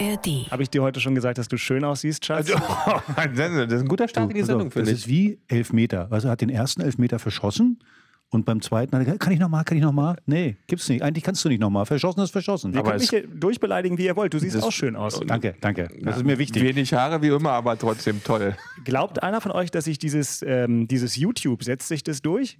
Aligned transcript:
ARD. 0.00 0.50
Habe 0.50 0.62
ich 0.62 0.70
dir 0.70 0.82
heute 0.82 1.00
schon 1.00 1.14
gesagt, 1.14 1.38
dass 1.38 1.48
du 1.48 1.56
schön 1.56 1.84
aussiehst, 1.84 2.24
Schatz? 2.24 2.50
Also, 2.50 2.62
das 3.36 3.72
ist 3.72 3.80
ein 3.80 3.88
guter 3.88 4.08
Start 4.08 4.30
in 4.30 4.36
die 4.36 4.42
Sendung, 4.42 4.70
finde 4.70 4.90
das 4.90 5.00
ist 5.00 5.08
wie 5.08 5.40
Elfmeter. 5.48 6.08
Also 6.10 6.28
er 6.28 6.32
hat 6.32 6.40
den 6.40 6.50
ersten 6.50 6.80
Elfmeter 6.80 7.18
verschossen 7.18 7.78
und 8.30 8.44
beim 8.44 8.60
zweiten 8.60 8.92
hat 8.92 9.02
er 9.02 9.04
gesagt, 9.04 9.20
kann 9.20 9.32
ich 9.32 9.38
nochmal, 9.38 9.64
kann 9.64 9.76
ich 9.76 9.82
nochmal? 9.82 10.16
Nee, 10.26 10.56
gibt's 10.66 10.88
nicht. 10.88 11.02
Eigentlich 11.02 11.22
kannst 11.22 11.44
du 11.44 11.48
nicht 11.48 11.60
nochmal. 11.60 11.86
Verschossen 11.86 12.22
ist 12.22 12.32
verschossen. 12.32 12.72
Ihr 12.72 12.80
Aber 12.80 12.90
könnt 12.90 13.00
mich 13.02 13.10
hier 13.10 13.26
durchbeleidigen, 13.28 13.96
wie 13.96 14.06
ihr 14.06 14.16
wollt. 14.16 14.34
Du 14.34 14.38
siehst 14.40 14.60
auch 14.60 14.72
schön 14.72 14.96
aus. 14.96 15.20
Danke, 15.24 15.54
danke. 15.60 15.88
Das 16.02 16.16
ist 16.16 16.24
mir 16.24 16.38
wichtig. 16.38 16.62
Wenig 16.62 16.92
Haare 16.92 17.22
wie 17.22 17.28
immer, 17.28 17.52
aber 17.52 17.78
trotzdem 17.78 18.22
toll. 18.24 18.56
Glaubt 18.84 19.22
einer 19.22 19.40
von 19.40 19.52
euch, 19.52 19.70
dass 19.70 19.84
sich 19.84 19.98
dieses, 19.98 20.42
ähm, 20.42 20.88
dieses 20.88 21.16
YouTube, 21.16 21.62
setzt 21.62 21.86
sich 21.86 22.02
das 22.02 22.22
durch? 22.22 22.58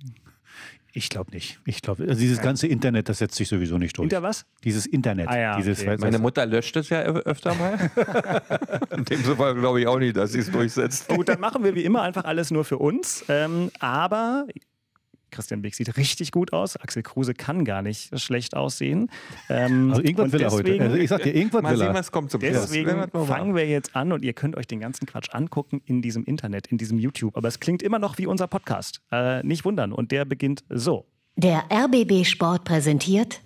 Ich 0.96 1.08
glaube 1.08 1.32
nicht. 1.32 1.58
Ich 1.64 1.82
glaube, 1.82 2.04
also 2.04 2.20
dieses 2.20 2.40
ganze 2.40 2.68
Internet, 2.68 3.08
das 3.08 3.18
setzt 3.18 3.34
sich 3.34 3.48
sowieso 3.48 3.78
nicht 3.78 3.98
durch. 3.98 4.04
Hinter 4.04 4.22
was? 4.22 4.46
Dieses 4.62 4.86
Internet. 4.86 5.26
Ah 5.28 5.36
ja, 5.36 5.56
dieses, 5.56 5.80
okay. 5.80 5.96
Meine 5.98 6.20
Mutter 6.20 6.46
löscht 6.46 6.76
es 6.76 6.88
ja 6.88 7.00
öfter 7.02 7.52
mal. 7.56 7.90
In 8.96 9.04
dem 9.04 9.20
Fall 9.24 9.56
glaube 9.56 9.80
ich 9.80 9.88
auch 9.88 9.98
nicht, 9.98 10.16
dass 10.16 10.30
sie 10.30 10.38
es 10.38 10.52
durchsetzt. 10.52 11.08
Gut, 11.08 11.28
dann 11.28 11.40
machen 11.40 11.64
wir 11.64 11.74
wie 11.74 11.82
immer 11.82 12.02
einfach 12.02 12.24
alles 12.24 12.52
nur 12.52 12.64
für 12.64 12.78
uns. 12.78 13.24
Ähm, 13.28 13.72
aber 13.80 14.46
Christian 15.34 15.62
Beck 15.62 15.74
sieht 15.74 15.96
richtig 15.96 16.32
gut 16.32 16.52
aus. 16.52 16.76
Axel 16.76 17.02
Kruse 17.02 17.34
kann 17.34 17.64
gar 17.64 17.82
nicht 17.82 18.18
schlecht 18.20 18.56
aussehen. 18.56 19.10
Ähm, 19.48 19.90
also 19.90 20.02
irgendwas 20.02 20.26
und 20.26 20.32
will 20.32 20.40
er 20.40 20.50
heute. 20.50 20.80
Also 20.80 20.96
ich 20.96 21.08
sag 21.08 21.22
dir, 21.22 21.34
irgendwas 21.34 21.62
Mal 21.62 21.72
will 21.72 21.78
sehen, 21.78 21.88
er. 21.88 21.94
was 21.94 22.12
kommt 22.12 22.30
zum. 22.30 22.40
Deswegen 22.40 22.96
mal 22.96 23.26
fangen 23.26 23.54
wir 23.54 23.66
jetzt 23.66 23.96
an 23.96 24.12
und 24.12 24.24
ihr 24.24 24.32
könnt 24.32 24.56
euch 24.56 24.66
den 24.66 24.80
ganzen 24.80 25.06
Quatsch 25.06 25.28
angucken 25.32 25.82
in 25.84 26.02
diesem 26.02 26.24
Internet, 26.24 26.68
in 26.68 26.78
diesem 26.78 26.98
YouTube. 26.98 27.36
Aber 27.36 27.48
es 27.48 27.60
klingt 27.60 27.82
immer 27.82 27.98
noch 27.98 28.18
wie 28.18 28.26
unser 28.26 28.46
Podcast. 28.46 29.02
Äh, 29.10 29.42
nicht 29.42 29.64
wundern. 29.64 29.92
Und 29.92 30.12
der 30.12 30.24
beginnt 30.24 30.64
so. 30.68 31.06
Der 31.36 31.64
RBB 31.70 32.24
Sport 32.24 32.64
präsentiert 32.64 33.40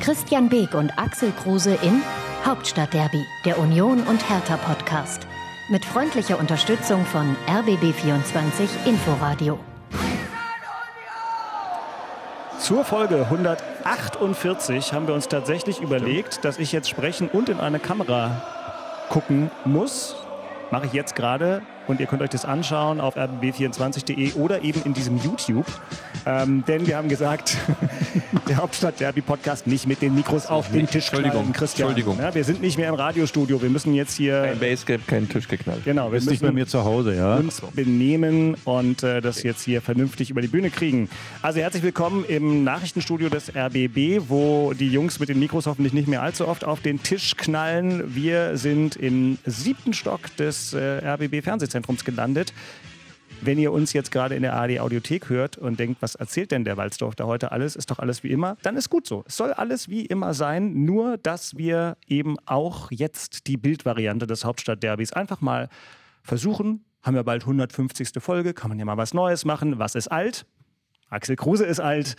Christian 0.00 0.48
Beek 0.48 0.72
und 0.74 0.96
Axel 0.98 1.32
Kruse 1.32 1.76
in 1.82 2.00
Hauptstadtderby, 2.44 3.26
der 3.44 3.58
Union 3.58 4.00
und 4.04 4.30
Hertha 4.30 4.56
Podcast. 4.56 5.26
Mit 5.70 5.84
freundlicher 5.84 6.38
Unterstützung 6.38 7.04
von 7.04 7.36
RBB24 7.46 8.86
Inforadio. 8.86 9.58
Zur 12.58 12.86
Folge 12.86 13.24
148 13.24 14.94
haben 14.94 15.06
wir 15.06 15.12
uns 15.12 15.28
tatsächlich 15.28 15.82
überlegt, 15.82 16.42
dass 16.46 16.58
ich 16.58 16.72
jetzt 16.72 16.88
sprechen 16.88 17.28
und 17.28 17.50
in 17.50 17.60
eine 17.60 17.80
Kamera 17.80 18.42
gucken 19.10 19.50
muss. 19.66 20.16
Mache 20.70 20.86
ich 20.86 20.94
jetzt 20.94 21.14
gerade 21.14 21.60
und 21.88 22.00
ihr 22.00 22.06
könnt 22.06 22.22
euch 22.22 22.30
das 22.30 22.44
anschauen 22.44 23.00
auf 23.00 23.16
rbb24.de 23.16 24.34
oder 24.34 24.62
eben 24.62 24.82
in 24.84 24.94
diesem 24.94 25.18
YouTube. 25.18 25.66
Ähm, 26.26 26.62
denn 26.68 26.86
wir 26.86 26.96
haben 26.96 27.08
gesagt, 27.08 27.56
der 28.48 28.58
Hauptstadt 28.58 29.00
Derby 29.00 29.22
Podcast 29.22 29.66
nicht 29.66 29.86
mit 29.86 30.02
den 30.02 30.14
Mikros 30.14 30.46
auf 30.46 30.70
den 30.70 30.86
Tisch 30.86 31.06
Entschuldigung, 31.06 31.40
knallen, 31.40 31.52
Christian. 31.52 31.88
Entschuldigung. 31.88 32.18
Ja, 32.18 32.34
wir 32.34 32.44
sind 32.44 32.60
nicht 32.60 32.76
mehr 32.76 32.88
im 32.88 32.94
Radiostudio. 32.94 33.60
Wir 33.62 33.70
müssen 33.70 33.94
jetzt 33.94 34.14
hier 34.14 34.42
Kein 34.42 34.58
Basecap, 34.58 35.06
kein 35.06 35.28
Tisch 35.28 35.48
geknallt. 35.48 35.84
genau, 35.84 36.06
wir 36.06 36.18
Bist 36.18 36.30
nicht 36.30 36.40
bei 36.40 36.48
müssen 36.48 36.54
mir 36.56 36.66
zu 36.66 36.84
Hause, 36.84 37.14
ja? 37.14 37.36
uns 37.36 37.62
benehmen 37.72 38.56
und 38.64 39.02
äh, 39.02 39.20
das 39.20 39.42
jetzt 39.42 39.62
hier 39.62 39.80
vernünftig 39.80 40.30
über 40.30 40.42
die 40.42 40.48
Bühne 40.48 40.70
kriegen. 40.70 41.08
Also 41.40 41.60
herzlich 41.60 41.82
willkommen 41.82 42.24
im 42.26 42.64
Nachrichtenstudio 42.64 43.30
des 43.30 43.54
RBB, 43.54 44.28
wo 44.28 44.74
die 44.74 44.90
Jungs 44.90 45.18
mit 45.20 45.30
den 45.30 45.38
Mikros 45.38 45.66
hoffentlich 45.66 45.94
nicht 45.94 46.08
mehr 46.08 46.22
allzu 46.22 46.46
oft 46.46 46.64
auf 46.64 46.80
den 46.80 47.02
Tisch 47.02 47.36
knallen. 47.36 48.14
Wir 48.14 48.56
sind 48.58 48.96
im 48.96 49.38
siebten 49.46 49.94
Stock 49.94 50.36
des 50.36 50.74
äh, 50.74 50.98
RBB 51.04 51.42
Fernsehzentrums 51.78 52.04
gelandet. 52.04 52.52
Wenn 53.40 53.58
ihr 53.58 53.72
uns 53.72 53.92
jetzt 53.92 54.10
gerade 54.10 54.34
in 54.34 54.42
der 54.42 54.54
ARD 54.54 54.80
Audiothek 54.80 55.28
hört 55.28 55.58
und 55.58 55.78
denkt, 55.78 56.02
was 56.02 56.16
erzählt 56.16 56.50
denn 56.50 56.64
der 56.64 56.76
Walzdorf 56.76 57.14
da 57.14 57.26
heute 57.26 57.52
alles, 57.52 57.76
ist 57.76 57.90
doch 57.90 58.00
alles 58.00 58.24
wie 58.24 58.30
immer, 58.30 58.56
dann 58.62 58.76
ist 58.76 58.90
gut 58.90 59.06
so. 59.06 59.22
Es 59.28 59.36
soll 59.36 59.52
alles 59.52 59.88
wie 59.88 60.04
immer 60.06 60.34
sein, 60.34 60.84
nur 60.84 61.18
dass 61.18 61.56
wir 61.56 61.96
eben 62.08 62.36
auch 62.46 62.90
jetzt 62.90 63.46
die 63.46 63.56
Bildvariante 63.56 64.26
des 64.26 64.44
Hauptstadtderbys 64.44 65.12
einfach 65.12 65.40
mal 65.40 65.68
versuchen. 66.22 66.84
Haben 67.02 67.14
wir 67.14 67.22
bald 67.22 67.42
150. 67.42 68.10
Folge, 68.18 68.54
kann 68.54 68.70
man 68.70 68.78
ja 68.78 68.84
mal 68.84 68.96
was 68.96 69.14
Neues 69.14 69.44
machen. 69.44 69.78
Was 69.78 69.94
ist 69.94 70.08
alt? 70.08 70.44
Axel 71.08 71.36
Kruse 71.36 71.64
ist 71.64 71.80
alt. 71.80 72.16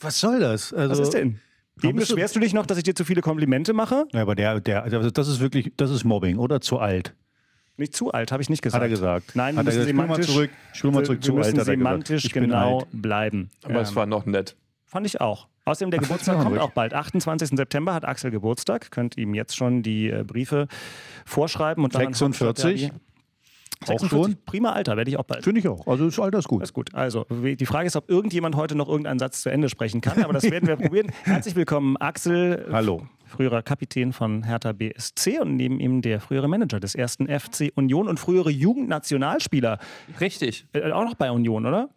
Was 0.00 0.18
soll 0.18 0.40
das? 0.40 0.72
Also, 0.72 0.90
Was 0.90 0.98
ist 0.98 1.14
denn? 1.14 1.38
Eben 1.82 1.98
beschwerst 1.98 2.34
du 2.34 2.40
dich 2.40 2.54
noch, 2.54 2.66
dass 2.66 2.76
ich 2.76 2.84
dir 2.84 2.94
zu 2.94 3.04
viele 3.04 3.22
Komplimente 3.22 3.72
mache? 3.72 4.06
Ja, 4.12 4.22
aber 4.22 4.34
der, 4.34 4.60
der, 4.60 4.82
also 4.82 5.10
das 5.10 5.28
ist 5.28 5.40
wirklich, 5.40 5.72
das 5.76 5.90
ist 5.90 6.04
Mobbing, 6.04 6.38
oder? 6.38 6.60
Zu 6.60 6.78
alt. 6.78 7.14
Nicht 7.76 7.96
zu 7.96 8.12
alt, 8.12 8.32
habe 8.32 8.42
ich 8.42 8.50
nicht 8.50 8.62
gesagt. 8.62 8.82
Hat 8.82 8.88
er 8.88 8.90
gesagt. 8.90 9.34
Nein, 9.34 9.56
Hat 9.56 9.64
wir 9.66 9.72
er 9.72 9.78
müssen 9.78 9.96
gesagt, 9.96 9.96
mal 9.96 10.22
semantisch, 10.22 10.26
zurück, 10.34 10.50
mal 10.94 11.04
zurück, 11.04 11.18
wir 11.18 11.20
zu 11.22 11.32
müssen 11.32 11.58
alt, 11.58 11.66
semantisch 11.66 12.28
genau 12.32 12.80
alt. 12.80 12.88
bleiben. 12.92 13.50
Aber 13.64 13.80
es 13.80 13.96
war 13.96 14.06
noch 14.06 14.26
nett. 14.26 14.56
Fand 14.84 15.06
ich 15.06 15.20
auch. 15.20 15.48
Außerdem, 15.64 15.90
der 15.90 16.00
Ach, 16.00 16.04
Geburtstag 16.04 16.42
kommt 16.42 16.58
auch 16.58 16.70
bald. 16.72 16.92
28. 16.92 17.50
September 17.56 17.94
hat 17.94 18.04
Axel 18.04 18.30
Geburtstag. 18.30 18.90
Könnt 18.90 19.16
ihm 19.16 19.32
jetzt 19.32 19.56
schon 19.56 19.82
die 19.82 20.10
äh, 20.10 20.24
Briefe 20.24 20.66
vorschreiben. 21.24 21.84
Und 21.84 21.94
dann 21.94 22.06
an 22.08 22.14
46? 22.14 22.90
Hauptstadt 22.90 23.00
Auch 23.84 23.86
46? 24.00 24.10
schon? 24.10 24.36
Prima 24.44 24.72
Alter, 24.72 24.96
werde 24.96 25.10
ich 25.10 25.16
auch 25.16 25.24
bald. 25.24 25.44
Finde 25.44 25.60
ich 25.60 25.68
auch. 25.68 25.86
Also 25.86 26.06
das 26.06 26.18
Alter 26.18 26.40
ist 26.40 26.48
gut. 26.48 26.62
Das 26.62 26.70
ist 26.70 26.74
gut. 26.74 26.92
Also, 26.94 27.26
die 27.30 27.64
Frage 27.66 27.86
ist, 27.86 27.96
ob 27.96 28.10
irgendjemand 28.10 28.56
heute 28.56 28.74
noch 28.74 28.88
irgendeinen 28.88 29.18
Satz 29.20 29.40
zu 29.40 29.50
Ende 29.50 29.68
sprechen 29.68 30.00
kann. 30.00 30.22
Aber 30.22 30.32
das 30.32 30.42
werden 30.50 30.66
wir 30.68 30.76
probieren. 30.76 31.10
Herzlich 31.22 31.54
willkommen, 31.54 31.96
Axel. 31.96 32.66
Hallo. 32.70 33.06
Früherer 33.32 33.62
Kapitän 33.62 34.12
von 34.12 34.42
Hertha 34.44 34.72
BSC 34.72 35.40
und 35.40 35.56
neben 35.56 35.80
ihm 35.80 36.02
der 36.02 36.20
frühere 36.20 36.48
Manager 36.48 36.78
des 36.80 36.94
ersten 36.94 37.26
FC 37.26 37.72
Union 37.74 38.06
und 38.08 38.20
frühere 38.20 38.50
Jugendnationalspieler. 38.50 39.78
Richtig. 40.20 40.66
Äh, 40.74 40.92
auch 40.92 41.04
noch 41.04 41.14
bei 41.14 41.30
Union, 41.30 41.66
oder? 41.66 41.88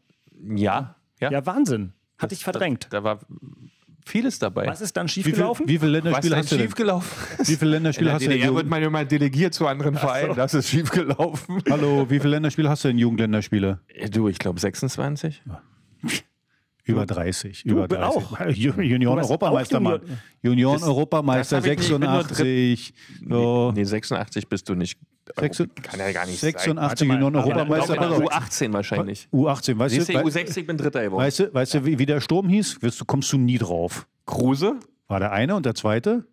Ja. 0.55 0.95
Ja. 1.19 1.31
Ja, 1.31 1.45
Wahnsinn. 1.45 1.93
Hatte 2.17 2.33
ich 2.33 2.43
verdrängt. 2.43 2.85
Da, 2.89 2.99
da 2.99 3.03
war 3.03 3.19
vieles 4.05 4.39
dabei. 4.39 4.65
Was 4.67 4.79
ist 4.81 4.95
dann 4.95 5.07
Wie, 5.07 5.11
viel, 5.11 5.23
schiefgelaufen? 5.23 5.67
wie 5.67 5.77
viele 5.77 5.91
Länderspiele 5.91 6.37
hast 6.37 6.51
du 6.51 6.55
denn? 6.55 6.65
schiefgelaufen? 6.67 7.37
Wie 7.47 7.55
viele 7.55 7.71
Länderspiele 7.71 8.13
hast 8.13 8.25
du 8.25 8.29
denn? 8.29 8.55
Wird 8.55 8.67
man 8.67 8.81
immer 8.81 9.03
delegiert 9.03 9.53
zu 9.53 9.67
anderen 9.67 9.95
Vereinen. 9.95 10.35
Das 10.35 10.53
ist 10.53 10.69
schiefgelaufen. 10.69 11.61
Hallo, 11.69 12.09
wie 12.09 12.19
viele 12.19 12.31
Länderspiele 12.31 12.69
hast 12.69 12.83
du 12.83 12.87
denn 12.89 12.97
Jugendländerspiele? 12.97 13.79
Du, 14.11 14.29
ich 14.29 14.39
glaube 14.39 14.59
26. 14.59 15.43
Über 16.85 17.05
30. 17.05 17.65
Über 17.65 17.87
Du 17.87 17.95
30. 17.95 18.23
auch. 18.23 18.39
Union 18.77 19.01
Du 19.01 19.15
warst 19.15 19.29
Europameister, 19.29 19.77
auch 19.77 19.81
Mann. 19.81 20.01
Junior. 20.43 20.51
Union 20.53 20.73
Das- 20.73 20.83
Europameister 20.83 21.55
das 21.57 21.65
hab 21.65 21.71
ich 21.71 21.77
nicht, 21.79 21.89
ich 21.91 21.97
bin 21.99 22.09
nur 22.09 22.23
86. 22.23 22.93
So. 23.27 23.71
Nee, 23.75 23.83
86 23.83 24.47
bist 24.47 24.69
du 24.69 24.75
nicht. 24.75 24.99
Sechs- 25.39 25.57
Kann 25.81 25.99
ja 25.99 26.11
gar 26.11 26.27
nicht 26.27 26.39
86 26.39 26.77
Warte 26.77 27.05
mal, 27.05 27.15
Union 27.15 27.35
aber 27.35 27.45
Europameister. 27.47 27.95
dann- 27.95 28.09
Pass 28.09 28.21
auf. 28.21 28.31
U18 28.31 28.73
wahrscheinlich. 28.73 29.27
U18, 29.33 29.79
weißt 29.79 29.97
du, 29.97 30.05
du, 30.05 30.13
wei- 30.13 30.23
U60 30.23 30.67
bin 30.67 30.77
Dritter 30.77 31.01
geworden. 31.01 31.23
weißt 31.23 31.39
du, 31.39 31.53
weißt 31.53 31.73
du 31.73 31.85
wie, 31.85 31.97
wie 31.97 32.05
der 32.05 32.21
Sturm 32.21 32.47
hieß? 32.49 32.83
Wirst 32.83 33.01
du, 33.01 33.05
kommst 33.05 33.33
du 33.33 33.37
nie 33.39 33.57
drauf. 33.57 34.07
Kruse? 34.27 34.75
War 35.07 35.19
der 35.19 35.31
eine 35.31 35.55
und 35.55 35.65
der 35.65 35.73
zweite? 35.73 36.25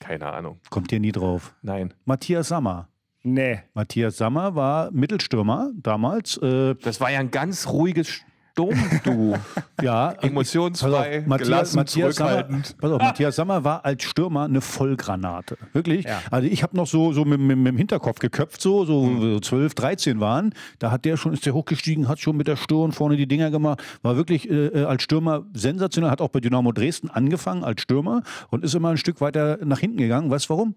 Keine 0.00 0.26
Ahnung. 0.26 0.58
Kommt 0.70 0.90
ihr 0.92 1.00
nie 1.00 1.12
drauf. 1.12 1.54
Nein. 1.62 1.94
Matthias 2.04 2.48
Sammer. 2.48 2.88
Nee. 3.22 3.60
Matthias 3.74 4.16
Sammer 4.16 4.54
war 4.54 4.90
Mittelstürmer 4.90 5.70
damals. 5.74 6.36
Äh, 6.38 6.74
Das 6.82 7.00
war 7.00 7.10
ja 7.10 7.18
ein 7.20 7.30
ganz 7.30 7.68
ruhiges 7.68 8.20
Sturm, 8.58 9.00
du. 9.04 9.34
ja, 9.82 10.10
Emotionsfrei, 10.20 11.20
auf, 11.20 11.26
Matthias, 11.26 11.48
gelassen, 11.48 11.76
Matthias, 11.76 12.16
Sammer, 12.16 12.30
zurückhaltend. 12.30 12.76
pass 12.78 12.90
auf, 12.90 12.98
Matthias 13.02 13.36
Sammer 13.36 13.62
war 13.64 13.84
als 13.84 14.02
Stürmer 14.02 14.44
eine 14.44 14.60
Vollgranate. 14.60 15.56
Wirklich. 15.72 16.04
Ja. 16.04 16.20
Also 16.30 16.48
ich 16.48 16.62
habe 16.62 16.76
noch 16.76 16.86
so, 16.86 17.12
so 17.12 17.24
mit, 17.24 17.40
mit, 17.40 17.56
mit 17.56 17.68
dem 17.68 17.76
Hinterkopf 17.76 18.18
geköpft, 18.18 18.60
so, 18.60 18.84
so 18.84 18.98
Hm. 19.06 19.20
so 19.20 19.40
12, 19.40 19.74
13 19.74 20.20
waren. 20.20 20.52
Da 20.80 20.90
hat 20.90 21.04
der 21.04 21.16
schon, 21.16 21.32
ist 21.32 21.46
der 21.46 21.54
hochgestiegen, 21.54 22.08
hat 22.08 22.18
schon 22.18 22.36
mit 22.36 22.48
der 22.48 22.56
Stirn 22.56 22.92
vorne 22.92 23.16
die 23.16 23.28
Dinger 23.28 23.50
gemacht. 23.50 23.82
War 24.02 24.16
wirklich 24.16 24.50
äh, 24.50 24.66
äh, 24.66 24.84
als 24.84 25.02
Stürmer 25.04 25.44
sensationell, 25.52 26.10
hat 26.10 26.20
auch 26.20 26.28
bei 26.30 26.40
Dynamo 26.40 26.72
Dresden 26.72 27.10
angefangen 27.10 27.62
als 27.62 27.82
Stürmer 27.82 28.22
und 28.50 28.64
ist 28.64 28.74
immer 28.74 28.90
ein 28.90 28.96
Stück 28.96 29.20
weiter 29.20 29.58
nach 29.64 29.78
hinten 29.78 29.98
gegangen. 29.98 30.30
Weißt 30.30 30.46
du 30.46 30.54
warum? 30.54 30.74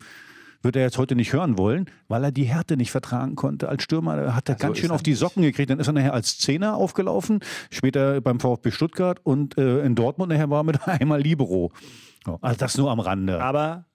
Wird 0.61 0.75
er 0.75 0.83
jetzt 0.83 0.97
heute 0.97 1.15
nicht 1.15 1.33
hören 1.33 1.57
wollen, 1.57 1.85
weil 2.07 2.23
er 2.23 2.31
die 2.31 2.43
Härte 2.43 2.77
nicht 2.77 2.91
vertragen 2.91 3.35
konnte. 3.35 3.67
Als 3.69 3.83
Stürmer 3.83 4.35
hat 4.35 4.47
er 4.47 4.55
ganz 4.55 4.77
ist 4.77 4.81
schön 4.81 4.91
er 4.91 4.95
auf 4.95 5.03
die 5.03 5.13
Socken 5.13 5.41
gekriegt. 5.41 5.69
Dann 5.69 5.79
ist 5.79 5.87
er 5.87 5.93
nachher 5.93 6.13
als 6.13 6.37
Zehner 6.37 6.75
aufgelaufen, 6.75 7.39
später 7.71 8.21
beim 8.21 8.39
VfB 8.39 8.71
Stuttgart 8.71 9.19
und 9.23 9.57
äh, 9.57 9.83
in 9.83 9.95
Dortmund 9.95 10.31
nachher 10.31 10.49
war 10.49 10.63
mit 10.63 10.87
einmal 10.87 11.21
Libero. 11.21 11.71
Also 12.41 12.57
das 12.57 12.77
nur 12.77 12.91
am 12.91 12.99
Rande. 12.99 13.41
Aber 13.41 13.85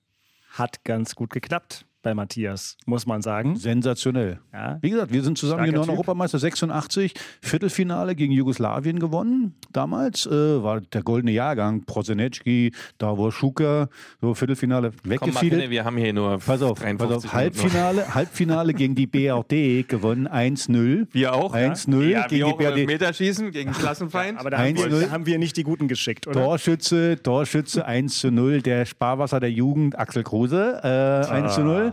hat 0.50 0.84
ganz 0.84 1.14
gut 1.14 1.30
geklappt 1.30 1.86
bei 2.06 2.14
Matthias, 2.14 2.76
muss 2.86 3.04
man 3.04 3.20
sagen. 3.20 3.56
Sensationell. 3.56 4.38
Ja. 4.52 4.78
Wie 4.80 4.90
gesagt, 4.90 5.12
wir 5.12 5.24
sind 5.24 5.36
zusammen 5.38 5.64
Typ. 5.66 5.88
Europameister 5.88 6.38
86, 6.38 7.14
Viertelfinale 7.42 8.14
gegen 8.14 8.32
Jugoslawien 8.32 9.00
gewonnen. 9.00 9.56
Damals 9.72 10.24
äh, 10.24 10.30
war 10.62 10.80
der 10.80 11.02
goldene 11.02 11.32
Jahrgang, 11.32 11.84
Prosenecki, 11.84 12.70
Davor 12.98 13.32
Schuka, 13.32 13.88
so 14.20 14.34
Viertelfinale 14.34 14.92
Komm, 14.92 15.10
weggefiedelt. 15.10 15.68
wir 15.70 15.84
haben 15.84 15.96
hier 15.96 16.12
nur 16.12 16.38
Pass 16.38 16.62
auf, 16.62 16.78
pass 16.78 16.84
53 16.96 17.16
auf. 17.28 17.32
Halbfinale, 17.32 18.06
Halbfinale 18.14 18.72
gegen 18.72 18.94
die 18.94 19.08
BRD 19.08 19.88
gewonnen, 19.88 20.28
1-0. 20.28 21.08
Wir 21.10 21.34
auch? 21.34 21.56
1-0 21.56 22.08
Ja, 22.08 22.28
gegen 22.28 22.38
wir 22.38 22.46
auch 22.46 22.58
die 22.58 22.82
im 22.82 22.86
BRD. 22.86 22.86
Meterschießen 22.86 23.50
gegen 23.50 23.72
Klassenfeind. 23.72 24.38
Aber 24.38 24.50
da 24.50 24.58
haben, 24.58 24.76
1-0. 24.76 24.90
wir, 24.92 25.06
da 25.06 25.10
haben 25.10 25.26
wir 25.26 25.38
nicht 25.38 25.56
die 25.56 25.64
Guten 25.64 25.88
geschickt, 25.88 26.28
oder? 26.28 26.40
Torschütze, 26.40 27.20
Torschütze 27.20 27.84
1 27.84 28.20
zu 28.20 28.30
0, 28.30 28.62
der 28.62 28.86
Sparwasser 28.86 29.40
der 29.40 29.50
Jugend, 29.50 29.98
Axel 29.98 30.22
Kruse, 30.22 30.80
äh, 30.84 31.32
1 31.32 31.56
zu 31.56 31.62
0. 31.62 31.92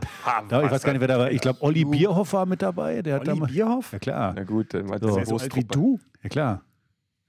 Da, 0.49 0.63
ich 0.63 0.71
weiß 0.71 0.83
gar 0.83 0.91
nicht, 0.93 1.01
wer 1.01 1.07
da 1.07 1.19
war. 1.19 1.31
Ich 1.31 1.41
glaube, 1.41 1.61
Olli 1.61 1.85
Bierhoff 1.85 2.33
war 2.33 2.45
mit 2.45 2.61
dabei. 2.61 3.01
Der 3.01 3.15
hat 3.15 3.21
Olli 3.21 3.29
da 3.31 3.35
mal- 3.35 3.47
Bierhoff? 3.47 3.91
Ja, 3.93 3.99
klar. 3.99 4.33
Na 4.35 4.43
gut, 4.43 4.73
dann 4.73 4.89
war 4.89 4.99
So. 4.99 5.17
das 5.17 5.29
so 5.29 5.37
alt 5.37 5.55
wie 5.55 5.63
du. 5.63 5.99
Ja, 6.23 6.29
klar. 6.29 6.61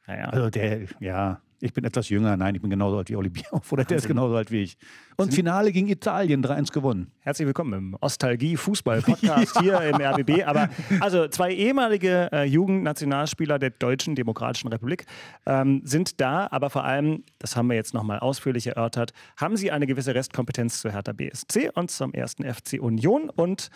Naja. 0.07 0.25
Also 0.27 0.51
der, 0.51 0.81
ja, 1.01 1.41
Ich 1.61 1.73
bin 1.73 1.85
etwas 1.85 2.09
jünger. 2.09 2.37
Nein, 2.37 2.55
ich 2.55 2.61
bin 2.61 2.71
genauso 2.71 2.99
alt 2.99 3.09
wie 3.09 3.17
Olli 3.17 3.31
Bierhoff. 3.31 3.73
Oder 3.73 3.85
der 3.85 3.99
ist 3.99 4.07
genauso 4.07 4.35
alt 4.35 4.51
wie 4.51 4.63
ich. 4.63 4.77
Und 5.17 5.33
Finale 5.33 5.73
gegen 5.73 5.89
Italien, 5.89 6.45
3-1 6.45 6.73
gewonnen. 6.73 7.13
Herzlich 7.21 7.47
willkommen 7.47 7.73
im 7.73 7.97
Ostalgie-Fußball-Podcast 8.01 9.59
hier 9.61 9.81
im 9.81 10.01
RBB. 10.01 10.45
Aber 10.45 10.69
also 11.01 11.29
zwei 11.29 11.53
ehemalige 11.53 12.29
äh, 12.33 12.45
Jugendnationalspieler 12.45 13.59
der 13.59 13.71
Deutschen 13.71 14.15
Demokratischen 14.15 14.69
Republik 14.69 15.07
ähm, 15.47 15.83
sind 15.85 16.21
da, 16.21 16.49
aber 16.51 16.71
vor 16.71 16.85
allem, 16.85 17.23
das 17.39 17.57
haben 17.57 17.69
wir 17.69 17.77
jetzt 17.77 17.95
nochmal 17.95 18.19
ausführlich 18.19 18.67
erörtert, 18.67 19.13
haben 19.37 19.57
sie 19.57 19.71
eine 19.71 19.87
gewisse 19.87 20.15
Restkompetenz 20.15 20.81
zur 20.81 20.91
Hertha 20.91 21.13
BSC 21.13 21.71
und 21.75 21.91
zum 21.91 22.13
ersten 22.13 22.45
FC 22.45 22.81
Union. 22.81 23.31
Und 23.31 23.71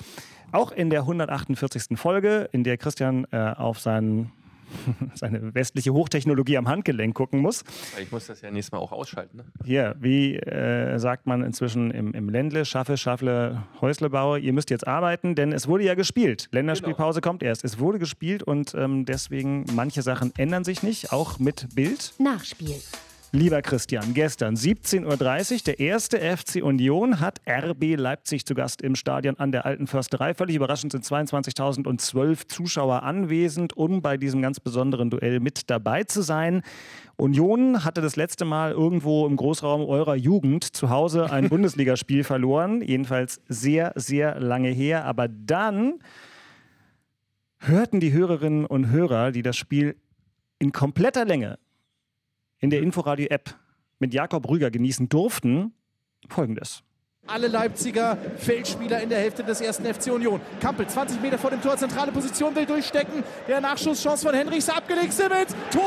auch 0.50 0.72
in 0.72 0.90
der 0.90 1.00
148. 1.00 1.98
Folge, 1.98 2.48
in 2.52 2.64
der 2.64 2.76
Christian 2.78 3.26
äh, 3.30 3.52
auf 3.56 3.78
seinen 3.80 4.32
seine 5.14 5.54
westliche 5.54 5.92
Hochtechnologie 5.92 6.56
am 6.58 6.68
Handgelenk 6.68 7.14
gucken 7.14 7.40
muss. 7.40 7.64
Ich 8.00 8.10
muss 8.12 8.26
das 8.26 8.40
ja 8.40 8.50
nächstes 8.50 8.72
Mal 8.72 8.78
auch 8.78 8.92
ausschalten. 8.92 9.38
Ne? 9.38 9.44
Hier, 9.64 9.96
wie 9.98 10.36
äh, 10.36 10.98
sagt 10.98 11.26
man 11.26 11.42
inzwischen 11.42 11.90
im, 11.90 12.12
im 12.12 12.28
Ländle, 12.28 12.64
schaffe, 12.64 12.96
schaffle, 12.96 13.62
Häusle 13.80 14.10
baue, 14.10 14.38
ihr 14.38 14.52
müsst 14.52 14.70
jetzt 14.70 14.86
arbeiten, 14.86 15.34
denn 15.34 15.52
es 15.52 15.68
wurde 15.68 15.84
ja 15.84 15.94
gespielt. 15.94 16.48
Länderspielpause 16.52 17.20
genau. 17.20 17.30
kommt 17.30 17.42
erst. 17.42 17.64
Es 17.64 17.78
wurde 17.78 17.98
gespielt 17.98 18.42
und 18.42 18.74
ähm, 18.74 19.04
deswegen 19.04 19.64
manche 19.72 20.02
Sachen 20.02 20.32
ändern 20.36 20.64
sich 20.64 20.82
nicht, 20.82 21.12
auch 21.12 21.38
mit 21.38 21.74
Bild. 21.74 22.14
Nachspiel. 22.18 22.76
Lieber 23.30 23.60
Christian, 23.60 24.14
gestern 24.14 24.54
17.30 24.54 25.52
Uhr, 25.52 25.58
der 25.66 25.80
erste 25.80 26.18
FC 26.18 26.62
Union 26.62 27.20
hat 27.20 27.42
RB 27.46 27.94
Leipzig 27.94 28.46
zu 28.46 28.54
Gast 28.54 28.80
im 28.80 28.94
Stadion 28.94 29.38
an 29.38 29.52
der 29.52 29.66
Alten 29.66 29.86
Försterei. 29.86 30.32
Völlig 30.32 30.56
überraschend 30.56 30.92
sind 30.92 31.04
22.012 31.04 32.48
Zuschauer 32.48 33.02
anwesend, 33.02 33.76
um 33.76 34.00
bei 34.00 34.16
diesem 34.16 34.40
ganz 34.40 34.60
besonderen 34.60 35.10
Duell 35.10 35.40
mit 35.40 35.68
dabei 35.68 36.04
zu 36.04 36.22
sein. 36.22 36.62
Union 37.16 37.84
hatte 37.84 38.00
das 38.00 38.16
letzte 38.16 38.46
Mal 38.46 38.72
irgendwo 38.72 39.26
im 39.26 39.36
Großraum 39.36 39.82
eurer 39.82 40.14
Jugend 40.14 40.64
zu 40.64 40.88
Hause 40.88 41.30
ein 41.30 41.48
Bundesligaspiel 41.50 42.24
verloren. 42.24 42.80
Jedenfalls 42.80 43.42
sehr, 43.46 43.92
sehr 43.94 44.40
lange 44.40 44.70
her. 44.70 45.04
Aber 45.04 45.28
dann 45.28 45.98
hörten 47.58 48.00
die 48.00 48.12
Hörerinnen 48.14 48.64
und 48.64 48.88
Hörer, 48.88 49.32
die 49.32 49.42
das 49.42 49.58
Spiel 49.58 49.96
in 50.58 50.72
kompletter 50.72 51.26
Länge 51.26 51.58
in 52.60 52.70
der 52.70 52.80
Inforadio-App 52.82 53.54
mit 53.98 54.14
Jakob 54.14 54.48
Rüger 54.48 54.70
genießen 54.70 55.08
durften, 55.08 55.72
folgendes. 56.28 56.82
Alle 57.26 57.48
Leipziger 57.48 58.16
Feldspieler 58.36 59.02
in 59.02 59.10
der 59.10 59.18
Hälfte 59.18 59.44
des 59.44 59.60
ersten 59.60 59.84
FC 59.84 60.10
Union. 60.12 60.40
Kampel 60.60 60.86
20 60.86 61.20
Meter 61.20 61.38
vor 61.38 61.50
dem 61.50 61.60
Tor, 61.60 61.76
zentrale 61.76 62.10
Position, 62.10 62.56
will 62.56 62.64
durchstecken. 62.64 63.22
Der 63.46 63.60
Nachschusschance 63.60 64.26
von 64.26 64.34
Henrichs 64.34 64.68
abgelegt. 64.68 65.12
Simmons, 65.12 65.54
Tor! 65.70 65.84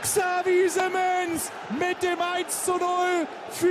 Xavi 0.00 0.68
Simmons 0.68 1.50
mit 1.78 2.02
dem 2.02 2.18
1 2.20 2.64
zu 2.64 2.72
0 2.72 2.80
für 3.50 3.66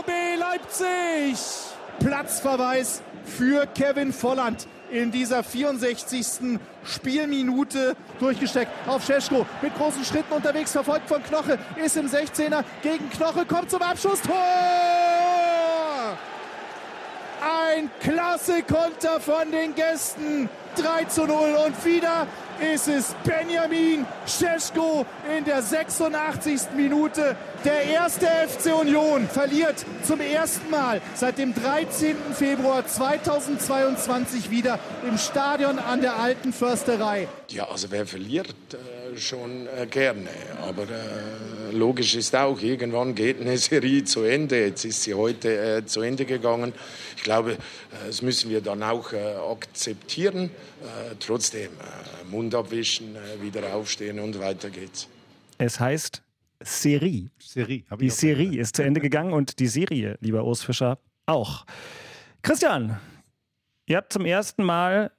RB 0.00 0.10
Leipzig. 0.38 1.38
Platzverweis 1.98 3.02
für 3.24 3.66
Kevin 3.66 4.12
Volland 4.12 4.66
in 4.90 5.10
dieser 5.10 5.42
64. 5.42 6.58
Spielminute 6.84 7.96
durchgesteckt 8.18 8.70
auf 8.86 9.04
Scheschko. 9.04 9.46
Mit 9.62 9.74
großen 9.76 10.04
Schritten 10.04 10.32
unterwegs, 10.32 10.72
verfolgt 10.72 11.08
von 11.08 11.22
Knoche, 11.22 11.58
ist 11.76 11.96
im 11.96 12.06
16er 12.06 12.64
gegen 12.82 13.08
Knoche, 13.10 13.44
kommt 13.44 13.70
zum 13.70 13.82
Abschluss. 13.82 14.20
Tor! 14.22 15.37
Ein 17.40 17.90
klasse 18.00 18.62
Konter 18.62 19.20
von 19.20 19.50
den 19.50 19.74
Gästen. 19.74 20.48
3 20.76 21.04
zu 21.04 21.24
0 21.24 21.54
und 21.66 21.84
wieder 21.84 22.26
ist 22.74 22.88
es 22.88 23.14
Benjamin 23.24 24.06
Scheschko 24.26 25.04
in 25.36 25.44
der 25.44 25.62
86. 25.62 26.72
Minute. 26.76 27.36
Der 27.64 27.82
erste 27.84 28.26
FC 28.26 28.74
Union 28.78 29.28
verliert 29.28 29.84
zum 30.02 30.20
ersten 30.20 30.70
Mal 30.70 31.00
seit 31.14 31.38
dem 31.38 31.54
13. 31.54 32.16
Februar 32.34 32.86
2022 32.86 34.50
wieder 34.50 34.78
im 35.08 35.18
Stadion 35.18 35.78
an 35.78 36.00
der 36.00 36.16
Alten 36.16 36.52
Försterei. 36.52 37.28
Ja, 37.48 37.68
also 37.68 37.90
wer 37.90 38.06
verliert, 38.06 38.54
äh, 38.72 38.97
schon 39.16 39.66
äh, 39.66 39.86
gerne. 39.86 40.28
Aber 40.62 40.82
äh, 40.84 41.72
logisch 41.72 42.14
ist 42.14 42.34
auch, 42.34 42.60
irgendwann 42.60 43.14
geht 43.14 43.40
eine 43.40 43.56
Serie 43.58 44.04
zu 44.04 44.22
Ende. 44.22 44.66
Jetzt 44.66 44.84
ist 44.84 45.02
sie 45.02 45.14
heute 45.14 45.78
äh, 45.78 45.86
zu 45.86 46.00
Ende 46.00 46.24
gegangen. 46.24 46.72
Ich 47.16 47.22
glaube, 47.22 47.52
äh, 47.52 47.56
das 48.06 48.22
müssen 48.22 48.50
wir 48.50 48.60
dann 48.60 48.82
auch 48.82 49.12
äh, 49.12 49.34
akzeptieren. 49.50 50.50
trotzdem, 51.18 51.70
Mund 52.30 52.54
abwischen, 52.54 53.16
wieder 53.40 53.74
aufstehen 53.74 54.20
und 54.20 54.38
weiter 54.38 54.70
geht's. 54.70 55.08
Es 55.58 55.80
heißt 55.80 56.22
Serie. 56.60 57.30
Serie. 57.38 57.84
Die 58.00 58.10
Serie 58.10 58.60
ist 58.60 58.76
zu 58.76 58.82
Ende 58.82 59.00
gegangen 59.00 59.32
und 59.32 59.58
die 59.58 59.66
Serie, 59.66 60.16
lieber 60.20 60.44
Urs 60.44 60.62
Fischer, 60.62 60.98
auch. 61.26 61.66
Christian, 62.42 62.98
ihr 63.86 63.96
habt 63.96 64.12
zum 64.12 64.24
ersten 64.24 64.62
Mal 64.62 65.10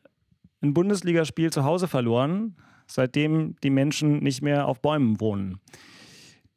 ein 0.61 0.73
Bundesligaspiel 0.73 1.51
zu 1.51 1.63
Hause 1.63 1.87
verloren, 1.87 2.55
seitdem 2.89 3.55
die 3.63 3.69
Menschen 3.69 4.19
nicht 4.19 4.41
mehr 4.41 4.67
auf 4.67 4.81
Bäumen 4.81 5.19
wohnen. 5.19 5.59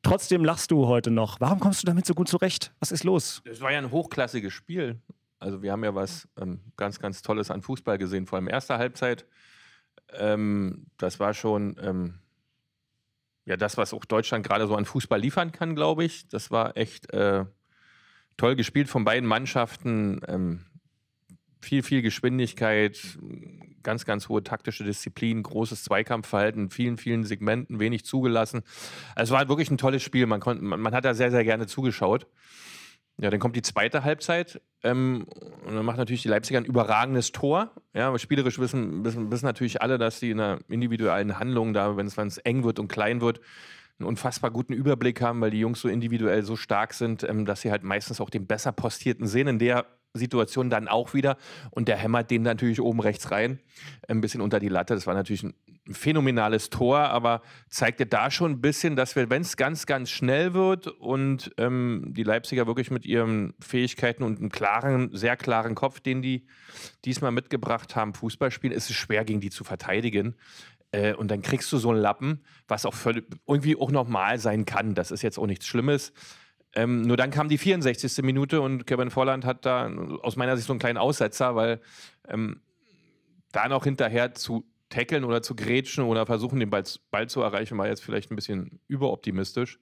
Trotzdem 0.03 0.45
lachst 0.45 0.71
du 0.73 0.87
heute 0.87 1.11
noch. 1.11 1.39
Warum 1.41 1.61
kommst 1.61 1.83
du 1.83 1.87
damit 1.87 2.07
so 2.07 2.15
gut 2.15 2.29
zurecht? 2.29 2.73
Was 2.81 2.91
ist 2.91 3.05
los? 3.05 3.43
Es 3.45 3.61
war 3.61 3.71
ja 3.71 3.79
ein 3.79 3.93
hochklassiges 3.93 4.53
Spiel. 4.53 5.01
Also 5.39 5.63
wir 5.63 5.73
haben 5.73 5.85
ja 5.85 5.95
was 5.95 6.29
ähm, 6.41 6.61
ganz, 6.77 6.99
ganz 6.99 7.23
Tolles 7.23 7.51
an 7.51 7.63
Fußball 7.63 7.99
gesehen, 7.99 8.27
vor 8.27 8.39
allem 8.39 8.49
erster 8.49 8.79
Halbzeit. 8.79 9.27
Ähm, 10.13 10.87
das 10.99 11.21
war 11.21 11.35
schon 11.35 11.77
ähm, 11.81 12.19
ja 13.45 13.57
das, 13.57 13.77
was 13.77 13.93
auch 13.95 14.05
Deutschland 14.05 14.47
gerade 14.47 14.67
so 14.67 14.75
an 14.75 14.85
Fußball 14.85 15.21
liefern 15.21 15.53
kann, 15.53 15.75
glaube 15.77 16.05
ich. 16.05 16.29
Das 16.29 16.51
war 16.51 16.77
echt 16.77 17.13
äh, 17.13 17.45
toll 18.37 18.57
gespielt 18.57 18.89
von 18.89 19.05
beiden 19.05 19.29
Mannschaften. 19.29 20.21
Ähm, 20.27 20.67
viel, 21.61 21.83
viel 21.83 22.03
Geschwindigkeit, 22.03 23.19
ganz, 23.83 24.05
ganz 24.05 24.29
hohe 24.29 24.43
taktische 24.43 24.85
Disziplin, 24.85 25.43
großes 25.43 25.85
Zweikampfverhalten, 25.85 26.71
vielen, 26.71 26.97
vielen 26.97 27.25
Segmenten, 27.25 27.81
wenig 27.81 28.05
zugelassen. 28.05 28.63
Also 29.15 29.35
es 29.35 29.41
war 29.41 29.49
wirklich 29.49 29.71
ein 29.71 29.79
tolles 29.79 30.03
Spiel. 30.03 30.27
Man, 30.27 30.41
konnte, 30.41 30.63
man, 30.63 30.81
man 30.81 30.95
hat 30.95 31.05
da 31.05 31.15
sehr, 31.15 31.31
sehr 31.31 31.45
gerne 31.45 31.67
zugeschaut. 31.67 32.27
Ja, 33.19 33.31
dann 33.31 33.41
kommt 33.41 33.57
die 33.57 33.63
zweite 33.63 34.05
Halbzeit 34.05 34.61
ähm, 34.83 35.27
und 35.67 35.75
dann 35.75 35.85
macht 35.85 35.99
natürlich 35.99 36.23
die 36.23 36.29
Leipziger 36.29 36.59
ein 36.59 36.65
überragendes 36.65 37.31
Tor. 37.31 37.71
Ja, 37.95 38.17
spielerisch 38.19 38.59
wissen, 38.59 39.05
wissen, 39.05 39.31
wissen 39.31 39.45
natürlich 39.45 39.83
alle, 39.83 39.99
dass 39.99 40.19
sie 40.19 40.31
in 40.31 40.41
einer 40.41 40.59
individuellen 40.69 41.39
Handlung 41.39 41.75
da, 41.75 41.97
wenn 41.97 42.07
es 42.07 42.39
eng 42.39 42.65
wird 42.65 42.79
und 42.79 42.89
klein 42.89 43.21
wird, 43.21 43.41
einen 43.99 44.09
unfassbar 44.09 44.51
guten 44.51 44.73
Überblick 44.73 45.21
haben, 45.21 45.41
weil 45.41 45.51
die 45.51 45.61
Jungs 45.61 45.81
so 45.81 45.89
individuell 45.89 46.43
so 46.43 46.57
stark 46.57 46.95
sind, 46.95 47.23
ähm, 47.23 47.45
dass 47.45 47.61
sie 47.61 47.71
halt 47.71 47.83
meistens 47.83 48.21
auch 48.21 48.31
den 48.31 48.47
besser 48.47 48.73
postierten 48.73 49.27
sehen. 49.27 49.47
In 49.47 49.59
der 49.59 49.87
Situation 50.15 50.71
dann 50.71 50.89
auch 50.89 51.15
wieder 51.15 51.37
und 51.71 51.89
der 51.89 51.97
hämmert 51.97 52.31
den 52.31 52.43
natürlich 52.43 52.81
oben 52.81 53.01
rechts 53.01 53.31
rein, 53.31 53.61
ein 54.09 54.21
bisschen 54.21 54.41
unter 54.41 54.61
die 54.61 54.69
Latte. 54.69 54.95
Das 54.95 55.07
war 55.07 55.15
natürlich 55.15 55.43
ein 55.43 55.55
phänomenales 55.91 56.71
Tor, 56.71 56.99
aber 56.99 57.43
zeigte 57.69 58.07
da 58.07 58.31
schon 58.31 58.53
ein 58.53 58.61
bisschen, 58.61 58.95
dass 58.95 59.17
wir, 59.17 59.31
wenn 59.31 59.43
es 59.43 59.57
ganz, 59.57 59.87
ganz 59.87 60.11
schnell 60.11 60.55
wird 60.55 60.87
und 60.87 61.53
ähm, 61.57 62.05
die 62.09 62.23
Leipziger 62.23 62.67
wirklich 62.67 62.91
mit 62.91 63.07
ihren 63.07 63.55
Fähigkeiten 63.59 64.23
und 64.23 64.39
einem 64.39 64.51
klaren, 64.51 65.11
sehr 65.13 65.37
klaren 65.37 65.75
Kopf, 65.75 66.01
den 66.01 66.23
die 66.23 66.47
diesmal 67.05 67.33
mitgebracht 67.33 67.97
haben, 67.97 68.15
Fußball 68.15 68.51
spielen, 68.51 68.73
ist 68.73 68.91
es 68.91 68.97
schwer, 68.97 69.25
gegen 69.25 69.41
die 69.41 69.51
zu 69.51 69.65
verteidigen. 69.65 70.37
Äh, 70.93 71.15
und 71.15 71.31
dann 71.31 71.43
kriegst 71.43 71.73
du 71.73 71.79
so 71.79 71.91
einen 71.91 72.01
Lappen, 72.01 72.45
was 72.69 72.87
auch 72.87 72.95
völlig, 72.95 73.27
irgendwie 73.47 73.77
auch 73.77 73.91
normal 73.91 74.39
sein 74.39 74.65
kann. 74.67 74.95
Das 74.95 75.11
ist 75.11 75.23
jetzt 75.23 75.39
auch 75.39 75.47
nichts 75.47 75.67
Schlimmes. 75.67 76.13
Ähm, 76.75 77.03
nur 77.03 77.17
dann 77.17 77.31
kam 77.31 77.49
die 77.49 77.59
64. 77.59 78.23
Minute 78.23 78.61
und 78.61 78.87
Kevin 78.87 79.11
Volland 79.11 79.45
hat 79.45 79.67
da 79.67 79.91
aus 80.23 80.37
meiner 80.37 80.57
Sicht 80.57 80.67
so 80.67 80.73
einen 80.73 80.81
kleinen 80.81 80.99
Aussetzer, 80.99 81.55
weil 81.55 81.81
ähm, 82.29 82.63
da 83.53 83.69
noch 83.69 83.85
hinterher 83.85 84.35
zu 84.35 84.65
tackeln 84.89 85.25
oder 85.25 85.43
zu 85.43 85.55
grätschen 85.55 86.05
oder 86.05 86.27
versuchen, 86.27 86.61
den 86.61 86.71
Ball, 86.71 86.85
Ball 87.11 87.29
zu 87.29 87.41
erreichen, 87.41 87.79
war 87.79 87.89
jetzt 87.89 88.03
vielleicht 88.03 88.31
ein 88.31 88.37
bisschen 88.37 88.81
überoptimistisch. 88.89 89.79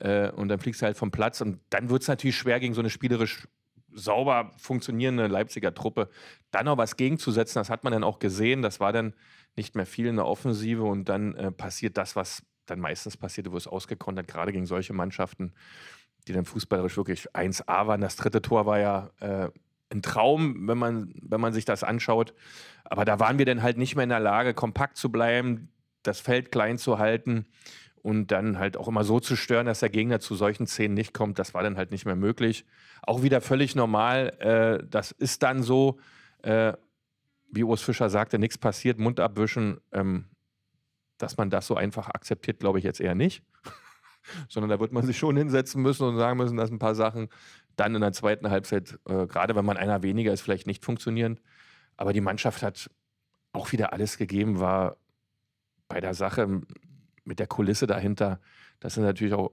Äh, 0.00 0.30
und 0.30 0.48
dann 0.48 0.58
fliegst 0.58 0.82
du 0.82 0.86
halt 0.86 0.96
vom 0.96 1.10
Platz 1.10 1.40
und 1.40 1.60
dann 1.70 1.90
wird 1.90 2.02
es 2.02 2.08
natürlich 2.08 2.36
schwer 2.36 2.60
gegen 2.60 2.74
so 2.74 2.80
eine 2.80 2.90
spielerisch 2.90 3.46
sauber 3.92 4.52
funktionierende 4.58 5.26
Leipziger 5.26 5.74
Truppe 5.74 6.10
dann 6.50 6.66
noch 6.66 6.76
was 6.76 6.96
gegenzusetzen. 6.96 7.58
Das 7.58 7.70
hat 7.70 7.84
man 7.84 7.92
dann 7.92 8.04
auch 8.04 8.18
gesehen. 8.18 8.62
Das 8.62 8.78
war 8.78 8.92
dann 8.92 9.14
nicht 9.56 9.74
mehr 9.74 9.86
viel 9.86 10.06
in 10.06 10.16
der 10.16 10.26
Offensive 10.26 10.82
und 10.82 11.08
dann 11.08 11.34
äh, 11.34 11.50
passiert 11.50 11.96
das, 11.96 12.14
was 12.14 12.42
dann 12.66 12.80
meistens 12.80 13.16
passiert, 13.16 13.50
wo 13.50 13.56
es 13.56 13.66
ausgekontert, 13.66 14.28
gerade 14.28 14.52
gegen 14.52 14.66
solche 14.66 14.92
Mannschaften 14.92 15.54
die 16.26 16.32
dann 16.32 16.44
fußballerisch 16.44 16.96
wirklich 16.96 17.30
1A 17.34 17.86
waren. 17.86 18.00
Das 18.00 18.16
dritte 18.16 18.42
Tor 18.42 18.66
war 18.66 18.78
ja 18.78 19.10
äh, 19.20 19.48
ein 19.90 20.02
Traum, 20.02 20.68
wenn 20.68 20.78
man, 20.78 21.14
wenn 21.22 21.40
man 21.40 21.52
sich 21.52 21.64
das 21.64 21.84
anschaut. 21.84 22.34
Aber 22.84 23.04
da 23.04 23.20
waren 23.20 23.38
wir 23.38 23.46
dann 23.46 23.62
halt 23.62 23.78
nicht 23.78 23.96
mehr 23.96 24.04
in 24.04 24.10
der 24.10 24.20
Lage, 24.20 24.54
kompakt 24.54 24.96
zu 24.96 25.10
bleiben, 25.10 25.68
das 26.02 26.20
Feld 26.20 26.52
klein 26.52 26.78
zu 26.78 26.98
halten 26.98 27.46
und 28.02 28.28
dann 28.28 28.58
halt 28.58 28.76
auch 28.76 28.88
immer 28.88 29.04
so 29.04 29.20
zu 29.20 29.36
stören, 29.36 29.66
dass 29.66 29.80
der 29.80 29.88
Gegner 29.88 30.20
zu 30.20 30.34
solchen 30.34 30.66
Szenen 30.66 30.94
nicht 30.94 31.12
kommt. 31.12 31.38
Das 31.38 31.54
war 31.54 31.62
dann 31.62 31.76
halt 31.76 31.90
nicht 31.90 32.06
mehr 32.06 32.16
möglich. 32.16 32.64
Auch 33.02 33.22
wieder 33.22 33.40
völlig 33.40 33.74
normal. 33.74 34.28
Äh, 34.38 34.86
das 34.88 35.12
ist 35.12 35.42
dann 35.42 35.62
so, 35.62 35.98
äh, 36.42 36.72
wie 37.50 37.64
Urs 37.64 37.82
Fischer 37.82 38.08
sagte, 38.10 38.38
nichts 38.38 38.58
passiert, 38.58 38.98
Mund 38.98 39.20
abwischen. 39.20 39.80
Ähm, 39.92 40.26
dass 41.18 41.36
man 41.36 41.50
das 41.50 41.66
so 41.66 41.76
einfach 41.76 42.08
akzeptiert, 42.08 42.60
glaube 42.60 42.78
ich 42.78 42.84
jetzt 42.84 43.00
eher 43.00 43.14
nicht. 43.14 43.42
Sondern 44.48 44.70
da 44.70 44.80
wird 44.80 44.92
man 44.92 45.04
sich 45.04 45.18
schon 45.18 45.36
hinsetzen 45.36 45.82
müssen 45.82 46.06
und 46.06 46.16
sagen 46.16 46.36
müssen, 46.38 46.56
dass 46.56 46.70
ein 46.70 46.78
paar 46.78 46.94
Sachen 46.94 47.28
dann 47.76 47.94
in 47.94 48.00
der 48.00 48.12
zweiten 48.12 48.50
Halbzeit, 48.50 48.98
äh, 49.06 49.26
gerade 49.26 49.54
wenn 49.54 49.64
man 49.64 49.76
einer 49.76 50.02
weniger 50.02 50.32
ist, 50.32 50.40
vielleicht 50.40 50.66
nicht 50.66 50.84
funktionieren. 50.84 51.40
Aber 51.96 52.12
die 52.12 52.20
Mannschaft 52.20 52.62
hat 52.62 52.90
auch 53.52 53.72
wieder 53.72 53.92
alles 53.92 54.18
gegeben, 54.18 54.60
war 54.60 54.96
bei 55.88 56.00
der 56.00 56.14
Sache 56.14 56.62
mit 57.24 57.38
der 57.38 57.46
Kulisse 57.46 57.86
dahinter. 57.86 58.40
Das 58.80 58.96
ist 58.96 59.02
natürlich 59.02 59.34
auch 59.34 59.52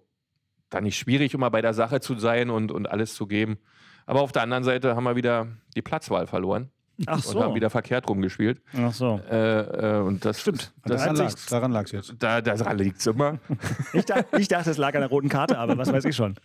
dann 0.69 0.83
nicht 0.83 0.97
schwierig, 0.97 1.33
immer 1.33 1.51
bei 1.51 1.61
der 1.61 1.73
Sache 1.73 1.99
zu 1.99 2.17
sein 2.17 2.49
und, 2.49 2.71
und 2.71 2.89
alles 2.89 3.13
zu 3.13 3.27
geben. 3.27 3.59
Aber 4.05 4.21
auf 4.21 4.31
der 4.31 4.41
anderen 4.41 4.63
Seite 4.63 4.95
haben 4.95 5.03
wir 5.03 5.15
wieder 5.15 5.47
die 5.75 5.81
Platzwahl 5.81 6.27
verloren. 6.27 6.71
Ach 7.07 7.15
Und 7.15 7.23
so. 7.23 7.43
haben 7.43 7.55
wieder 7.55 7.69
verkehrt 7.69 8.07
rumgespielt. 8.07 8.61
Ach 8.77 8.93
so. 8.93 9.19
Äh, 9.29 9.97
äh, 9.97 10.01
und 10.01 10.23
das 10.25 10.41
Stimmt. 10.41 10.73
Das, 10.85 11.01
daran 11.01 11.15
lag 11.15 11.27
es 11.27 11.45
daran 11.47 11.71
lag's 11.71 11.91
jetzt. 11.91 12.15
da, 12.19 12.41
daran 12.41 12.77
liegt 12.77 12.99
es 12.99 13.07
immer. 13.07 13.39
Ich, 13.93 14.05
dachte, 14.05 14.39
ich 14.39 14.47
dachte, 14.47 14.71
es 14.71 14.77
lag 14.77 14.93
an 14.93 15.01
der 15.01 15.09
roten 15.09 15.29
Karte, 15.29 15.57
aber 15.57 15.77
was 15.77 15.91
weiß 15.91 16.05
ich 16.05 16.15
schon. 16.15 16.35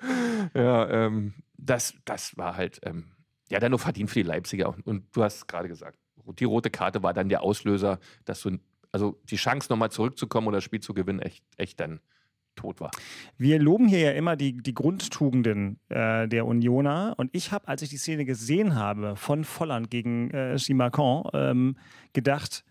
ja, 0.55 0.88
ähm, 0.88 1.35
das, 1.57 1.95
das 2.05 2.37
war 2.37 2.57
halt, 2.57 2.81
ähm, 2.83 3.05
ja, 3.50 3.61
dann 3.61 3.71
nur 3.71 3.78
verdient 3.78 4.11
für 4.11 4.21
die 4.21 4.26
Leipziger. 4.28 4.69
Und, 4.69 4.87
und 4.87 5.05
du 5.14 5.23
hast 5.23 5.49
gerade 5.49 5.69
gesagt, 5.69 5.99
die 6.38 6.45
rote 6.45 6.71
Karte 6.71 7.02
war 7.02 7.12
dann 7.14 7.28
der 7.28 7.43
Auslöser, 7.43 7.99
dass 8.25 8.40
du, 8.43 8.59
also 8.93 9.21
die 9.25 9.37
Chance 9.37 9.69
nochmal 9.71 9.90
zurückzukommen 9.90 10.47
oder 10.49 10.59
das 10.59 10.64
Spiel 10.64 10.81
zu 10.81 10.95
gewinnen, 10.95 11.21
echt, 11.21 11.45
echt 11.57 11.81
dann 11.81 12.00
tot 12.59 12.81
war. 12.81 12.91
Wir 13.37 13.59
loben 13.59 13.88
hier 13.88 14.00
ja 14.00 14.11
immer 14.12 14.37
die, 14.37 14.57
die 14.57 14.75
Grundtugenden 14.75 15.79
äh, 15.88 16.29
der 16.29 16.47
Unioner. 16.47 17.15
Und 17.17 17.31
ich 17.33 17.53
habe, 17.53 17.69
als 17.69 17.83
ich 17.83 17.88
die 17.88 17.97
Szene 17.97 18.25
gesehen 18.25 18.75
habe 18.75 19.17
von 19.17 19.45
Volland 19.45 19.91
gegen 19.91 20.31
äh, 20.31 20.57
Chimacon, 20.57 21.25
ähm, 21.33 21.77
gedacht, 22.12 22.65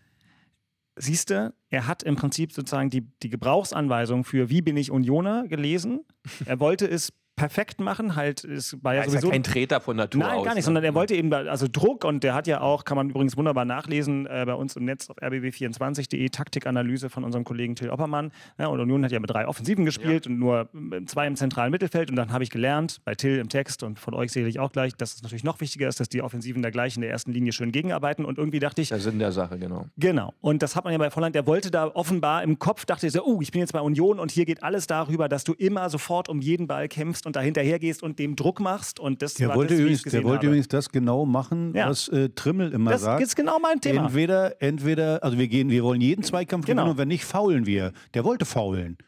siehste, 0.96 1.54
er 1.70 1.86
hat 1.86 2.02
im 2.02 2.16
Prinzip 2.16 2.52
sozusagen 2.52 2.90
die, 2.90 3.06
die 3.22 3.30
Gebrauchsanweisung 3.30 4.24
für 4.24 4.50
Wie 4.50 4.62
bin 4.62 4.76
ich 4.76 4.90
Unioner 4.90 5.46
gelesen. 5.48 6.04
Er 6.44 6.60
wollte 6.60 6.86
es 6.86 7.12
perfekt 7.38 7.80
machen, 7.80 8.16
halt, 8.16 8.44
es 8.44 8.76
war 8.82 8.94
ja 8.94 9.00
Er 9.00 9.06
ist 9.06 9.14
ja 9.14 9.20
sowieso 9.20 9.32
kein 9.32 9.42
Treter 9.42 9.80
von 9.80 9.96
Natur 9.96 10.20
Nein, 10.20 10.38
aus. 10.38 10.44
gar 10.44 10.54
nicht, 10.54 10.62
ne? 10.62 10.64
sondern 10.64 10.84
er 10.84 10.94
wollte 10.94 11.14
eben, 11.14 11.32
also 11.32 11.66
Druck 11.70 12.04
und 12.04 12.24
der 12.24 12.34
hat 12.34 12.46
ja 12.46 12.60
auch, 12.60 12.84
kann 12.84 12.96
man 12.96 13.10
übrigens 13.10 13.36
wunderbar 13.36 13.64
nachlesen, 13.64 14.26
äh, 14.26 14.44
bei 14.44 14.54
uns 14.54 14.76
im 14.76 14.84
Netz 14.84 15.08
auf 15.08 15.16
rbb24.de, 15.18 16.28
Taktikanalyse 16.28 17.08
von 17.08 17.24
unserem 17.24 17.44
Kollegen 17.44 17.76
Till 17.76 17.90
Oppermann. 17.90 18.32
Ja, 18.58 18.66
und 18.66 18.80
Union 18.80 19.04
hat 19.04 19.12
ja 19.12 19.20
mit 19.20 19.30
drei 19.30 19.46
Offensiven 19.46 19.84
gespielt 19.84 20.26
und 20.26 20.38
nur 20.38 20.68
äh, 20.92 21.04
zwei 21.06 21.26
im 21.26 21.36
zentralen 21.36 21.70
Mittelfeld. 21.70 22.10
Und 22.10 22.16
dann 22.16 22.32
habe 22.32 22.44
ich 22.44 22.50
gelernt, 22.50 23.00
bei 23.04 23.14
Till 23.14 23.38
im 23.38 23.48
Text 23.48 23.82
und 23.82 23.98
von 23.98 24.14
euch 24.14 24.32
sicherlich 24.32 24.58
auch 24.58 24.72
gleich, 24.72 24.94
dass 24.94 25.14
es 25.14 25.22
natürlich 25.22 25.44
noch 25.44 25.60
wichtiger 25.60 25.88
ist, 25.88 26.00
dass 26.00 26.08
die 26.08 26.22
Offensiven 26.22 26.62
da 26.62 26.70
gleich 26.70 26.96
in 26.96 27.02
der 27.02 27.10
ersten 27.10 27.32
Linie 27.32 27.52
schön 27.52 27.72
gegenarbeiten. 27.72 28.24
Und 28.24 28.38
irgendwie 28.38 28.58
dachte 28.58 28.82
ich, 28.82 28.88
Der 28.88 28.98
Sinn 28.98 29.18
der 29.18 29.32
Sache, 29.32 29.58
genau. 29.58 29.86
Genau. 29.96 30.34
Und 30.40 30.62
das 30.62 30.74
hat 30.74 30.84
man 30.84 30.92
ja 30.92 30.98
bei 30.98 31.10
Volland, 31.10 31.34
der 31.34 31.46
wollte 31.46 31.70
da 31.70 31.86
offenbar 31.86 32.42
im 32.42 32.58
Kopf, 32.58 32.84
dachte 32.84 33.06
er 33.06 33.10
so, 33.10 33.24
oh, 33.24 33.40
ich 33.40 33.52
bin 33.52 33.60
jetzt 33.60 33.72
bei 33.72 33.80
Union 33.80 34.18
und 34.18 34.30
hier 34.30 34.44
geht 34.44 34.62
alles 34.62 34.86
darüber, 34.86 35.28
dass 35.28 35.44
du 35.44 35.52
immer 35.52 35.88
sofort 35.90 36.28
um 36.28 36.40
jeden 36.40 36.66
Ball 36.66 36.88
kämpfst 36.88 37.26
und 37.28 37.36
da 37.36 37.40
hinterher 37.40 37.78
gehst 37.78 38.02
und 38.02 38.18
dem 38.18 38.34
Druck 38.34 38.58
machst. 38.58 38.98
Und 38.98 39.22
das 39.22 39.34
Der 39.34 39.48
war 39.50 39.56
wollte, 39.56 39.74
das, 39.74 39.80
übrigens, 39.80 40.02
der 40.02 40.24
wollte 40.24 40.36
habe. 40.38 40.46
übrigens 40.48 40.66
das 40.68 40.88
genau 40.90 41.24
machen, 41.24 41.72
Ja. 41.76 41.88
was 41.88 42.08
äh, 42.08 42.28
Trimmel 42.30 42.72
immer 42.72 42.90
Das 42.90 43.02
sagt. 43.02 43.22
ist 43.22 43.36
genau 43.36 43.58
mein 43.60 43.80
Thema. 43.80 44.06
Entweder, 44.06 44.60
entweder, 44.60 45.22
also 45.22 45.38
wir 45.38 45.46
gehen, 45.46 45.70
wir 45.70 45.84
wollen 45.84 46.00
jeden 46.00 46.24
Zweikampf 46.24 46.66
Genau. 46.66 46.82
gewinnen 46.82 46.90
und 46.92 46.98
wenn 46.98 47.08
nicht, 47.08 47.24
faulen 47.24 47.64
wir. 47.66 47.92
Der 48.14 48.24
wollte 48.24 48.44
faulen. 48.44 48.98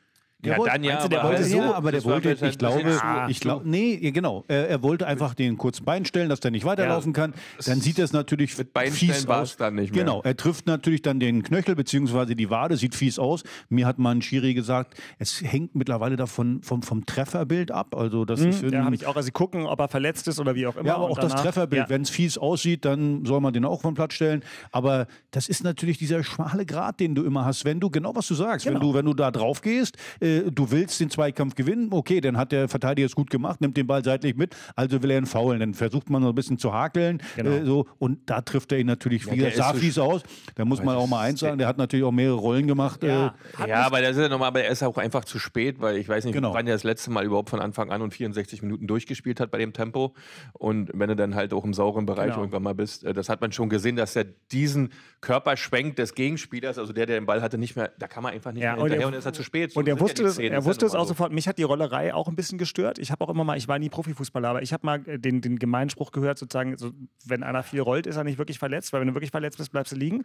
Der 0.42 0.52
Ja, 0.52 0.58
wollte, 0.58 0.72
dann 0.72 0.84
ja, 0.84 1.02
du, 1.02 1.08
der 1.08 1.20
aber 1.20 1.28
wollte 1.30 1.44
so- 1.44 1.56
ja, 1.58 1.74
aber 1.74 1.90
der 1.92 2.00
das 2.00 2.08
wollte, 2.10 2.32
ich 2.32 2.58
glaube, 2.58 2.82
zu- 2.82 2.98
ich 3.28 3.40
glaube, 3.40 3.68
nee, 3.68 3.98
ja, 4.00 4.10
genau. 4.10 4.44
Er, 4.48 4.68
er 4.70 4.82
wollte 4.82 5.06
einfach 5.06 5.34
den 5.34 5.58
kurz 5.58 5.80
Bein 5.82 6.06
stellen, 6.06 6.30
dass 6.30 6.40
der 6.40 6.50
nicht 6.50 6.64
weiterlaufen 6.64 7.12
kann. 7.12 7.34
Dann 7.66 7.80
sieht 7.82 7.98
das 7.98 8.12
natürlich 8.14 8.56
Mit 8.56 8.72
Bein 8.72 8.90
fies 8.90 9.26
aus. 9.28 9.50
es 9.50 9.56
dann 9.58 9.74
nicht 9.74 9.94
mehr. 9.94 10.02
Genau, 10.04 10.22
er 10.22 10.36
trifft 10.36 10.66
natürlich 10.66 11.02
dann 11.02 11.20
den 11.20 11.42
Knöchel 11.42 11.74
beziehungsweise 11.74 12.34
die 12.34 12.48
Wade, 12.48 12.76
sieht 12.78 12.94
fies 12.94 13.18
aus. 13.18 13.42
Mir 13.68 13.86
hat 13.86 13.98
mal 13.98 14.12
ein 14.14 14.22
Schiri 14.22 14.54
gesagt, 14.54 14.94
es 15.18 15.42
hängt 15.42 15.74
mittlerweile 15.74 16.16
davon 16.16 16.62
vom, 16.62 16.82
vom 16.82 17.04
Trefferbild 17.04 17.70
ab. 17.70 17.94
Also 17.94 18.24
das 18.24 18.40
ist 18.40 18.62
Ja, 18.62 18.68
ein- 18.70 18.84
habe 18.86 18.94
ich 18.94 19.06
auch. 19.06 19.16
Also 19.16 19.26
sie 19.26 19.32
gucken, 19.32 19.66
ob 19.66 19.78
er 19.78 19.88
verletzt 19.88 20.26
ist 20.26 20.40
oder 20.40 20.54
wie 20.54 20.66
auch 20.66 20.76
immer. 20.76 20.86
ja, 20.88 20.94
aber 20.96 21.10
auch 21.10 21.18
das 21.18 21.32
danach- 21.32 21.44
Trefferbild. 21.44 21.82
Ja. 21.82 21.88
Wenn 21.90 22.00
es 22.02 22.08
fies 22.10 22.38
aussieht, 22.38 22.86
dann 22.86 23.26
soll 23.26 23.40
man 23.42 23.52
den 23.52 23.66
auch 23.66 23.82
vom 23.82 23.94
Platz 23.94 24.14
stellen. 24.14 24.42
Aber 24.72 25.06
das 25.32 25.48
ist 25.50 25.62
natürlich 25.64 25.98
dieser 25.98 26.24
schmale 26.24 26.64
Grat, 26.64 26.98
den 26.98 27.14
du 27.14 27.24
immer 27.24 27.44
hast. 27.44 27.66
Wenn 27.66 27.78
du, 27.78 27.90
genau 27.90 28.14
was 28.16 28.26
du 28.26 28.34
sagst, 28.34 28.64
wenn, 28.64 28.74
Genau. 28.74 28.92
du, 28.92 28.94
wenn 28.94 29.04
du 29.04 29.12
da 29.12 29.30
drauf 29.30 29.60
gehst, 29.60 29.96
äh, 30.22 30.29
du 30.50 30.70
willst 30.70 31.00
den 31.00 31.10
Zweikampf 31.10 31.54
gewinnen, 31.54 31.88
okay, 31.92 32.20
dann 32.20 32.36
hat 32.36 32.52
der 32.52 32.68
Verteidiger 32.68 33.06
es 33.06 33.14
gut 33.14 33.30
gemacht, 33.30 33.60
nimmt 33.60 33.76
den 33.76 33.86
Ball 33.86 34.04
seitlich 34.04 34.36
mit, 34.36 34.54
also 34.76 35.02
will 35.02 35.10
er 35.10 35.18
ihn 35.18 35.26
faulen. 35.26 35.60
Dann 35.60 35.74
versucht 35.74 36.10
man 36.10 36.22
so 36.22 36.28
ein 36.30 36.34
bisschen 36.34 36.58
zu 36.58 36.72
hakeln. 36.72 37.22
Genau. 37.36 37.50
Äh, 37.50 37.64
so, 37.64 37.86
und 37.98 38.18
da 38.30 38.40
trifft 38.40 38.72
er 38.72 38.78
ihn 38.78 38.86
natürlich 38.86 39.24
Ja, 39.26 39.32
wieder. 39.32 39.50
Sah 39.50 39.74
fies 39.74 39.98
aus. 39.98 40.22
Da 40.54 40.64
muss 40.64 40.82
man 40.82 40.96
auch 40.96 41.06
mal 41.06 41.20
eins 41.20 41.40
sagen, 41.40 41.58
der 41.58 41.66
hat 41.68 41.78
natürlich 41.78 42.04
auch 42.04 42.12
mehrere 42.12 42.36
Rollen 42.38 42.66
gemacht. 42.66 43.02
Ja, 43.02 43.34
Äh, 43.62 43.68
Ja, 43.68 43.82
aber 43.86 44.00
das 44.02 44.16
ist 44.16 44.22
ja 44.22 44.28
nochmal, 44.28 44.48
aber 44.48 44.62
er 44.62 44.70
ist 44.70 44.82
auch 44.82 44.98
einfach 44.98 45.24
zu 45.24 45.38
spät, 45.38 45.80
weil 45.80 45.96
ich 45.96 46.08
weiß 46.08 46.24
nicht, 46.24 46.34
Genau. 46.34 46.54
wann 46.54 46.66
er 46.66 46.74
das 46.74 46.84
letzte 46.84 47.10
Mal 47.10 47.24
überhaupt 47.24 47.50
von 47.50 47.60
Anfang 47.60 47.90
an 47.90 48.02
und 48.02 48.12
64 48.14 48.62
Minuten 48.62 48.86
durchgespielt 48.86 49.40
hat 49.40 49.50
bei 49.50 49.58
dem 49.58 49.72
Tempo. 49.72 50.14
Und 50.52 50.90
wenn 50.94 51.08
du 51.08 51.16
dann 51.16 51.34
halt 51.34 51.52
auch 51.52 51.64
im 51.64 51.74
sauren 51.74 52.06
Bereich 52.06 52.26
Genau. 52.28 52.38
irgendwann 52.40 52.62
mal 52.62 52.74
bist, 52.74 53.04
äh, 53.04 53.12
das 53.12 53.28
hat 53.28 53.40
man 53.40 53.52
schon 53.52 53.68
gesehen, 53.68 53.96
dass 53.96 54.14
er 54.16 54.24
diesen 54.52 54.90
Körperschwenk 55.20 55.96
des 55.96 56.14
Gegenspielers, 56.14 56.78
also 56.78 56.92
der, 56.92 57.06
der 57.06 57.20
den 57.20 57.26
Ball 57.26 57.42
hatte, 57.42 57.58
nicht 57.58 57.76
mehr, 57.76 57.92
da 57.98 58.08
kann 58.08 58.22
man 58.22 58.32
einfach 58.32 58.52
nicht 58.52 58.62
Ja, 58.62 58.72
mehr 58.72 58.82
und 58.82 58.88
hinterher 58.88 59.04
er- 59.04 59.08
und 59.08 59.14
ist 59.14 59.26
er 59.26 59.32
zu 59.32 59.42
spät. 59.42 59.72
So 59.72 59.80
Und 59.80 59.88
er 59.88 59.96
sind 59.96 60.00
wusste, 60.24 60.42
ja 60.42 60.46
Szenen, 60.48 60.52
er 60.52 60.58
ja 60.60 60.64
wusste 60.64 60.86
es 60.86 60.94
auch 60.94 61.02
so. 61.02 61.08
sofort. 61.08 61.32
Mich 61.32 61.48
hat 61.48 61.58
die 61.58 61.62
Rollerei 61.62 62.14
auch 62.14 62.28
ein 62.28 62.36
bisschen 62.36 62.58
gestört. 62.58 62.98
Ich 62.98 63.10
habe 63.10 63.24
auch 63.24 63.28
immer 63.30 63.44
mal, 63.44 63.56
ich 63.56 63.68
war 63.68 63.78
nie 63.78 63.88
Profifußballer, 63.88 64.48
aber 64.48 64.62
ich 64.62 64.72
habe 64.72 64.86
mal 64.86 65.00
äh, 65.06 65.18
den, 65.18 65.40
den 65.40 65.58
Gemeinspruch 65.58 66.12
gehört, 66.12 66.38
sozusagen, 66.38 66.76
so, 66.76 66.90
wenn 67.26 67.42
einer 67.42 67.62
viel 67.62 67.80
rollt, 67.80 68.06
ist 68.06 68.16
er 68.16 68.24
nicht 68.24 68.38
wirklich 68.38 68.58
verletzt, 68.58 68.92
weil 68.92 69.00
wenn 69.00 69.08
du 69.08 69.14
wirklich 69.14 69.30
verletzt 69.30 69.58
bist, 69.58 69.72
bleibst 69.72 69.92
du 69.92 69.96
liegen. 69.96 70.24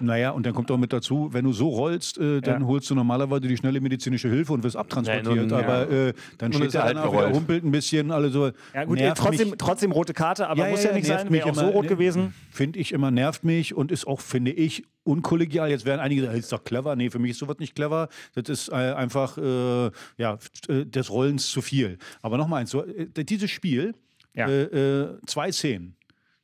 Naja, 0.00 0.30
und 0.30 0.46
dann 0.46 0.54
kommt 0.54 0.70
auch 0.70 0.78
mit 0.78 0.92
dazu, 0.92 1.28
wenn 1.32 1.44
du 1.44 1.52
so 1.52 1.68
rollst, 1.68 2.18
äh, 2.18 2.40
dann 2.40 2.62
Ja. 2.62 2.66
holst 2.66 2.88
du 2.90 2.94
normalerweise 2.94 3.42
die 3.42 3.56
schnelle 3.56 3.80
medizinische 3.80 4.28
Hilfe 4.28 4.52
und 4.52 4.62
wirst 4.62 4.76
abtransportiert. 4.76 5.26
Ja, 5.26 5.34
nun, 5.42 5.48
ja. 5.50 5.58
aber 5.58 5.90
äh, 5.90 6.12
dann 6.38 6.50
Nun 6.50 6.60
steht 6.60 6.74
der 6.74 6.80
er 6.82 6.86
halt 6.86 7.02
gerollt. 7.02 7.34
humpelt 7.34 7.64
ein 7.64 7.70
bisschen, 7.70 8.10
alle 8.10 8.30
so. 8.30 8.50
Ja 8.74 8.84
gut, 8.84 8.98
trotzdem, 9.16 9.50
mich. 9.50 9.58
trotzdem 9.58 9.92
rote 9.92 10.14
Karte, 10.14 10.48
aber 10.48 10.68
muss 10.68 10.84
ja, 10.84 10.92
nicht 10.92 11.06
sein, 11.06 11.30
wäre 11.30 11.50
auch 11.50 11.54
so 11.54 11.66
rot 11.66 11.88
gewesen. 11.88 12.34
Finde 12.50 12.78
ich 12.78 12.92
immer, 12.92 13.10
nervt 13.10 13.44
mich 13.44 13.74
und 13.74 13.90
ist 13.92 14.06
auch, 14.06 14.20
finde 14.20 14.52
ich, 14.52 14.84
unkollegial. 15.04 15.70
Jetzt 15.70 15.84
werden 15.84 16.00
einige 16.00 16.22
sagen, 16.22 16.34
das 16.34 16.44
ist 16.44 16.52
doch 16.52 16.64
clever. 16.64 16.96
Nee, 16.96 17.10
für 17.10 17.18
mich 17.18 17.32
ist 17.32 17.38
sowas 17.38 17.58
nicht 17.58 17.74
clever. 17.74 18.08
Das 18.34 18.48
ist 18.48 18.68
äh, 18.70 18.74
einfach, 18.74 19.38
äh, 19.38 19.90
ja, 20.18 20.38
äh, 20.68 20.84
des 20.86 21.10
Rollens 21.10 21.48
zu 21.50 21.62
viel. 21.62 21.98
Aber 22.22 22.36
nochmal 22.38 22.60
eins, 22.62 22.70
so, 22.70 22.84
äh, 22.84 23.06
dieses 23.24 23.50
Spiel, 23.50 23.94
Ja. 24.34 24.48
äh, 24.48 25.16
zwei 25.26 25.52
Szenen. 25.52 25.96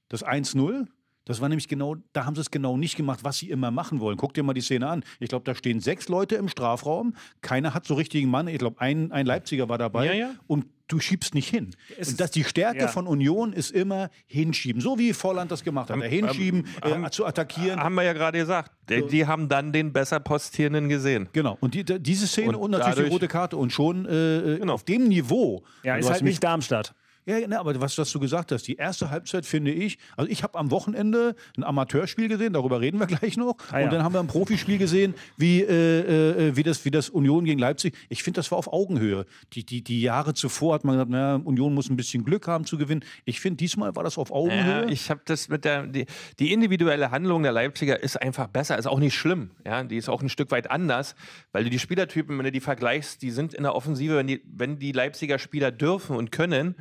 Das 0.09 0.23
1-0, 0.25 0.87
das 1.30 1.40
war 1.40 1.49
nämlich 1.49 1.68
genau, 1.68 1.96
da 2.12 2.25
haben 2.26 2.34
sie 2.34 2.40
es 2.42 2.50
genau 2.50 2.76
nicht 2.76 2.96
gemacht, 2.96 3.20
was 3.22 3.38
sie 3.38 3.50
immer 3.50 3.70
machen 3.70 4.00
wollen. 4.00 4.16
Guck 4.16 4.34
dir 4.34 4.42
mal 4.42 4.52
die 4.54 4.60
Szene 4.60 4.88
an. 4.88 5.02
Ich 5.18 5.28
glaube, 5.28 5.44
da 5.44 5.54
stehen 5.54 5.80
sechs 5.80 6.08
Leute 6.08 6.34
im 6.37 6.49
Strafraum. 6.49 7.14
Keiner 7.40 7.72
hat 7.75 7.87
so 7.87 7.94
richtigen 7.94 8.30
Mann. 8.30 8.49
Ich 8.49 8.58
glaube, 8.58 8.80
ein, 8.80 9.12
ein 9.12 9.26
Leipziger 9.26 9.68
war 9.68 9.78
dabei. 9.78 10.06
Ja, 10.06 10.12
ja. 10.12 10.30
Und 10.46 10.66
du 10.88 10.99
schiebst 10.99 11.34
nicht 11.34 11.49
hin. 11.49 11.75
Es- 11.99 12.08
und 12.10 12.20
das, 12.20 12.32
die 12.32 12.42
Stärke 12.44 12.80
ja. 12.80 12.88
von 12.88 13.06
Union 13.06 13.52
ist 13.52 13.70
immer 13.70 14.10
hinschieben. 14.26 14.80
So 14.82 14.99
wie 14.99 15.12
Volland 15.12 15.50
das 15.52 15.62
gemacht 15.62 15.88
hat. 15.90 16.02
hinschieben, 16.02 16.66
äh, 16.82 17.10
zu 17.10 17.25
attackieren. 17.26 17.78
Haben 17.80 17.94
wir 17.94 18.02
ja 18.02 18.12
gerade 18.12 18.38
gesagt. 18.38 18.72
Die, 18.88 19.06
die 19.06 19.26
haben 19.26 19.49
dann 19.49 19.72
den 19.72 19.92
besser 19.92 20.18
Postierenden 20.18 20.88
gesehen. 20.88 21.28
Genau, 21.32 21.56
und 21.60 21.75
die, 21.75 21.84
diese 21.84 22.26
Szene 22.26 22.49
und, 22.49 22.54
Und 22.56 22.70
natürlich 22.72 22.94
dadurch- 22.96 23.08
die 23.08 23.12
rote 23.12 23.28
Karte 23.28 23.56
und 23.56 23.72
schon 23.72 24.04
äh, 24.06 24.58
Genau. 24.58 24.72
auf 24.75 24.82
dem 24.84 25.06
Niveau. 25.06 25.62
Ja, 25.84 25.94
ist 25.96 26.10
halt 26.10 26.22
mich- 26.22 26.32
nicht 26.32 26.44
Darmstadt. 26.44 26.92
Ja, 27.27 27.47
ne, 27.47 27.59
aber 27.59 27.79
was, 27.81 27.99
was 27.99 28.11
du 28.11 28.19
gesagt 28.19 28.53
hast, 28.53 28.67
die 28.67 28.77
erste 28.77 29.11
Halbzeit 29.11 29.45
finde 29.45 29.73
ich, 29.73 29.99
also 30.17 30.31
ich 30.31 30.43
habe 30.43 30.59
am 30.59 30.71
Wochenende 30.71 31.35
ein 31.57 31.65
Amateurspiel 31.65 32.29
gesehen, 32.29 32.53
darüber 32.53 32.81
reden 32.81 32.99
wir 32.99 33.07
gleich 33.19 33.37
noch. 33.37 33.57
Ah, 33.71 33.81
ja. 33.81 33.85
Und 33.85 33.93
dann 33.93 34.03
haben 34.03 34.15
wir 34.15 34.21
ein 34.21 34.27
Profispiel 34.27 34.79
gesehen, 34.79 35.15
wie, 35.37 35.61
äh, 35.61 36.49
äh, 36.49 36.57
wie, 36.57 36.62
das, 36.62 36.85
wie 36.85 36.91
das 36.91 37.11
Union 37.11 37.45
gegen 37.45 37.59
Leipzig. 37.59 37.95
Ich 38.09 38.23
finde, 38.23 38.39
das 38.39 38.50
war 38.50 38.59
auf 38.59 38.73
Augenhöhe. 38.73 39.27
Die, 39.53 39.65
die, 39.65 39.83
die 39.83 40.00
Jahre 40.00 40.35
zuvor 40.35 40.75
hat 40.75 40.85
man 40.85 40.95
gesagt, 40.95 41.11
naja, 41.11 41.37
Union 41.37 41.75
muss 41.75 41.91
ein 41.91 41.97
bisschen 41.97 42.25
Glück 42.25 42.49
haben 42.49 42.65
zu 42.65 42.79
gewinnen. 42.79 43.05
Ich 43.25 43.41
finde, 43.41 43.59
diesmal 43.59 43.95
war 43.97 44.03
das 44.03 44.17
auf 44.19 44.31
Augenhöhe. 44.31 44.83
Ja, 44.83 44.89
ich 44.89 45.11
habe 45.11 45.21
das 45.25 45.49
mit 45.49 45.65
der 45.65 45.87
die, 45.87 46.07
die 46.39 46.53
individuelle 46.53 47.11
Handlung 47.11 47.43
der 47.43 47.53
Leipziger 47.53 48.03
ist 48.03 48.21
einfach 48.21 48.49
besser, 48.49 48.79
ist 48.79 48.87
auch 48.87 48.99
nicht 48.99 49.15
schlimm. 49.15 49.50
Ja, 49.67 49.83
die 49.83 49.97
ist 49.97 50.09
auch 50.09 50.23
ein 50.23 50.29
Stück 50.29 50.50
weit 50.50 50.71
anders, 50.71 51.15
weil 51.53 51.65
du 51.65 51.71
die 51.71 51.79
Spielertypen, 51.79 52.37
wenn 52.39 52.45
du 52.45 52.53
die 52.53 52.61
vergleichst, 52.61 53.23
die 53.23 53.31
sind 53.31 53.55
in 53.55 53.62
der 53.62 53.75
Offensive, 53.75 54.17
wenn 54.17 54.27
die, 54.27 54.43
wenn 54.47 54.79
die 54.79 54.93
Leipziger 54.93 55.39
Spieler 55.39 55.71
dürfen 55.71 56.17
und 56.17 56.33
können, 56.33 56.77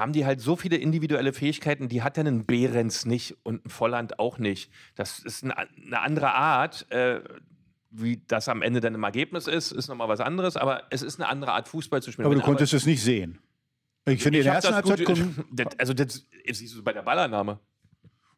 haben 0.00 0.12
die 0.12 0.26
halt 0.26 0.40
so 0.40 0.56
viele 0.56 0.76
individuelle 0.76 1.32
Fähigkeiten, 1.32 1.88
die 1.88 2.02
hat 2.02 2.16
ja 2.16 2.24
ein 2.24 2.44
Behrens 2.46 3.06
nicht 3.06 3.36
und 3.44 3.64
ein 3.66 3.70
Volland 3.70 4.18
auch 4.18 4.38
nicht. 4.38 4.72
Das 4.96 5.20
ist 5.20 5.44
eine, 5.44 5.56
andere 6.00 6.32
Art. 6.34 6.90
Äh, 6.90 7.20
wie 7.92 8.22
das 8.28 8.48
am 8.48 8.62
Ende 8.62 8.80
dann 8.80 8.94
im 8.94 9.02
Ergebnis 9.02 9.46
ist, 9.48 9.72
ist 9.72 9.88
nochmal 9.88 10.08
was 10.08 10.20
anderes, 10.20 10.56
aber 10.56 10.84
es 10.90 11.02
ist 11.02 11.18
eine 11.20 11.28
andere 11.28 11.52
Art, 11.52 11.68
Fußball 11.68 12.00
zu 12.00 12.12
spielen. 12.12 12.26
aber 12.26 12.36
du 12.36 12.40
konntest 12.40 12.72
es 12.72 12.86
nicht 12.86 13.02
sehen. 13.02 13.38
Ich 14.06 14.22
finde, 14.22 14.38
in 14.38 14.44
der 14.44 14.54
ersten 14.54 14.74
Halbzeit 14.74 15.04
gut, 15.04 15.20
das, 15.52 15.66
also 15.78 15.92
das 15.92 16.26
jetzt 16.44 16.58
siehst 16.58 16.76
du 16.76 16.82
bei 16.84 16.92
der 16.92 17.02
Ballannahme. 17.02 17.58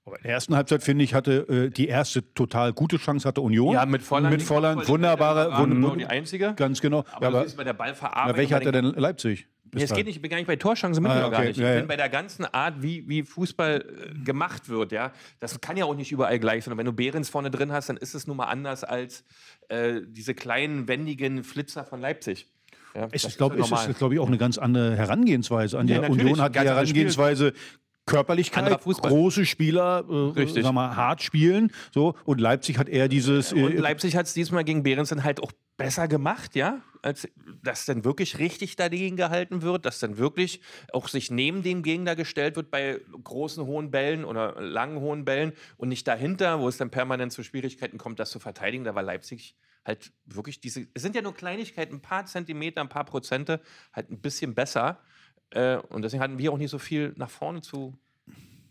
Aber 0.05 0.17
in 0.17 0.23
der 0.25 0.33
ersten 0.33 0.57
Halbzeit, 0.57 0.83
finde 0.83 1.05
ich, 1.05 1.15
hatte 1.15 1.47
äh, 1.49 1.71
die 1.71 1.87
erste 1.87 2.33
total 2.35 2.73
gute 2.73 2.97
Chance 2.97 3.29
hatte 3.29 3.41
Union. 3.41 3.75
Ja, 3.75 3.87
mit 3.87 4.03
Volland. 4.03 4.33
Mit 4.33 4.43
Volland, 4.43 4.89
wunderbare, 4.89 5.51
Nur 5.51 5.59
wunderbare 5.59 5.99
die 5.99 6.07
einzige. 6.07 6.55
ganz 6.55 6.81
genau. 6.81 7.05
Aber, 7.13 7.31
ja, 7.31 7.41
aber 7.41 7.45
bei 7.45 7.65
der 7.65 7.65
na, 7.65 7.73
Ballverarbeitung. 7.75 8.37
welche 8.39 8.51
bei 8.55 8.57
hatte 8.57 8.73
den- 8.73 8.85
denn 8.87 8.95
Leipzig? 9.01 9.49
Nee, 9.75 9.85
es 9.85 9.95
geht 9.95 10.05
nicht, 10.07 10.17
ich 10.17 10.23
bin 10.23 10.31
gar 10.31 10.37
nicht 10.37 10.47
bei 10.47 10.57
Torchancen, 10.57 11.03
bin 11.03 11.11
Ah, 11.11 11.17
ich 11.17 11.23
noch 11.23 11.31
gar 11.31 11.39
okay, 11.41 11.49
nicht. 11.49 11.57
ja, 11.59 11.69
ich 11.69 11.75
ja. 11.75 11.79
bin 11.81 11.89
bei 11.89 11.97
der 11.97 12.11
ganzen 12.11 12.45
Art, 12.45 12.83
wie, 12.83 13.09
wie 13.09 13.23
Fußball 13.23 13.81
äh, 14.13 14.25
gemacht 14.25 14.69
wird, 14.69 14.93
ja. 14.93 15.13
Das 15.41 15.61
kann 15.63 15.77
ja 15.79 15.87
auch 15.87 15.95
nicht 15.95 16.13
überall 16.13 16.39
gleich 16.39 16.65
sein. 16.65 16.73
Und 16.73 16.79
wenn 16.79 16.87
du 16.87 16.93
Behrens 16.93 17.31
vorne 17.31 17.51
drin 17.51 17.73
hast, 17.73 17.89
dann 17.89 17.97
ist 17.97 18.15
es 18.15 18.27
nun 18.27 18.37
mal 18.37 18.47
anders 18.47 18.85
als 18.85 19.25
äh, 19.69 20.01
diese 20.07 20.35
kleinen, 20.35 20.89
wendigen 20.89 21.43
Flitzer 21.43 21.85
von 21.85 22.01
Leipzig. 22.01 22.47
Ja, 22.95 23.09
Es 23.13 23.25
ist, 23.25 23.39
glaube 23.39 23.57
ja 23.57 23.65
ich, 23.65 23.71
normal. 23.71 23.89
ist, 23.89 23.99
glaube 23.99 24.13
ich, 24.13 24.21
auch 24.21 24.27
eine 24.27 24.37
ganz 24.37 24.59
andere 24.59 24.95
Herangehensweise. 24.95 25.79
An 25.79 25.89
Ja, 25.89 26.01
der 26.03 26.11
Union 26.11 26.39
hat 26.43 26.55
die. 26.55 26.59
Herangehensweise 26.59 27.55
Körperlichkeit, 28.07 28.81
große 28.83 29.47
Spieler, 29.47 30.05
äh, 30.09 30.41
Richtig. 30.41 30.65
sag 30.65 30.73
mal, 30.73 30.97
hart 30.97 31.23
spielen. 31.23 31.71
So. 31.95 32.15
Und 32.25 32.41
Leipzig 32.41 32.79
hat 32.79 32.89
eher 32.89 33.09
dieses. 33.09 33.53
Und 33.53 33.61
Äh, 33.61 33.77
Leipzig 33.77 34.17
hat 34.17 34.27
es 34.27 34.35
diesmal 34.35 34.65
gegen 34.65 34.83
Behrens 34.83 35.11
dann 35.11 35.23
halt 35.23 35.43
auch 35.43 35.53
besser 35.77 36.09
gemacht, 36.09 36.55
ja, 36.55 36.81
als 37.03 37.29
dass 37.63 37.87
dann 37.87 38.05
wirklich 38.05 38.39
richtig 38.39 38.77
dagegen 38.77 39.17
gehalten 39.17 39.63
wird, 39.63 39.87
dass 39.87 39.99
dann 39.99 40.19
wirklich 40.19 40.61
auch 40.93 41.09
sich 41.09 41.31
neben 41.31 41.63
dem 41.63 41.83
Gegner 41.83 42.15
gestellt 42.15 42.57
wird 42.57 42.71
bei 42.71 43.01
großen 43.25 43.65
hohen 43.65 43.91
Bällen 43.91 44.25
oder 44.25 44.61
langen 44.61 45.01
hohen 45.01 45.25
Bällen 45.25 45.53
und 45.77 45.89
nicht 45.89 46.07
dahinter, 46.07 46.61
wo 46.61 46.69
es 46.69 46.77
dann 46.77 46.91
permanent 46.91 47.33
zu 47.33 47.43
Schwierigkeiten 47.43 47.99
kommt, 47.99 48.21
das 48.21 48.31
zu 48.31 48.39
verteidigen. 48.39 48.85
Da 48.85 48.95
war 48.95 49.03
Leipzig 49.03 49.57
halt 49.85 50.13
wirklich 50.27 50.61
diese, 50.61 50.87
es 50.95 51.03
sind 51.03 51.17
ja 51.17 51.23
nur 51.23 51.35
Kleinigkeiten, 51.35 51.97
ein 51.97 52.03
paar 52.03 52.27
Zentimeter, 52.27 52.81
ein 52.81 52.89
paar 52.89 53.05
Prozente, 53.05 53.61
halt 53.93 54.11
ein 54.11 54.21
bisschen 54.21 54.55
besser. 54.55 55.01
Äh, 55.53 55.77
und 55.89 56.03
deswegen 56.03 56.23
hatten 56.23 56.39
wir 56.39 56.53
auch 56.53 56.59
nicht 56.59 56.71
so 56.71 56.79
viel 56.79 57.13
nach 57.17 57.31
vorne 57.31 57.61
zu, 57.61 57.95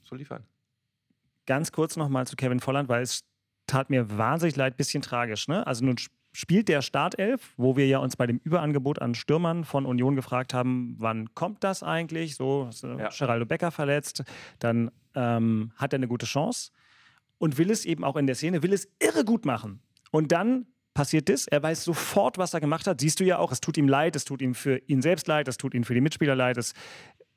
zu 0.03 0.15
liefern. 0.15 0.43
Ganz 1.45 1.71
kurz 1.71 1.95
nochmal 1.97 2.27
zu 2.27 2.35
Kevin 2.35 2.59
Volland, 2.59 2.89
weil 2.89 3.01
es 3.01 3.23
tat 3.67 3.89
mir 3.89 4.17
wahnsinnig 4.17 4.55
leid, 4.55 4.77
bisschen 4.77 5.01
tragisch. 5.01 5.47
Ne? 5.47 5.65
Also 5.65 5.85
nun 5.85 5.95
sp- 5.99 6.13
spielt 6.33 6.69
der 6.69 6.81
Startelf, 6.81 7.53
wo 7.57 7.75
wir 7.75 7.87
ja 7.87 7.97
uns 7.99 8.15
bei 8.15 8.25
dem 8.25 8.39
Überangebot 8.43 8.99
an 9.01 9.15
Stürmern 9.15 9.65
von 9.65 9.85
Union 9.85 10.15
gefragt 10.15 10.53
haben, 10.53 10.95
wann 10.97 11.33
kommt 11.35 11.63
das 11.63 11.83
eigentlich? 11.83 12.35
So, 12.35 12.67
ist, 12.69 12.83
äh, 12.85 12.97
Ja. 12.97 13.09
Geraldo 13.09 13.45
Becker 13.45 13.69
verletzt, 13.71 14.23
dann 14.59 14.91
ähm, 15.13 15.71
hat 15.75 15.91
er 15.93 15.97
eine 15.97 16.07
gute 16.07 16.25
Chance 16.25 16.71
und 17.37 17.57
will 17.57 17.69
es 17.69 17.83
eben 17.85 18.03
auch 18.05 18.15
in 18.15 18.27
der 18.27 18.35
Szene, 18.35 18.63
will 18.63 18.71
es 18.71 18.87
irre 18.99 19.25
gut 19.25 19.45
machen. 19.45 19.81
Und 20.11 20.31
dann 20.31 20.67
passiert 20.93 21.29
das, 21.29 21.47
er 21.47 21.63
weiß 21.63 21.83
sofort, 21.83 22.37
was 22.37 22.53
er 22.53 22.59
gemacht 22.59 22.87
hat. 22.87 22.99
Siehst 23.01 23.19
du 23.19 23.23
ja 23.23 23.37
auch, 23.37 23.51
es 23.51 23.61
tut 23.61 23.77
ihm 23.77 23.87
leid, 23.87 24.15
es 24.15 24.25
tut 24.25 24.41
ihm 24.41 24.55
für 24.55 24.77
ihn 24.87 25.01
selbst 25.01 25.27
leid, 25.27 25.47
es 25.47 25.57
tut 25.57 25.73
ihm 25.73 25.83
für 25.83 25.93
die 25.93 26.01
Mitspieler 26.01 26.35
leid, 26.35 26.57
es 26.57 26.73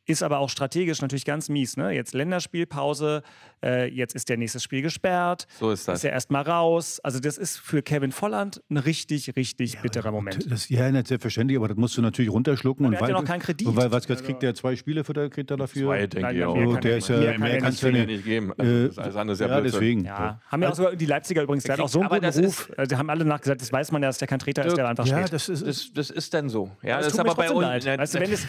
ist 0.07 0.23
aber 0.23 0.39
auch 0.39 0.51
strategisch 0.51 1.01
natürlich 1.03 1.25
ganz 1.25 1.49
mies. 1.49 1.77
Ne? 1.77 1.93
Jetzt 1.93 2.15
Länderspielpause, 2.15 3.23
äh, 3.65 3.89
jetzt 3.91 4.15
ist 4.15 4.29
der 4.29 4.37
nächste 4.37 4.61
Spiel 4.61 4.83
gesperrt, 4.83 5.47
So 5.59 5.71
ist 5.71 5.89
das. 5.89 5.99
ist 6.01 6.05
er 6.05 6.13
erstmal 6.13 6.43
raus. 6.43 7.01
Also 7.03 7.21
das 7.21 7.39
ist 7.39 7.59
für 7.59 7.83
Kevin 7.83 8.13
Volland 8.13 8.63
ein 8.71 8.77
richtig, 8.77 9.35
richtig 9.37 9.81
bitterer 9.81 10.11
Moment. 10.13 10.51
das, 10.51 10.69
ja, 10.69 10.91
nicht 10.91 11.07
selbstverständlich, 11.09 11.59
aber 11.59 11.69
das 11.69 11.77
musst 11.77 11.97
du 11.97 12.03
natürlich 12.03 12.31
runterschlucken. 12.31 12.87
Und 12.87 12.93
und 12.93 12.95
er 12.95 13.01
hat 13.03 13.09
ja 13.09 13.15
noch 13.15 13.25
keinen 13.25 13.41
Kredit. 13.41 13.67
Und 13.67 13.77
weil, 13.77 13.91
was, 13.91 14.07
jetzt 14.09 14.25
kriegt 14.25 14.43
der 14.43 14.55
zwei 14.55 14.77
Spiele 14.77 15.05
für, 15.05 15.15
kriegt 15.31 15.51
er 15.51 15.57
dafür? 15.57 15.87
Zwei, 15.87 16.07
denke 16.07 16.21
Nein, 16.21 16.37
ich 16.37 16.45
auch. 16.45 16.55
kann 16.55 16.67
Oh, 16.67 16.75
er 16.75 16.81
der 16.81 16.97
ist 16.99 17.09
ja, 17.09 17.17
Mehr 17.19 17.39
mehr, 17.39 17.51
kann 17.55 17.63
kannst 17.63 17.83
du 17.83 17.89
ja 17.89 18.05
nicht. 18.07 18.25
geben. 18.25 18.53
Also, 18.59 18.71
Äh, 18.73 18.83
das 18.89 18.91
ist 18.93 18.99
alles 18.99 19.17
andere 19.17 19.33
ist 19.35 19.41
ja, 19.41 19.47
ja, 19.49 19.61
deswegen. 19.63 20.05
Ja, 20.05 20.41
haben 20.49 20.63
ja 20.63 20.71
auch 20.71 20.75
sogar 20.75 20.95
die 20.97 21.07
Leipziger 21.07 21.43
übrigens, 21.43 21.65
der 21.65 21.75
hat 21.75 21.81
auch 21.81 21.89
so 21.89 22.01
einen 22.01 22.09
guten 22.11 22.23
das 22.23 22.39
Ruf. 22.39 22.71
Äh, 22.77 22.87
Die 22.87 22.97
haben 22.97 23.09
alle 23.11 23.25
nachgesagt, 23.25 23.61
das 23.63 23.73
weiß 23.73 23.91
man 23.93 24.03
ja, 24.03 24.09
dass 24.09 24.19
der 24.19 24.29
kein 24.29 24.39
Treter 24.39 24.65
ist, 24.67 24.77
der 24.77 24.87
einfach 24.89 25.07
Ja, 25.07 25.19
steht. 25.21 25.33
das 25.33 25.49
ist. 25.49 25.67
Das, 25.67 25.93
das 25.93 26.11
ist 26.11 26.35
dann 26.35 26.49
so. 26.49 26.71
Ja, 26.83 26.97
Das 26.99 27.07
das, 27.07 27.15
ist 27.15 27.21
aber 27.21 27.35
bei 27.35 27.51
uns. 27.51 27.63
leid. 27.85 27.99
Weißt 27.99 28.15
du, 28.15 28.21
wenn, 28.21 28.33
es, 28.33 28.47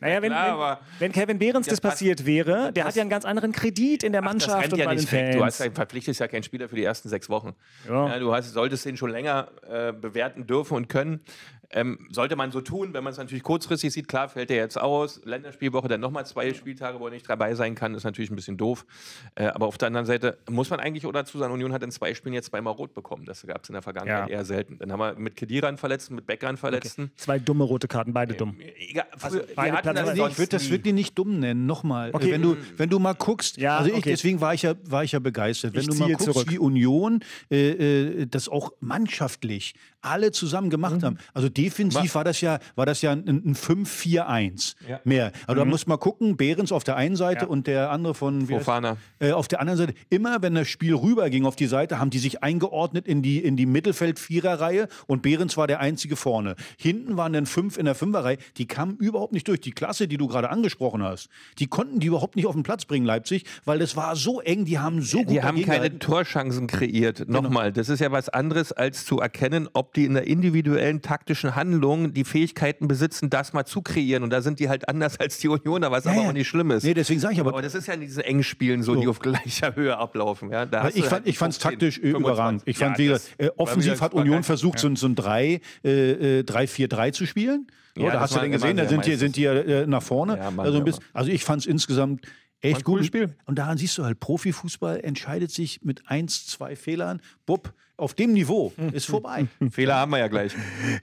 naja, 0.00 0.22
wenn, 0.22 0.30
Klar, 0.32 0.48
aber- 0.48 0.80
wenn 0.98 1.12
Kevin 1.12 1.38
Behrens 1.38 1.66
das, 1.66 1.80
Das 1.80 1.90
passiert 1.90 2.26
wäre, 2.26 2.72
der 2.72 2.84
hat 2.84 2.94
ja 2.96 3.02
einen 3.02 3.10
ganz 3.10 3.24
anderen 3.24 3.52
Kredit 3.52 4.02
in 4.02 4.12
der 4.12 4.22
Ach, 4.22 4.32
das 4.32 4.46
Mannschaft 4.46 4.62
rennt 4.62 4.72
und 4.72 4.78
ja 4.78 4.84
bei 4.86 4.94
den 4.94 5.00
nicht 5.00 5.12
weg. 5.12 5.32
Du 5.32 5.44
hast 5.44 5.56
Fans. 5.58 5.68
ja, 5.68 5.74
verpflichtest 5.74 6.20
ja 6.20 6.28
keinen 6.28 6.42
Spieler 6.42 6.68
für 6.68 6.76
die 6.76 6.84
ersten 6.84 7.08
sechs 7.08 7.28
Wochen. 7.28 7.54
Ja. 7.88 8.08
Ja, 8.08 8.18
du 8.18 8.32
hast, 8.32 8.52
solltest 8.52 8.84
den 8.84 8.96
schon 8.96 9.10
länger 9.10 9.48
äh, 9.68 9.92
bewerten 9.92 10.46
dürfen 10.46 10.74
und 10.74 10.88
können. 10.88 11.20
Ähm, 11.70 12.08
sollte 12.10 12.34
man 12.34 12.50
so 12.50 12.62
tun, 12.62 12.94
wenn 12.94 13.04
man 13.04 13.10
es 13.12 13.18
natürlich 13.18 13.42
kurzfristig 13.42 13.92
sieht, 13.92 14.08
klar, 14.08 14.30
fällt 14.30 14.50
er 14.50 14.56
jetzt 14.56 14.80
aus. 14.80 15.20
Länderspielwoche, 15.24 15.86
dann 15.86 16.00
nochmal 16.00 16.24
zwei 16.24 16.54
Spieltage, 16.54 16.98
wo 16.98 17.06
er 17.06 17.10
nicht 17.10 17.28
dabei 17.28 17.54
sein 17.54 17.74
kann, 17.74 17.94
ist 17.94 18.04
natürlich 18.04 18.30
ein 18.30 18.36
bisschen 18.36 18.56
doof. 18.56 18.86
Äh, 19.34 19.48
aber 19.48 19.66
auf 19.66 19.76
der 19.76 19.88
anderen 19.88 20.06
Seite 20.06 20.38
muss 20.48 20.70
man 20.70 20.80
eigentlich 20.80 21.04
auch 21.04 21.12
dazu 21.12 21.36
sagen, 21.36 21.52
Union 21.52 21.74
hat 21.74 21.82
in 21.82 21.90
zwei 21.90 22.14
Spielen 22.14 22.32
jetzt 22.32 22.46
zweimal 22.46 22.72
rot 22.72 22.94
bekommen. 22.94 23.26
Das 23.26 23.46
gab 23.46 23.64
es 23.64 23.68
in 23.68 23.74
der 23.74 23.82
Vergangenheit 23.82 24.30
Ja. 24.30 24.36
eher 24.38 24.44
selten. 24.46 24.78
Dann 24.78 24.90
haben 24.92 25.00
wir 25.00 25.14
mit 25.18 25.36
Kedira 25.36 25.68
einen 25.68 25.76
Verletzten, 25.76 26.14
mit 26.14 26.26
Becker 26.26 26.48
einen 26.48 26.56
Verletzten. 26.56 27.12
Zwei 27.16 27.38
dumme 27.38 27.64
rote 27.64 27.86
Karten, 27.86 28.14
beide 28.14 28.32
dumm. 28.32 28.56
Egal, 28.78 29.04
Also 29.20 29.40
beide 29.54 29.82
das 29.82 30.14
ich 30.16 30.38
würde 30.38 30.48
das 30.48 30.64
nie. 30.64 30.70
wirklich 30.70 30.94
nicht 30.94 31.18
dumm 31.18 31.38
nennen. 31.38 31.66
Nochmal, 31.66 32.12
Okay. 32.14 32.28
äh, 32.30 32.32
wenn 32.32 32.42
du 32.42 32.56
wenn 32.78 32.88
du 32.88 32.98
mal 32.98 33.12
guckst, 33.14 33.58
Ja, 33.58 33.76
also 33.76 33.90
ich 33.90 33.96
okay. 33.96 34.10
deswegen 34.10 34.40
war 34.40 34.54
ich 34.54 34.62
ja 34.62 34.72
war 34.84 35.04
ich 35.04 35.12
ja 35.12 35.18
begeistert. 35.18 35.74
Wenn 35.74 35.82
Ich 35.82 35.88
du 35.88 35.94
mal 35.96 36.08
guckst, 36.12 36.24
zurück. 36.24 36.46
wie 36.50 36.58
Union 36.58 37.20
äh, 37.50 38.22
äh, 38.22 38.26
das 38.26 38.48
auch 38.48 38.72
mannschaftlich 38.80 39.74
alle 40.00 40.30
zusammen 40.32 40.70
gemacht 40.70 40.96
Mhm. 40.98 41.04
haben. 41.04 41.18
Also 41.34 41.48
defensiv 41.58 42.14
war 42.14 42.24
das 42.24 42.40
ja 42.40 42.58
war 42.76 42.86
das 42.86 43.02
ja 43.02 43.12
ein, 43.12 43.26
ein 43.28 43.54
5-4-1 43.54 44.74
Ja. 44.88 45.00
mehr. 45.04 45.32
Also 45.46 45.60
da 45.60 45.64
muss 45.64 45.86
man 45.86 45.98
gucken, 45.98 46.36
Behrens 46.36 46.72
auf 46.72 46.84
der 46.84 46.96
einen 46.96 47.16
Seite 47.16 47.44
Mhm. 47.44 47.48
Ja. 47.48 47.52
und 47.52 47.66
der 47.66 47.90
andere 47.90 48.14
von 48.14 48.48
wie 48.48 48.54
heißt- 48.54 48.58
Fofana. 48.58 48.96
äh, 49.18 49.32
auf 49.32 49.48
der 49.48 49.60
anderen 49.60 49.78
Seite, 49.78 49.94
immer 50.10 50.40
wenn 50.42 50.54
das 50.54 50.68
Spiel 50.68 50.94
rüberging 50.94 51.44
auf 51.44 51.56
die 51.56 51.66
Seite, 51.66 51.98
haben 51.98 52.10
die 52.10 52.18
sich 52.18 52.42
eingeordnet 52.42 53.06
in 53.06 53.22
die, 53.22 53.38
in 53.38 53.56
die 53.56 53.66
Mittelfeld-Viererreihe 53.66 54.88
und 55.06 55.22
Behrens 55.22 55.56
war 55.56 55.66
der 55.66 55.80
einzige 55.80 56.16
vorne. 56.16 56.54
Hinten 56.78 57.16
waren 57.16 57.32
dann 57.32 57.46
fünf 57.46 57.76
in 57.78 57.84
der 57.84 57.94
Fünferreihe, 57.94 58.38
die 58.56 58.66
kamen 58.66 58.96
überhaupt 58.96 59.32
nicht 59.32 59.48
durch. 59.48 59.60
Die 59.60 59.72
Klasse, 59.72 60.08
die 60.08 60.16
du 60.16 60.26
gerade 60.28 60.50
angesprochen 60.50 61.02
hast, 61.02 61.28
die 61.58 61.66
konnten 61.66 62.00
die 62.00 62.06
überhaupt 62.06 62.36
nicht 62.36 62.46
auf 62.46 62.54
den 62.54 62.62
Platz 62.62 62.84
bringen, 62.84 63.04
Leipzig, 63.06 63.44
weil 63.64 63.78
das 63.78 63.96
war 63.96 64.16
so 64.16 64.40
eng, 64.40 64.64
die 64.64 64.78
haben 64.78 65.02
so 65.02 65.18
gut 65.18 65.30
Die 65.30 65.42
haben 65.42 65.60
keine. 65.62 65.98
Torchancen 65.98 66.66
kreiert. 66.66 67.18
Genau. 67.26 67.42
Nochmal, 67.42 67.72
das 67.72 67.88
ist 67.88 68.00
ja 68.00 68.12
was 68.12 68.28
anderes, 68.28 68.72
als 68.72 69.04
zu 69.04 69.18
erkennen, 69.20 69.68
ob 69.72 69.94
die 69.94 70.04
in 70.04 70.14
der 70.14 70.26
individuellen 70.26 71.02
taktischen 71.02 71.47
Handlung 71.56 72.12
die 72.12 72.24
Fähigkeiten 72.24 72.88
besitzen, 72.88 73.30
das 73.30 73.52
mal 73.52 73.64
zu 73.64 73.82
kreieren. 73.82 74.22
Und 74.22 74.30
da 74.30 74.40
sind 74.42 74.58
die 74.60 74.68
halt 74.68 74.88
anders 74.88 75.18
als 75.20 75.38
die 75.38 75.48
Unioner, 75.48 75.90
was 75.90 76.04
Ja, 76.04 76.12
aber 76.12 76.22
ja. 76.22 76.28
auch 76.28 76.32
nicht 76.32 76.48
schlimm 76.48 76.70
ist. 76.70 76.84
Nee, 76.84 76.94
deswegen 76.94 77.20
sage 77.20 77.34
ich 77.34 77.40
aber, 77.40 77.50
aber 77.50 77.62
das 77.62 77.74
ist 77.74 77.86
ja 77.86 77.94
in 77.94 78.00
diesen 78.00 78.22
engen 78.22 78.42
Spielen 78.44 78.82
so, 78.82 78.94
die 78.94 79.06
auf 79.08 79.18
gleicher 79.18 79.74
Höhe 79.76 79.96
ablaufen. 79.96 80.50
Ja, 80.50 80.66
da 80.66 80.88
ich 80.88 81.04
fand 81.04 81.24
halt 81.26 81.36
fand's 81.36 81.56
15, 81.58 81.70
taktisch 81.70 81.98
äh, 81.98 82.10
25. 82.12 82.20
überragend. 82.20 82.62
Ich 82.66 82.78
fand, 82.78 82.98
Ja, 82.98 83.04
wie 83.04 83.08
das 83.08 83.30
äh, 83.38 83.50
offensiv 83.56 84.00
hat 84.00 84.14
Union 84.14 84.42
versucht, 84.42 84.78
so, 84.78 84.88
ein- 84.88 84.96
so 84.96 85.06
ein 85.06 85.14
3, 85.14 85.60
äh, 85.84 86.38
äh, 86.40 86.42
3-4-3 86.42 87.12
zu 87.12 87.26
spielen. 87.26 87.66
Ja, 87.96 88.04
Ja, 88.06 88.12
da 88.12 88.20
hast 88.20 88.34
du 88.34 88.40
dann 88.40 88.50
gesehen, 88.52 88.76
da 88.76 88.86
sind 88.86 89.06
die, 89.06 89.14
sind 89.16 89.36
die 89.36 89.42
ja 89.42 89.54
äh, 89.54 89.86
nach 89.86 90.02
vorne. 90.02 90.36
Ja, 90.38 90.50
Mann, 90.50 90.66
also, 90.66 90.78
ein 90.78 90.84
bisschen, 90.84 91.04
also 91.12 91.30
ich 91.30 91.42
fand 91.44 91.62
es 91.62 91.66
insgesamt 91.66 92.26
echt 92.60 92.84
gut. 92.84 93.04
Spiel. 93.04 93.34
Und 93.46 93.58
daran 93.58 93.76
siehst 93.78 93.96
du 93.98 94.04
halt, 94.04 94.20
Profifußball 94.20 95.00
entscheidet 95.00 95.50
sich 95.50 95.80
mit 95.82 96.02
1, 96.06 96.46
2 96.46 96.76
Fehlern. 96.76 97.20
Bupp, 97.46 97.72
auf 97.98 98.14
dem 98.14 98.32
Niveau 98.32 98.72
ist 98.92 99.06
vorbei. 99.06 99.46
Fehler 99.70 99.96
haben 99.96 100.12
wir 100.12 100.18
ja 100.18 100.28
gleich. 100.28 100.54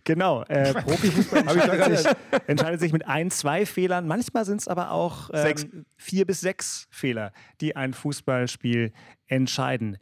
Genau, 0.03 0.43
äh, 0.43 0.73
Profifußball 0.81 1.39
entscheidet 1.47 1.97
sich, 1.97 2.13
entscheidet 2.47 2.79
sich 2.79 2.93
mit 2.93 3.07
ein, 3.07 3.29
zwei 3.29 3.65
Fehlern. 3.65 4.07
Manchmal 4.07 4.45
sind 4.45 4.61
es 4.61 4.67
aber 4.67 4.91
auch 4.91 5.29
ähm, 5.33 5.85
vier 5.97 6.25
bis 6.25 6.39
sechs 6.39 6.87
Fehler, 6.89 7.31
die 7.61 7.75
ein 7.75 7.93
Fußballspiel 7.93 8.93
entscheiden. 9.27 9.97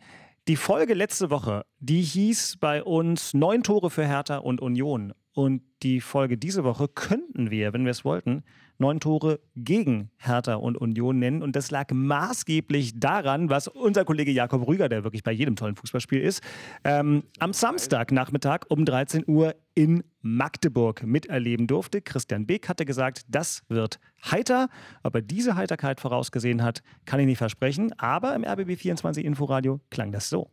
Die 0.48 0.56
Folge 0.56 0.94
letzte 0.94 1.30
Woche, 1.30 1.66
die 1.80 2.02
hieß 2.02 2.58
bei 2.60 2.84
uns 2.84 3.34
neun 3.34 3.64
Tore 3.64 3.90
für 3.90 4.06
Hertha 4.06 4.38
und 4.38 4.62
Union. 4.62 5.14
Und 5.34 5.64
die 5.82 6.00
Folge 6.00 6.38
diese 6.38 6.64
Woche 6.64 6.88
könnten 6.88 7.50
wir, 7.50 7.74
wenn 7.74 7.86
wir 7.86 7.92
es 7.92 8.06
wollten, 8.06 8.44
neun 8.78 9.00
Tore 9.00 9.40
gegen 9.56 10.12
Hertha 10.18 10.56
und 10.56 10.78
Union 10.78 11.18
nennen. 11.18 11.42
Und 11.42 11.56
das 11.56 11.72
lag 11.72 11.92
maßgeblich 11.92 13.00
daran, 13.00 13.50
was 13.50 13.68
unser 13.68 14.06
Kollege 14.06 14.32
Jakob 14.32 14.68
Rüger, 14.68 14.90
der 14.90 15.04
wirklich 15.04 15.24
bei 15.24 15.32
jedem 15.32 15.56
tollen 15.56 15.76
Fußballspiel 15.76 16.22
ist, 16.22 16.44
ähm, 16.84 17.24
am 17.40 17.54
Samstagnachmittag 17.54 18.62
um 18.70 18.86
13 18.86 19.24
Uhr 19.28 19.56
in 19.74 20.04
Magdeburg 20.22 21.04
miterleben 21.04 21.66
durfte. 21.66 22.02
Christian 22.02 22.46
Beek 22.46 22.70
hatte 22.70 22.86
gesagt, 22.86 23.24
das 23.28 23.64
wird 23.70 24.00
heiter. 24.24 24.70
Ob 25.02 25.16
er 25.16 25.22
diese 25.22 25.56
Heiterkeit 25.56 26.00
vorausgesehen 26.00 26.62
hat, 26.62 26.84
kann 27.06 27.20
ich 27.20 27.26
nicht 27.26 27.40
versprechen. 27.40 27.92
Aber 27.98 28.36
im 28.36 28.44
RBB24 28.44 29.22
Inforadio 29.22 29.80
klang 29.90 30.12
das 30.12 30.30
so. 30.30 30.52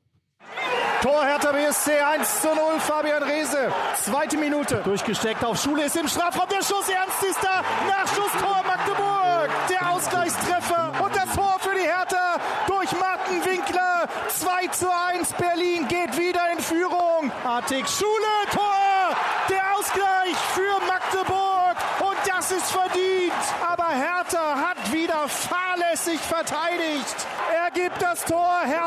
Tor 1.02 1.24
Hertha 1.24 1.50
BSC 1.52 1.98
1 1.98 2.42
zu 2.42 2.48
0, 2.48 2.78
Fabian 2.78 3.22
Reese. 3.22 3.72
Zweite 4.04 4.36
Minute. 4.36 4.82
Durchgesteckt 4.84 5.42
auf 5.42 5.58
Schule 5.58 5.84
ist 5.84 5.96
im 5.96 6.06
Strafraum. 6.06 6.46
Der 6.50 6.62
Schuss, 6.62 6.90
Ernst 6.90 7.22
ist 7.22 7.38
da. 7.42 7.62
Nachschuss, 7.88 8.30
Tor 8.38 8.62
Magdeburg. 8.66 9.48
Der 9.70 9.92
Ausgleichstreffer 9.92 10.92
und 11.02 11.16
das 11.16 11.34
Tor 11.34 11.56
für 11.60 11.74
die 11.74 11.88
Hertha 11.88 12.36
durch 12.66 12.92
Martin 13.00 13.42
Winkler. 13.46 14.08
2 14.28 14.66
zu 14.68 14.88
1. 14.90 15.32
Berlin 15.38 15.88
geht 15.88 16.18
wieder 16.18 16.52
in 16.52 16.58
Führung. 16.58 17.32
Artig 17.44 17.88
Schule, 17.88 18.34
Tor. 18.52 19.16
Der 19.48 19.62
Ausgleich 19.78 20.36
für 20.54 20.86
Magdeburg. 20.86 21.76
Und 22.00 22.18
das 22.26 22.50
ist 22.50 22.70
verdient. 22.70 23.32
Aber 23.66 23.88
Hertha 23.88 24.68
hat 24.68 24.92
wieder 24.92 25.26
fahrlässig 25.28 26.20
verteidigt. 26.20 27.26
Er 27.54 27.70
gibt 27.70 28.02
das 28.02 28.22
Tor. 28.26 28.60
Hertha 28.66 28.79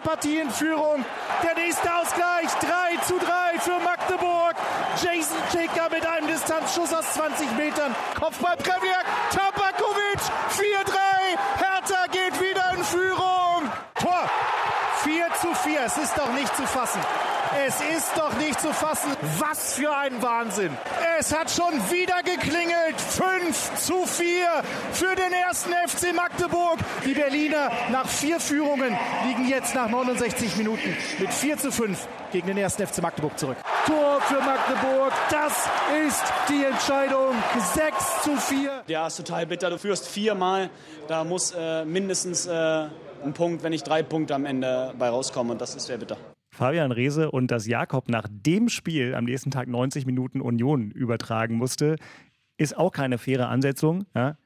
Partie 0.00 0.38
in 0.38 0.50
Führung. 0.50 1.04
Der 1.42 1.54
nächste 1.54 1.94
Ausgleich 1.94 2.48
3 2.60 2.96
zu 3.06 3.18
3 3.18 3.58
für 3.60 3.78
Magdeburg. 3.80 4.54
Jason 5.02 5.38
Checker 5.52 5.88
mit 5.90 6.06
einem 6.06 6.26
Distanzschuss 6.26 6.92
aus 6.92 7.14
20 7.14 7.50
Metern. 7.56 7.94
Kopfball 8.18 8.56
Previak. 8.56 9.04
Tabakovic 9.30 10.20
4-3. 10.50 10.96
Hertha 11.58 12.06
geht 12.10 12.40
wieder 12.40 12.72
in 12.76 12.84
Führung. 12.84 13.70
Tor. 14.00 14.30
4 15.04 15.26
zu 15.40 15.54
4. 15.54 15.80
Es 15.84 15.96
ist 15.96 16.16
doch 16.16 16.32
nicht 16.32 16.54
zu 16.56 16.66
fassen. 16.66 17.00
Es 17.64 17.80
ist 17.80 18.12
doch 18.16 18.36
nicht 18.38 18.60
zu 18.60 18.72
fassen. 18.72 19.10
Was 19.38 19.74
für 19.74 19.94
ein 19.96 20.20
Wahnsinn. 20.22 20.76
Es 21.18 21.34
hat 21.34 21.50
schon 21.50 21.72
wieder 21.90 22.22
geklingelt. 22.22 23.00
5 23.00 23.74
zu 23.76 24.04
4 24.04 24.62
für 24.92 25.14
den 25.14 25.32
ersten 25.32 25.70
FC 25.72 26.14
Magdeburg. 26.14 26.78
Die 27.04 27.14
Berliner 27.14 27.70
nach 27.90 28.06
vier 28.08 28.40
Führungen 28.40 28.96
liegen 29.26 29.48
jetzt 29.48 29.74
nach 29.74 29.88
69 29.88 30.56
Minuten 30.56 30.96
mit 31.18 31.32
4 31.32 31.56
zu 31.56 31.72
5 31.72 32.06
gegen 32.30 32.46
den 32.46 32.58
ersten 32.58 32.86
FC 32.86 33.00
Magdeburg 33.00 33.38
zurück. 33.38 33.56
Tor 33.86 34.20
für 34.20 34.40
Magdeburg. 34.40 35.12
Das 35.30 35.68
ist 36.06 36.24
die 36.48 36.64
Entscheidung. 36.64 37.34
6 37.74 38.22
zu 38.22 38.36
4. 38.36 38.82
Ja, 38.86 39.06
ist 39.06 39.16
total 39.16 39.46
bitter. 39.46 39.70
Du 39.70 39.78
führst 39.78 40.06
viermal. 40.06 40.68
Da 41.08 41.24
muss 41.24 41.52
äh, 41.56 41.84
mindestens 41.84 42.46
äh, 42.46 42.52
ein 43.24 43.32
Punkt, 43.32 43.62
wenn 43.62 43.70
nicht 43.70 43.88
drei 43.88 44.02
Punkte 44.02 44.34
am 44.34 44.44
Ende 44.44 44.92
bei 44.98 45.08
rauskommen. 45.08 45.52
Und 45.52 45.60
das 45.60 45.74
ist 45.74 45.86
sehr 45.86 45.98
bitter. 45.98 46.16
Fabian 46.56 46.90
Reese 46.92 47.30
und 47.30 47.50
dass 47.50 47.66
Jakob 47.66 48.08
nach 48.08 48.26
dem 48.30 48.68
Spiel 48.68 49.14
am 49.14 49.24
nächsten 49.24 49.50
Tag 49.50 49.68
90 49.68 50.06
Minuten 50.06 50.40
Union 50.40 50.90
übertragen 50.90 51.54
musste, 51.56 51.96
ist 52.56 52.76
auch 52.76 52.90
keine 52.92 53.18
faire 53.18 53.48
Ansetzung. 53.48 54.06
Ja? 54.14 54.36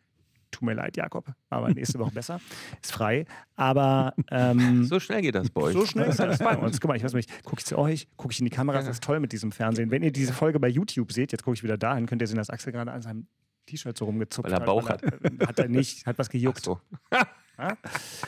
Tut 0.50 0.62
mir 0.62 0.74
leid, 0.74 0.96
Jakob, 0.96 1.26
aber 1.48 1.68
nächste 1.70 2.00
Woche 2.00 2.10
besser. 2.10 2.40
Ist 2.82 2.90
frei. 2.92 3.24
Aber 3.54 4.14
ähm, 4.32 4.82
So 4.86 4.98
schnell 4.98 5.22
geht 5.22 5.36
das 5.36 5.48
bei 5.50 5.60
euch. 5.62 5.72
so 5.74 5.86
schnell 5.86 6.08
ist 6.08 6.18
das 6.18 6.40
bei 6.40 6.56
uns. 6.58 6.80
Guck 6.80 6.88
mal, 6.88 6.96
ich 6.96 7.04
weiß 7.04 7.14
nicht, 7.14 7.30
gucke 7.44 7.60
ich 7.60 7.66
zu 7.66 7.78
euch, 7.78 8.08
gucke 8.16 8.32
ich 8.32 8.40
in 8.40 8.46
die 8.46 8.50
Kamera, 8.50 8.78
das 8.78 8.88
ist 8.88 9.04
toll 9.04 9.20
mit 9.20 9.30
diesem 9.30 9.52
Fernsehen. 9.52 9.92
Wenn 9.92 10.02
ihr 10.02 10.10
diese 10.10 10.32
Folge 10.32 10.58
bei 10.58 10.66
YouTube 10.68 11.12
seht, 11.12 11.30
jetzt 11.30 11.44
gucke 11.44 11.54
ich 11.54 11.62
wieder 11.62 11.78
dahin, 11.78 12.06
könnt 12.06 12.20
ihr 12.20 12.26
sehen, 12.26 12.36
dass 12.38 12.50
Axel 12.50 12.72
gerade 12.72 12.90
an 12.90 13.00
seinem 13.00 13.28
T-Shirt 13.66 13.96
so 13.96 14.06
rumgezupft 14.06 14.50
Weil 14.50 14.58
er 14.58 14.64
Bauch 14.66 14.88
hat. 14.88 15.02
er- 15.04 15.46
Hat 15.46 15.58
er 15.60 15.68
nicht, 15.68 16.04
hat 16.04 16.18
was 16.18 16.28
gejuckt. 16.28 16.64
So. 16.64 16.80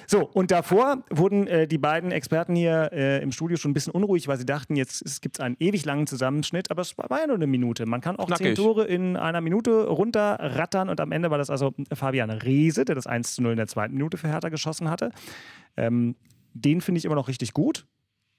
So, 0.07 0.29
und 0.29 0.51
davor 0.51 1.05
wurden 1.11 1.47
äh, 1.47 1.67
die 1.67 1.79
beiden 1.79 2.13
Experten 2.13 2.55
hier 2.55 2.91
äh, 2.93 3.23
im 3.23 3.33
Studio 3.33 3.57
schon 3.57 3.71
ein 3.71 3.75
bisschen 3.75 3.93
unruhig, 3.93 4.29
weil 4.29 4.39
sie 4.39 4.47
dachten, 4.47 4.77
jetzt 4.77 5.23
gibt 5.23 5.37
es 5.37 5.41
einen 5.41 5.57
ewig 5.59 5.85
langen 5.85 6.07
Zusammenschnitt, 6.07 6.71
aber 6.71 6.83
es 6.83 6.97
war, 6.99 7.21
ja 7.21 7.27
nur 7.27 7.37
eine 7.37 7.47
Minute. 7.47 7.87
Man 7.87 8.01
kann 8.01 8.17
auch 8.17 8.27
zehn 8.27 8.37
Knackig. 8.37 8.57
Tore 8.57 8.85
in 8.85 9.17
einer 9.17 9.41
Minute 9.41 9.87
runterrattern 9.87 10.89
und 10.89 11.01
am 11.01 11.13
Ende 11.13 11.31
war 11.31 11.39
das 11.39 11.51
also 11.51 11.75
Fabian 11.93 12.31
Reese, 12.31 12.85
der 12.85 12.95
das 12.95 13.07
1 13.07 13.35
zu 13.35 13.43
0 13.43 13.53
in 13.53 13.57
der 13.57 13.67
zweiten 13.67 13.95
Minute 13.95 14.17
für 14.17 14.29
Hertha 14.29 14.49
geschossen 14.49 14.91
hatte. 14.91 15.11
Ähm, 15.77 16.17
den 16.55 16.81
finde 16.81 16.99
ich 16.99 17.05
immer 17.05 17.15
noch 17.15 17.29
richtig 17.29 17.53
gut, 17.53 17.87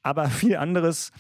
aber 0.01 0.25
viel 0.29 0.58
anderes 0.58 1.12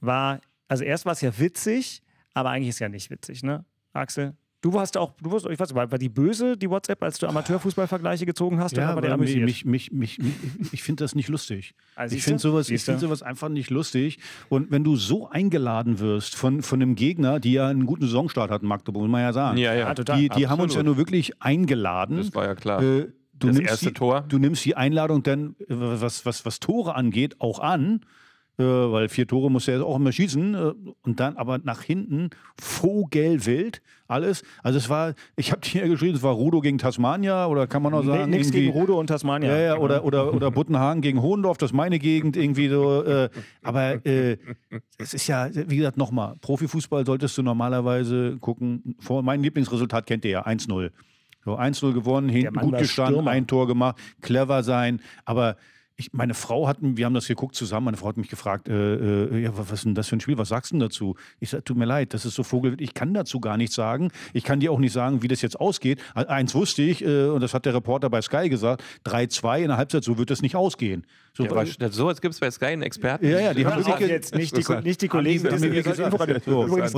war, 0.00 0.40
also 0.68 0.84
erst 0.84 1.06
war 1.06 1.12
es 1.12 1.20
ja 1.20 1.38
witzig, 1.38 2.02
aber 2.34 2.50
eigentlich 2.50 2.70
ist 2.70 2.78
ja 2.78 2.88
nicht 2.88 3.10
witzig, 3.10 3.42
ne, 3.42 3.64
Axel? 3.92 4.36
Du 4.64 4.72
warst 4.72 4.96
auch, 4.96 5.12
du 5.22 5.30
warst, 5.30 5.44
ich 5.44 5.60
weiß, 5.60 5.68
nicht, 5.68 5.74
war, 5.76 5.90
war 5.92 5.98
die 5.98 6.08
böse, 6.08 6.56
die 6.56 6.70
WhatsApp, 6.70 7.02
als 7.02 7.18
du 7.18 7.26
Amateurfußballvergleiche 7.26 8.24
gezogen 8.24 8.60
hast? 8.60 8.74
Ja, 8.74 8.94
war 8.94 9.02
der 9.02 9.12
aber 9.12 9.24
mich, 9.24 9.36
mich, 9.36 9.66
mich, 9.66 9.92
mich, 9.92 10.18
ich 10.72 10.82
finde 10.82 11.04
das 11.04 11.14
nicht 11.14 11.28
lustig. 11.28 11.74
Ah, 11.96 12.06
ich 12.06 12.22
finde 12.22 12.38
sowas, 12.38 12.70
ich 12.70 12.82
find 12.82 12.98
sowas 12.98 13.22
einfach 13.22 13.50
nicht 13.50 13.68
lustig. 13.68 14.20
Und 14.48 14.70
wenn 14.70 14.82
du 14.82 14.96
so 14.96 15.28
eingeladen 15.28 15.98
wirst 15.98 16.34
von, 16.34 16.62
von 16.62 16.80
einem 16.80 16.94
Gegner, 16.94 17.40
die 17.40 17.52
ja 17.52 17.68
einen 17.68 17.84
guten 17.84 18.06
Saisonstart 18.06 18.50
hatten, 18.50 18.66
Magdeburg, 18.66 19.02
muss 19.02 19.10
man 19.10 19.20
ja 19.20 19.34
sagen. 19.34 19.58
Ja, 19.58 19.74
ja. 19.74 19.80
Ja, 19.80 19.94
total. 19.94 20.18
Die, 20.18 20.30
die 20.30 20.48
haben 20.48 20.62
uns 20.62 20.74
ja 20.74 20.82
nur 20.82 20.96
wirklich 20.96 21.42
eingeladen. 21.42 22.16
Das 22.16 22.34
war 22.34 22.46
ja 22.46 22.54
klar. 22.54 22.80
Äh, 22.82 23.08
du, 23.34 23.48
Das 23.48 23.56
nimmst 23.56 23.70
erste 23.70 23.86
die, 23.88 23.92
Tor. 23.92 24.24
du 24.26 24.38
nimmst 24.38 24.64
die 24.64 24.76
Einladung 24.76 25.22
dann, 25.22 25.56
äh, 25.60 25.66
was, 25.68 26.24
was, 26.24 26.46
was 26.46 26.58
Tore 26.58 26.94
angeht, 26.94 27.38
auch 27.38 27.58
an. 27.58 28.00
Äh, 28.56 28.62
weil 28.62 29.08
vier 29.08 29.26
Tore 29.26 29.50
muss 29.50 29.66
er 29.66 29.74
jetzt 29.74 29.84
auch 29.84 29.96
immer 29.96 30.12
schießen. 30.12 30.54
Äh, 30.54 30.72
und 31.02 31.18
dann 31.18 31.36
aber 31.36 31.58
nach 31.58 31.82
hinten 31.82 32.30
vogelwild 32.60 33.82
alles. 34.06 34.44
Also 34.62 34.78
es 34.78 34.88
war, 34.88 35.14
ich 35.36 35.50
habe 35.50 35.60
dir 35.62 35.82
ja 35.82 35.88
geschrieben, 35.88 36.14
es 36.14 36.22
war 36.22 36.34
Rudo 36.34 36.60
gegen 36.60 36.78
Tasmania 36.78 37.46
oder 37.46 37.66
kann 37.66 37.82
man 37.82 37.94
auch 37.94 38.04
sagen. 38.04 38.30
Nichts 38.30 38.52
gegen 38.52 38.70
Rudo 38.70 38.98
und 39.00 39.08
Tasmania. 39.08 39.50
ja, 39.50 39.60
ja, 39.60 39.78
oder, 39.78 40.04
oder, 40.04 40.32
oder 40.32 40.50
Buttenhagen 40.50 41.00
gegen 41.00 41.20
Hohendorf, 41.20 41.58
das 41.58 41.70
ist 41.70 41.74
meine 41.74 41.98
Gegend 41.98 42.36
irgendwie 42.36 42.68
so. 42.68 43.02
Äh, 43.02 43.28
aber 43.62 44.06
äh, 44.06 44.36
es 44.98 45.14
ist 45.14 45.26
ja, 45.26 45.48
wie 45.52 45.76
gesagt, 45.76 45.96
nochmal, 45.96 46.36
Profifußball 46.40 47.04
solltest 47.04 47.36
du 47.36 47.42
normalerweise 47.42 48.36
gucken. 48.40 48.96
Vor, 49.00 49.22
mein 49.22 49.42
Lieblingsresultat 49.42 50.06
kennt 50.06 50.24
ihr 50.24 50.30
ja, 50.30 50.46
1-0. 50.46 50.90
So 51.44 51.58
1-0 51.58 51.92
gewonnen, 51.92 52.28
hinten 52.28 52.54
gut 52.54 52.78
gestanden, 52.78 53.16
Stürmer. 53.16 53.30
ein 53.30 53.46
Tor 53.46 53.66
gemacht, 53.66 53.96
clever 54.22 54.62
sein, 54.62 55.00
aber 55.26 55.56
ich, 55.96 56.12
meine 56.12 56.34
Frau 56.34 56.66
hat, 56.66 56.78
wir 56.80 57.04
haben 57.06 57.14
das 57.14 57.28
geguckt 57.28 57.54
zusammen, 57.54 57.84
meine 57.84 57.96
Frau 57.96 58.08
hat 58.08 58.16
mich 58.16 58.28
gefragt, 58.28 58.68
äh, 58.68 59.26
äh, 59.26 59.42
ja, 59.42 59.56
was 59.56 59.70
ist 59.70 59.84
denn 59.84 59.94
das 59.94 60.08
für 60.08 60.16
ein 60.16 60.20
Spiel, 60.20 60.36
was 60.38 60.48
sagst 60.48 60.72
du 60.72 60.74
denn 60.74 60.80
dazu? 60.80 61.14
Ich 61.38 61.50
sage, 61.50 61.62
tut 61.62 61.76
mir 61.76 61.84
leid, 61.84 62.14
das 62.14 62.24
ist 62.24 62.34
so 62.34 62.42
Vogel, 62.42 62.80
ich 62.80 62.94
kann 62.94 63.14
dazu 63.14 63.40
gar 63.40 63.56
nichts 63.56 63.76
sagen. 63.76 64.10
Ich 64.32 64.42
kann 64.42 64.60
dir 64.60 64.72
auch 64.72 64.80
nicht 64.80 64.92
sagen, 64.92 65.22
wie 65.22 65.28
das 65.28 65.40
jetzt 65.42 65.58
ausgeht. 65.60 66.00
Eins 66.14 66.54
wusste 66.54 66.82
ich, 66.82 67.04
äh, 67.04 67.26
und 67.26 67.40
das 67.40 67.54
hat 67.54 67.64
der 67.64 67.74
Reporter 67.74 68.10
bei 68.10 68.20
Sky 68.22 68.48
gesagt, 68.48 68.82
3-2 69.04 69.62
in 69.62 69.68
der 69.68 69.76
Halbzeit, 69.76 70.02
so 70.02 70.18
wird 70.18 70.30
das 70.30 70.42
nicht 70.42 70.56
ausgehen. 70.56 71.06
So, 71.36 71.44
Ja, 71.44 71.50
aber 71.50 71.66
so 71.90 72.06
als 72.08 72.20
gibt 72.20 72.32
es 72.34 72.38
bei 72.38 72.48
Sky 72.48 72.66
einen 72.66 72.82
Experten. 72.82 73.26
Ja, 73.28 73.40
ja, 73.40 73.54
die 73.54 73.66
haben 73.66 73.84
wirklich 73.84 74.08
jetzt 74.08 74.36
nicht 74.36 74.56
die, 74.56 74.74
nicht 74.84 75.02
die 75.02 75.08
Kollegen, 75.08 75.44
haben 75.50 75.60
die 75.60 75.68
mir 75.68 75.82
gesagt. 75.82 76.44
So, 76.44 76.66
gar 76.76 76.90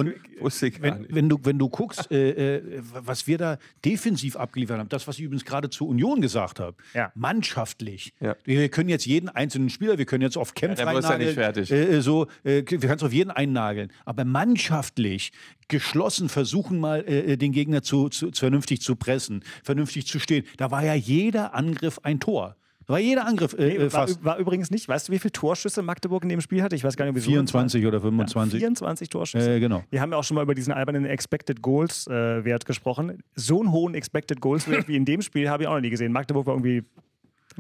wenn, 0.82 1.06
wenn, 1.08 1.28
du, 1.30 1.38
wenn 1.42 1.58
du 1.58 1.70
guckst, 1.70 2.10
äh, 2.10 2.56
äh, 2.56 2.82
was 2.82 3.26
wir 3.26 3.38
da 3.38 3.58
defensiv 3.82 4.36
abgeliefert 4.36 4.78
haben, 4.78 4.90
das, 4.90 5.08
was 5.08 5.16
ich 5.18 5.24
übrigens 5.24 5.46
gerade 5.46 5.70
zur 5.70 5.88
Union 5.88 6.20
gesagt 6.20 6.60
habe, 6.60 6.76
Ja. 6.92 7.12
mannschaftlich. 7.14 8.12
Ja. 8.20 8.36
Wir 8.44 8.68
können 8.68 8.90
jetzt 8.90 9.06
jeden 9.06 9.30
einzelnen 9.30 9.70
Spieler, 9.70 9.96
wir 9.96 10.04
können 10.04 10.22
jetzt 10.22 10.36
auf 10.36 10.52
Kämpfe 10.54 10.82
Ja, 10.82 10.88
einnageln, 10.88 11.18
nicht 11.20 11.34
fertig. 11.34 11.70
Äh, 11.70 11.96
äh, 11.96 12.00
so, 12.02 12.26
äh, 12.44 12.56
wir 12.56 12.64
können 12.64 12.96
es 12.96 13.02
auf 13.02 13.14
jeden 13.14 13.30
einnageln. 13.30 13.90
Aber 14.04 14.26
mannschaftlich 14.26 15.32
geschlossen 15.68 16.28
versuchen 16.28 16.78
mal, 16.78 17.08
äh, 17.08 17.38
den 17.38 17.52
Gegner 17.52 17.82
zu, 17.82 18.10
zu 18.10 18.30
vernünftig 18.32 18.82
zu 18.82 18.96
pressen, 18.96 19.42
vernünftig 19.64 20.06
zu 20.06 20.18
stehen. 20.18 20.44
Da 20.58 20.70
war 20.70 20.84
ja 20.84 20.94
jeder 20.94 21.54
Angriff 21.54 22.00
ein 22.02 22.20
Tor. 22.20 22.56
Da 22.86 22.92
war 22.94 23.00
jeder 23.00 23.26
Angriff 23.26 23.52
äh, 23.54 23.66
Nee, 23.66 23.74
äh, 23.76 23.80
war, 23.92 24.06
fast. 24.06 24.20
ü- 24.20 24.24
war 24.24 24.38
übrigens 24.38 24.70
nicht. 24.70 24.88
Weißt 24.88 25.08
du, 25.08 25.12
wie 25.12 25.18
viele 25.18 25.32
Torschüsse 25.32 25.82
Magdeburg 25.82 26.22
in 26.22 26.28
dem 26.28 26.40
Spiel 26.40 26.62
hatte? 26.62 26.76
Ich 26.76 26.84
weiß 26.84 26.96
gar 26.96 27.04
nicht, 27.04 27.16
wie 27.16 27.20
24 27.20 27.84
oder 27.84 28.00
25. 28.00 28.60
24 28.60 29.08
Torschüsse. 29.08 29.56
Äh, 29.56 29.60
genau. 29.60 29.82
Wir 29.90 30.00
haben 30.00 30.12
ja 30.12 30.18
auch 30.18 30.24
schon 30.24 30.36
mal 30.36 30.42
über 30.42 30.54
diesen 30.54 30.72
albernen 30.72 31.04
Expected 31.04 31.62
Goals 31.62 32.06
äh, 32.06 32.44
Wert 32.44 32.64
gesprochen. 32.64 33.18
So 33.34 33.60
einen 33.60 33.72
hohen 33.72 33.94
Expected 33.94 34.40
Goals 34.40 34.68
Wert 34.70 34.86
wie 34.88 34.96
in 34.96 35.04
dem 35.04 35.20
Spiel 35.22 35.48
habe 35.50 35.64
ich 35.64 35.68
auch 35.68 35.74
noch 35.74 35.80
nie 35.80 35.90
gesehen. 35.90 36.12
Magdeburg 36.12 36.46
war 36.46 36.54
irgendwie 36.54 36.84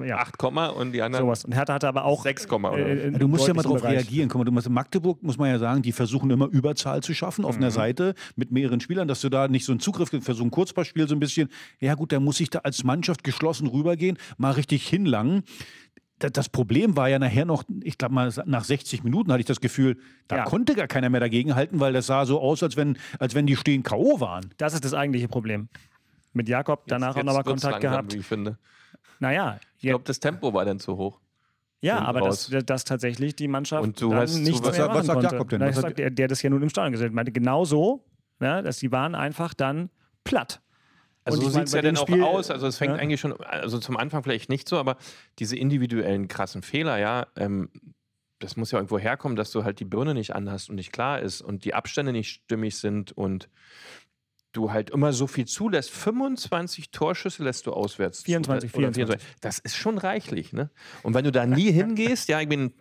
ja, 0.04 0.18
8, 0.18 0.36
Komma 0.38 0.66
und 0.68 0.92
die 0.92 1.02
anderen 1.02 1.24
sowas. 1.24 1.44
Und 1.44 1.52
Hertha 1.52 1.74
hatte 1.74 1.88
aber 1.88 2.04
auch 2.04 2.22
6, 2.22 2.48
Komma 2.48 2.70
oder? 2.70 2.86
äh, 2.86 3.12
Ja, 3.12 3.18
du 3.18 3.28
musst 3.28 3.46
ja 3.48 3.54
mal 3.54 3.62
darauf 3.62 3.82
reagieren. 3.84 4.28
Guck 4.28 4.38
mal, 4.40 4.44
du 4.44 4.52
musst, 4.52 4.68
Magdeburg 4.68 5.22
muss 5.22 5.38
man 5.38 5.48
ja 5.50 5.58
sagen, 5.58 5.82
die 5.82 5.92
versuchen 5.92 6.30
immer 6.30 6.46
Überzahl 6.48 7.02
zu 7.02 7.14
schaffen 7.14 7.44
auf 7.44 7.56
einer 7.56 7.70
Seite 7.70 8.14
mit 8.36 8.50
mehreren 8.52 8.80
Spielern, 8.80 9.08
dass 9.08 9.20
du 9.20 9.28
da 9.28 9.48
nicht 9.48 9.64
so 9.64 9.72
einen 9.72 9.80
Zugriff 9.80 10.10
versuchen, 10.22 10.50
Kurzballspiel 10.50 11.08
so 11.08 11.14
ein 11.14 11.20
bisschen. 11.20 11.48
Ja 11.80 11.94
gut, 11.94 12.12
da 12.12 12.20
muss 12.20 12.40
ich 12.40 12.50
da 12.50 12.60
als 12.60 12.84
Mannschaft 12.84 13.24
geschlossen 13.24 13.66
rübergehen, 13.66 14.18
mal 14.38 14.52
richtig 14.52 14.86
hinlangen. 14.88 15.42
Da- 16.18 16.30
Das 16.30 16.48
Problem 16.48 16.96
war 16.96 17.08
ja 17.10 17.18
nachher 17.18 17.44
noch, 17.44 17.64
ich 17.82 17.98
glaube 17.98 18.14
mal 18.14 18.32
nach 18.46 18.64
60 18.64 19.04
Minuten 19.04 19.30
hatte 19.32 19.40
ich 19.40 19.46
das 19.46 19.60
Gefühl, 19.60 19.98
da 20.28 20.36
Ja. 20.36 20.44
konnte 20.44 20.74
gar 20.74 20.86
keiner 20.86 21.10
mehr 21.10 21.20
dagegenhalten, 21.20 21.78
weil 21.80 21.92
das 21.92 22.06
sah 22.06 22.24
so 22.24 22.40
aus, 22.40 22.62
als 22.62 22.76
wenn, 22.76 22.96
als 23.18 23.34
wenn 23.34 23.46
die 23.46 23.54
stehen 23.56 23.82
K.O. 23.82 24.18
waren. 24.20 24.48
Das 24.56 24.72
ist 24.72 24.84
das 24.84 24.94
eigentliche 24.94 25.28
Problem. 25.28 25.68
Mit 26.32 26.48
Jakob 26.48 26.84
danach 26.86 27.10
auch 27.12 27.16
Jetzt 27.16 27.24
nochmal 27.26 27.44
wird's 27.46 27.62
Kontakt 27.62 27.82
langsam, 27.82 27.90
gehabt. 27.92 28.14
Wie 28.14 28.18
ich 28.18 28.26
finde. 28.26 28.58
Naja, 29.18 29.58
Ich 29.78 29.84
ja, 29.84 29.92
glaube, 29.92 30.04
das 30.04 30.20
Tempo 30.20 30.52
war 30.52 30.64
dann 30.64 30.78
zu 30.78 30.96
hoch. 30.96 31.20
ja 31.80 31.98
aber 32.00 32.20
dass, 32.20 32.50
dass 32.64 32.84
tatsächlich 32.84 33.36
die 33.36 33.48
Mannschaft 33.48 33.82
Und 33.82 34.00
du 34.00 34.10
dann 34.10 34.20
hast- 34.20 34.36
nichts 34.38 34.60
du- 34.60 34.66
was 34.68 34.76
mehr 34.78 34.88
was 34.88 34.94
machen 34.94 35.06
sagt 35.06 35.14
konnte. 35.20 35.34
Jakob 35.34 35.48
denn? 35.50 35.60
Was 35.60 35.68
ich 35.70 35.74
sagt- 35.76 35.86
sag, 35.88 35.96
der, 35.96 36.10
der 36.10 36.28
das 36.28 36.42
ja 36.42 36.50
nun 36.50 36.62
im 36.62 36.68
Stadion 36.70 37.00
hat, 37.02 37.12
meinte 37.12 37.32
genau 37.32 37.64
so, 37.64 38.04
ne, 38.40 38.62
dass 38.62 38.78
die 38.78 38.90
waren 38.92 39.14
einfach 39.14 39.54
dann 39.54 39.90
platt. 40.24 40.60
Also 41.24 41.38
Und 41.38 41.44
so 41.46 41.50
sieht 41.50 41.64
es 41.64 41.72
ja 41.72 41.82
dann 41.82 41.96
auch 41.96 42.08
aus. 42.08 42.50
Also 42.50 42.66
es 42.68 42.78
fängt 42.78 42.94
Ja. 42.94 43.00
eigentlich 43.00 43.20
schon, 43.20 43.32
also 43.40 43.78
zum 43.78 43.96
Anfang 43.96 44.22
vielleicht 44.22 44.48
nicht 44.48 44.68
so, 44.68 44.78
aber 44.78 44.96
diese 45.40 45.56
individuellen 45.56 46.28
krassen 46.28 46.62
Fehler, 46.62 46.98
ja, 46.98 47.26
ähm, 47.36 47.68
das 48.38 48.56
muss 48.56 48.70
ja 48.70 48.78
irgendwo 48.78 48.98
herkommen, 48.98 49.34
dass 49.34 49.50
du 49.50 49.64
halt 49.64 49.80
die 49.80 49.84
Birne 49.86 50.14
nicht 50.14 50.34
anhast 50.36 50.68
und 50.70 50.76
nicht 50.76 50.92
klar 50.92 51.20
ist 51.20 51.40
und 51.40 51.64
die 51.64 51.74
Abstände 51.74 52.12
nicht 52.12 52.28
stimmig 52.28 52.76
sind 52.78 53.10
und 53.12 53.48
du 54.52 54.72
halt 54.72 54.90
immer 54.90 55.12
so 55.12 55.26
viel 55.26 55.46
zulässt. 55.46 55.90
25 55.90 56.90
Torschüsse 56.90 57.44
lässt 57.44 57.66
du 57.66 57.72
auswärts. 57.72 58.20
zu. 58.20 58.24
24, 58.24 58.74
Oder 58.74 58.92
24. 58.92 59.28
Das 59.40 59.58
ist 59.58 59.76
schon 59.76 59.98
reichlich, 59.98 60.52
ne? 60.52 60.70
Und 61.02 61.14
wenn 61.14 61.24
du 61.24 61.32
da 61.32 61.46
nie 61.46 61.70
hingehst, 61.72 62.28
ja, 62.28 62.40
ich 62.40 62.48
bin 62.48 62.72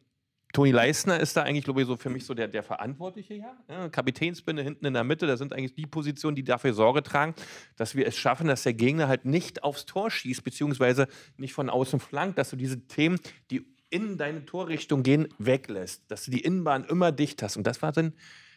Toni 0.56 0.72
Leistner 0.72 1.20
ist 1.20 1.36
da 1.36 1.44
eigentlich, 1.44 1.66
glaube 1.66 1.82
ich, 1.82 1.88
so 1.88 1.98
für 1.98 2.10
mich 2.10 2.26
so 2.26 2.34
der, 2.34 2.48
der 2.48 2.64
Verantwortliche 2.64 3.34
ja? 3.34 3.58
ja. 3.68 3.90
Kapitänsbinde 3.90 4.64
hinten 4.64 4.86
in 4.86 4.94
der 4.94 5.04
Mitte, 5.04 5.28
das 5.28 5.38
sind 5.38 5.52
eigentlich 5.52 5.74
die 5.74 5.86
Positionen, 5.86 6.34
die 6.38 6.46
dafür 6.46 6.74
Sorge 6.74 7.04
tragen, 7.04 7.36
dass 7.76 7.94
wir 7.94 8.08
es 8.08 8.16
schaffen, 8.16 8.48
dass 8.48 8.64
der 8.64 8.74
Gegner 8.74 9.10
halt 9.10 9.26
nicht 9.26 9.66
aufs 9.66 9.86
Tor 9.86 10.10
schießt, 10.10 10.46
beziehungsweise 10.46 11.08
nicht 11.36 11.54
von 11.54 11.70
außen 11.70 12.00
flankt, 12.00 12.38
dass 12.38 12.52
du 12.52 12.56
diese 12.56 12.88
Themen, 12.88 13.20
die 13.52 13.66
in 13.90 14.18
deine 14.18 14.46
Torrichtung 14.46 15.04
gehen, 15.04 15.28
weglässt, 15.40 16.10
dass 16.10 16.24
du 16.24 16.32
die 16.32 16.40
Innenbahn 16.40 16.86
immer 16.86 17.12
dicht 17.12 17.44
hast. 17.44 17.58
Und 17.58 17.68
das 17.68 17.82
war 17.82 17.92
dann 17.92 18.14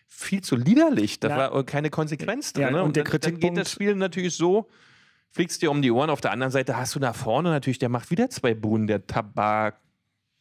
viel 0.09 0.41
zu 0.41 0.57
liederlich. 0.57 1.21
Da 1.21 1.29
Ja. 1.29 1.37
war 1.53 1.65
keine 1.65 1.91
Konsequenz 1.91 2.53
drin. 2.53 2.63
Ja, 2.63 2.71
ne? 2.71 2.83
und 2.83 2.97
der 2.97 3.05
dann, 3.05 3.13
dann 3.13 3.21
geht 3.21 3.31
Kritikpunkt- 3.41 3.59
das 3.61 3.71
Spiel 3.71 3.95
natürlich 3.95 4.35
so, 4.35 4.67
fliegst 5.31 5.63
dir 5.63 5.71
um 5.71 5.83
die 5.83 5.91
Ohren. 5.91 6.11
Auf 6.11 6.21
der 6.21 6.33
anderen 6.33 6.51
Seite 6.51 6.77
hast 6.77 6.95
du 6.95 6.99
da 6.99 7.13
vorne 7.13 7.51
natürlich, 7.51 7.79
der 7.79 7.89
macht 7.91 8.11
wieder 8.11 8.31
zwei 8.31 8.55
Buhnen, 8.55 8.87
der 8.87 9.07
Tabak. 9.07 9.79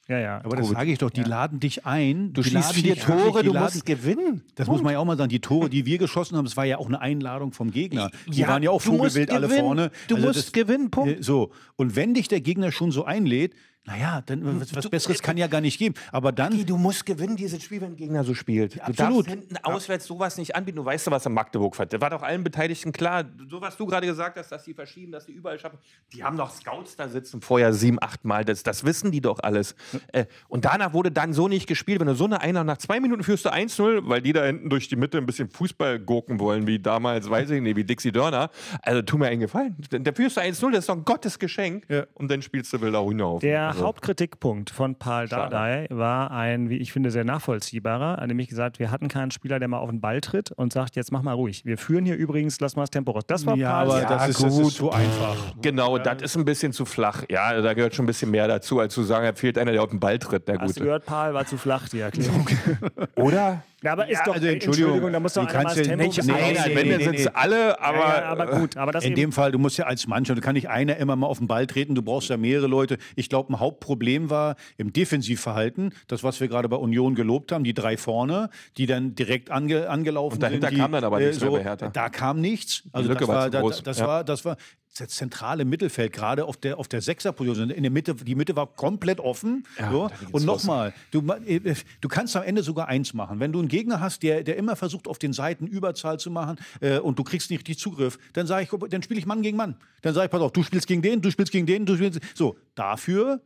Ja, 0.07 0.19
ja. 0.19 0.41
Aber 0.45 0.55
das 0.55 0.69
sage 0.69 0.89
ich 0.89 0.99
doch, 0.99 1.09
die 1.09 1.23
laden 1.23 1.59
dich 1.59 1.85
ein. 1.85 2.31
Du 2.31 2.41
die 2.41 2.51
schießt 2.51 2.71
vier 2.71 2.95
Tore, 2.95 3.43
du 3.43 3.51
musst 3.53 3.85
gewinnen. 3.85 4.41
Das 4.55 4.67
muss 4.67 4.81
man 4.81 4.93
ja 4.93 4.99
auch 4.99 5.05
mal 5.05 5.17
sagen. 5.17 5.27
Die 5.27 5.41
Tore, 5.41 5.69
die 5.69 5.85
wir 5.85 5.97
geschossen 5.97 6.37
haben, 6.37 6.45
das 6.45 6.55
war 6.55 6.63
ja 6.63 6.77
auch 6.77 6.87
eine 6.87 7.01
Einladung 7.01 7.51
vom 7.51 7.71
Gegner. 7.71 8.09
Die 8.25 8.39
Ja, 8.39 8.47
waren 8.47 8.63
ja 8.63 8.71
auch 8.71 8.81
du 8.81 8.91
musst 8.93 8.99
vogelwild 9.17 9.31
alle 9.31 9.47
gewinnen. 9.49 9.65
vorne. 9.65 9.91
Du 10.07 10.15
musst 10.15 10.53
gewinnen, 10.53 10.91
Punkt. 10.91 11.19
äh, 11.19 11.21
So. 11.23 11.51
Und 11.75 11.97
wenn 11.97 12.13
dich 12.13 12.29
der 12.29 12.39
Gegner 12.39 12.71
schon 12.71 12.91
so 12.91 13.03
einlädt, 13.03 13.53
Naja, 13.87 14.21
dann 14.25 14.59
was, 14.59 14.75
was 14.75 14.89
Besseres 14.89 15.21
kann 15.21 15.37
ja 15.37 15.47
gar 15.47 15.61
nicht 15.61 15.79
geben. 15.79 15.95
Aber 16.11 16.33
dann. 16.33 16.51
Agi, 16.51 16.65
du 16.65 16.75
musst 16.75 17.05
gewinnen, 17.05 17.37
dieses 17.37 17.63
Spiel, 17.63 17.79
wenn 17.79 17.91
ein 17.91 17.95
Gegner 17.95 18.25
so 18.25 18.33
spielt. 18.33 18.75
Du 18.75 18.81
absolut. 18.81 19.27
darfst 19.27 19.29
hinten 19.29 19.57
auswärts 19.63 20.05
sowas 20.05 20.37
nicht 20.37 20.57
anbieten. 20.57 20.75
Du 20.75 20.83
weißt 20.83 21.07
doch, 21.07 21.13
was 21.13 21.25
in 21.25 21.31
Magdeburg 21.31 21.79
war. 21.79 21.85
Das 21.85 22.01
war 22.01 22.09
doch 22.09 22.21
allen 22.21 22.43
Beteiligten 22.43 22.91
klar. 22.91 23.23
So 23.49 23.61
was 23.61 23.77
du 23.77 23.85
gerade 23.85 24.05
gesagt 24.05 24.37
hast, 24.37 24.51
dass 24.51 24.65
die 24.65 24.73
verschieben, 24.73 25.13
dass 25.13 25.25
die 25.25 25.31
überall 25.31 25.57
schaffen. 25.57 25.79
Die 26.11 26.21
haben 26.21 26.35
doch 26.35 26.51
Scouts 26.51 26.97
da 26.97 27.07
sitzen 27.07 27.39
vorher 27.39 27.71
sieben, 27.71 27.97
acht 28.01 28.25
Mal. 28.25 28.43
Das, 28.43 28.61
das 28.61 28.83
wissen 28.83 29.09
die 29.11 29.21
doch 29.21 29.39
alles. 29.39 29.73
Äh, 30.11 30.25
und 30.49 30.65
danach 30.65 30.91
wurde 30.91 31.09
dann 31.09 31.31
so 31.31 31.47
nicht 31.47 31.65
gespielt. 31.65 32.01
Wenn 32.01 32.07
du 32.07 32.15
so 32.15 32.25
eine 32.25 32.41
Einer 32.41 32.65
nach 32.65 32.79
zwei 32.79 32.99
Minuten 32.99 33.23
führst 33.23 33.45
du 33.45 33.53
1-0, 33.53 34.01
weil 34.03 34.21
die 34.21 34.33
da 34.33 34.43
hinten 34.43 34.69
durch 34.69 34.89
die 34.89 34.97
Mitte 34.97 35.17
ein 35.17 35.25
bisschen 35.25 35.49
Fußball 35.49 35.99
gurken 35.99 36.41
wollen, 36.41 36.67
wie 36.67 36.79
damals, 36.79 37.29
weiß 37.29 37.51
ich 37.51 37.61
nicht, 37.61 37.77
wie 37.77 37.85
Dixie 37.85 38.11
Dörner. 38.11 38.49
Also 38.81 39.01
tu 39.01 39.17
mir 39.17 39.27
einen 39.27 39.39
Gefallen. 39.39 39.77
Da 39.89 40.11
führst 40.11 40.35
du 40.35 40.41
1-0, 40.41 40.71
das 40.71 40.79
ist 40.79 40.89
doch 40.89 40.97
ein 40.97 41.05
Gottesgeschenk. 41.05 41.85
Ja. 41.87 42.05
Und 42.15 42.29
dann 42.29 42.41
spielst 42.41 42.73
du 42.73 42.81
Wilder 42.81 43.05
Hühner 43.05 43.25
auf. 43.27 43.39
Der 43.39 43.76
Also, 43.77 43.87
Hauptkritikpunkt 43.87 44.69
von 44.69 44.95
Paul. 44.95 45.27
Dardai 45.27 45.87
war 45.89 46.31
ein, 46.31 46.69
wie 46.69 46.77
ich 46.77 46.91
finde, 46.91 47.11
sehr 47.11 47.23
nachvollziehbarer. 47.23 48.15
Er 48.15 48.21
hat 48.21 48.27
nämlich 48.27 48.47
gesagt, 48.47 48.79
wir 48.79 48.91
hatten 48.91 49.07
keinen 49.07 49.31
Spieler, 49.31 49.59
der 49.59 49.67
mal 49.67 49.77
auf 49.79 49.89
den 49.89 50.01
Ball 50.01 50.21
tritt 50.21 50.51
und 50.51 50.73
sagt, 50.73 50.95
jetzt 50.95 51.11
mach 51.11 51.21
mal 51.21 51.33
ruhig. 51.33 51.65
Wir 51.65 51.77
führen 51.77 52.05
hier 52.05 52.15
übrigens, 52.15 52.59
lass 52.59 52.75
mal 52.75 52.83
das 52.83 52.89
Tempo 52.91 53.11
raus. 53.11 53.23
Das 53.27 53.45
war 53.45 53.55
Ja, 53.55 53.83
Pauls- 53.83 53.93
aber 53.93 54.01
Ja, 54.03 54.09
das, 54.09 54.29
ist, 54.29 54.43
das 54.43 54.57
ist 54.57 54.75
so 54.75 54.91
einfach. 54.91 55.35
Genau, 55.61 55.97
das 55.97 56.21
ist 56.21 56.35
ein 56.37 56.45
bisschen 56.45 56.71
zu 56.73 56.85
flach. 56.85 57.23
Ja, 57.29 57.61
da 57.61 57.73
gehört 57.73 57.95
schon 57.95 58.03
ein 58.05 58.07
bisschen 58.07 58.31
mehr 58.31 58.47
dazu, 58.47 58.79
als 58.79 58.93
zu 58.93 59.03
sagen, 59.03 59.25
er 59.25 59.35
fehlt 59.35 59.57
einer, 59.57 59.71
der 59.71 59.83
auf 59.83 59.89
den 59.89 59.99
Ball 59.99 60.19
tritt. 60.19 60.47
Der 60.47 60.59
Hast 60.59 60.67
Gute. 60.73 60.81
gehört, 60.85 61.05
Paul 61.05 61.33
war 61.33 61.45
zu 61.45 61.57
flach, 61.57 61.87
die 61.89 61.99
Erklärung. 61.99 62.47
Oder? 63.15 63.63
Ja, 63.83 63.91
aber 63.91 64.09
ist 64.09 64.21
doch, 64.25 64.33
also 64.33 64.47
ey, 64.47 64.53
Entschuldigung, 64.55 65.11
da 65.11 65.19
muss 65.19 65.33
doch 65.33 65.43
du 65.45 65.49
einer 65.49 65.63
mal 65.63 65.63
das 65.65 65.75
kannst 65.75 65.89
ja 65.89 65.95
Tempo 65.95 66.05
nicht- 66.05 66.15
bisschen 66.17 66.35
nee, 66.35 66.75
Wenn, 66.75 66.87
nee, 66.87 66.97
nee, 66.97 67.03
sind 67.03 67.15
nee. 67.19 67.27
alle, 67.33 67.79
aber. 67.79 67.97
ja, 67.99 68.17
ja, 68.21 68.25
aber 68.25 68.47
gut, 68.59 68.75
aber 68.75 68.91
das 68.91 69.05
In 69.05 69.13
dem 69.13 69.31
Fall, 69.31 69.51
du 69.51 69.59
musst 69.59 69.77
ja 69.77 69.85
als 69.85 70.07
Mannschaft, 70.07 70.39
da 70.39 70.43
kann 70.43 70.55
nicht 70.55 70.67
einer 70.67 70.97
immer 70.97 71.15
mal 71.15 71.27
auf 71.27 71.37
den 71.37 71.47
Ball 71.47 71.67
treten, 71.67 71.93
du 71.93 72.01
brauchst 72.01 72.29
ja 72.29 72.37
mehrere 72.37 72.65
Leute. 72.65 72.97
Ich 73.15 73.29
glaube, 73.29 73.53
ein 73.53 73.59
Hauptproblem 73.59 74.31
war 74.31 74.55
im 74.77 74.93
Defensivverhalten, 74.93 75.93
das, 76.07 76.23
was 76.23 76.39
wir 76.39 76.47
gerade 76.47 76.67
bei 76.69 76.77
Union 76.77 77.13
gelobt 77.13 77.51
haben, 77.51 77.63
die 77.63 77.75
drei 77.75 77.97
vorne, 77.97 78.49
die 78.77 78.87
dann 78.87 79.13
direkt 79.13 79.51
ange, 79.51 79.87
angelaufen 79.89 80.35
Und 80.35 80.43
dahinter 80.43 80.69
sind. 80.69 80.77
Die, 80.77 80.81
kam 80.81 80.91
dann 80.93 81.03
aber 81.03 81.19
nichts 81.19 81.39
mehr 81.39 81.51
bei 81.51 81.63
Hertha. 81.63 81.89
Da 81.89 82.09
kam 82.09 82.41
nichts. 82.41 82.81
Also 82.91 83.09
Lücke 83.09 83.19
das 83.21 83.27
war 83.27 83.35
war, 83.35 83.45
zu 83.45 83.51
da, 83.51 83.59
groß. 83.61 83.83
das 83.83 83.99
Ja. 83.99 84.07
war, 84.07 84.23
das 84.23 84.43
war 84.43 84.57
das 84.97 85.09
zentrale 85.09 85.65
Mittelfeld, 85.65 86.13
gerade 86.13 86.45
auf 86.45 86.57
der, 86.57 86.79
auf 86.79 86.87
der 86.87 87.01
Sechserposition. 87.01 87.69
In 87.69 87.83
der 87.83 87.91
Mitte, 87.91 88.15
die 88.15 88.35
Mitte 88.35 88.55
war 88.55 88.67
komplett 88.67 89.19
offen. 89.19 89.65
Ja, 89.79 89.91
so. 89.91 90.09
Und 90.31 90.45
nochmal, 90.45 90.93
du, 91.11 91.21
ma- 91.21 91.37
äh, 91.45 91.75
du 92.01 92.07
kannst 92.07 92.35
am 92.35 92.43
Ende 92.43 92.63
sogar 92.63 92.87
eins 92.87 93.13
machen. 93.13 93.39
Wenn 93.39 93.51
du 93.51 93.59
einen 93.59 93.67
Gegner 93.67 93.99
hast, 93.99 94.23
der, 94.23 94.43
der 94.43 94.57
immer 94.57 94.75
versucht, 94.75 95.07
auf 95.07 95.19
den 95.19 95.33
Seiten 95.33 95.67
Überzahl 95.67 96.19
zu 96.19 96.31
machen 96.31 96.57
äh, 96.81 96.99
und 96.99 97.19
du 97.19 97.23
kriegst 97.23 97.49
nicht 97.49 97.59
richtig 97.59 97.79
Zugriff, 97.79 98.17
dann 98.33 98.47
sage 98.47 98.63
ich, 98.63 98.89
dann 98.89 99.03
spiele 99.03 99.19
ich 99.19 99.25
Mann 99.25 99.41
gegen 99.41 99.57
Mann. 99.57 99.75
Dann 100.01 100.13
sage 100.13 100.25
ich, 100.25 100.31
pass 100.31 100.41
auf, 100.41 100.51
du 100.51 100.63
spielst 100.63 100.87
gegen 100.87 101.01
den, 101.01 101.21
du 101.21 101.31
spielst 101.31 101.51
gegen 101.51 101.65
den, 101.65 101.85
du 101.85 101.95
spielst. 101.95 102.19
So, 102.35 102.57
dafür 102.75 103.41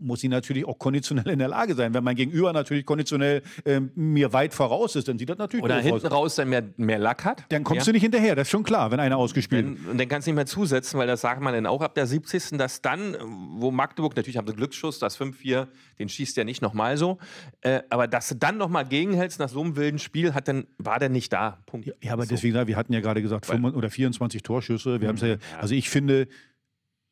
muss 0.00 0.20
sie 0.20 0.28
natürlich 0.28 0.64
auch 0.66 0.78
konditionell 0.78 1.28
in 1.28 1.38
der 1.38 1.48
Lage 1.48 1.74
sein. 1.74 1.92
Wenn 1.94 2.04
mein 2.04 2.16
Gegenüber 2.16 2.52
natürlich 2.52 2.86
konditionell 2.86 3.42
ähm, 3.64 3.90
mir 3.94 4.32
weit 4.32 4.54
voraus 4.54 4.96
ist, 4.96 5.08
dann 5.08 5.18
sieht 5.18 5.28
das 5.28 5.38
natürlich 5.38 5.64
Oder 5.64 5.80
hinten 5.80 6.06
aus. 6.06 6.12
raus 6.12 6.34
dann 6.36 6.48
mehr, 6.48 6.62
mehr 6.76 6.98
Lack 6.98 7.24
hat. 7.24 7.44
Dann 7.50 7.64
kommst 7.64 7.86
ja? 7.86 7.90
du 7.90 7.94
nicht 7.94 8.02
hinterher, 8.02 8.34
das 8.36 8.48
ist 8.48 8.50
schon 8.52 8.62
klar, 8.62 8.90
wenn 8.90 9.00
einer 9.00 9.16
ausgespielt 9.16 9.64
Dann, 9.64 9.90
und 9.90 9.98
dann 9.98 10.08
kannst 10.08 10.26
du 10.26 10.30
nicht 10.30 10.36
mehr 10.36 10.46
zusetzen, 10.46 10.98
weil 10.98 11.06
das 11.06 11.20
sagt 11.20 11.42
man 11.42 11.52
dann 11.54 11.66
auch 11.66 11.82
ab 11.82 11.94
der 11.94 12.06
70. 12.06 12.58
dass 12.58 12.80
dann, 12.80 13.16
wo 13.56 13.70
Magdeburg, 13.70 14.16
natürlich 14.16 14.36
haben 14.36 14.46
sie 14.46 14.54
Glücksschuss, 14.54 14.98
das 14.98 15.18
5-4, 15.20 15.66
den 15.98 16.08
schießt 16.08 16.36
ja 16.36 16.44
nicht 16.44 16.62
nochmal 16.62 16.96
so, 16.96 17.18
äh, 17.60 17.80
aber 17.90 18.06
dass 18.06 18.28
du 18.28 18.36
dann 18.36 18.56
nochmal 18.56 18.86
gegenhältst 18.86 19.38
nach 19.40 19.48
so 19.48 19.60
einem 19.62 19.76
wilden 19.76 19.98
Spiel, 19.98 20.34
hat 20.34 20.48
dann, 20.48 20.66
war 20.78 20.98
der 20.98 21.08
nicht 21.08 21.32
da. 21.32 21.58
Punkt. 21.66 21.90
Ja, 22.00 22.12
aber 22.12 22.24
So. 22.24 22.30
deswegen, 22.30 22.66
wir 22.66 22.76
hatten 22.76 22.92
ja 22.92 23.00
gerade 23.00 23.20
gesagt, 23.20 23.46
25 23.46 23.76
oder 23.76 23.90
24 23.90 24.42
Torschüsse. 24.42 25.00
Wir 25.00 25.08
Mhm. 25.12 25.18
ja, 25.18 25.36
also 25.58 25.74
ich 25.74 25.88
finde, 25.88 26.28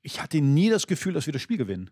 ich 0.02 0.22
hatte 0.22 0.40
nie 0.40 0.70
das 0.70 0.86
Gefühl, 0.86 1.14
dass 1.14 1.26
wir 1.26 1.32
das 1.32 1.42
Spiel 1.42 1.56
gewinnen. 1.56 1.90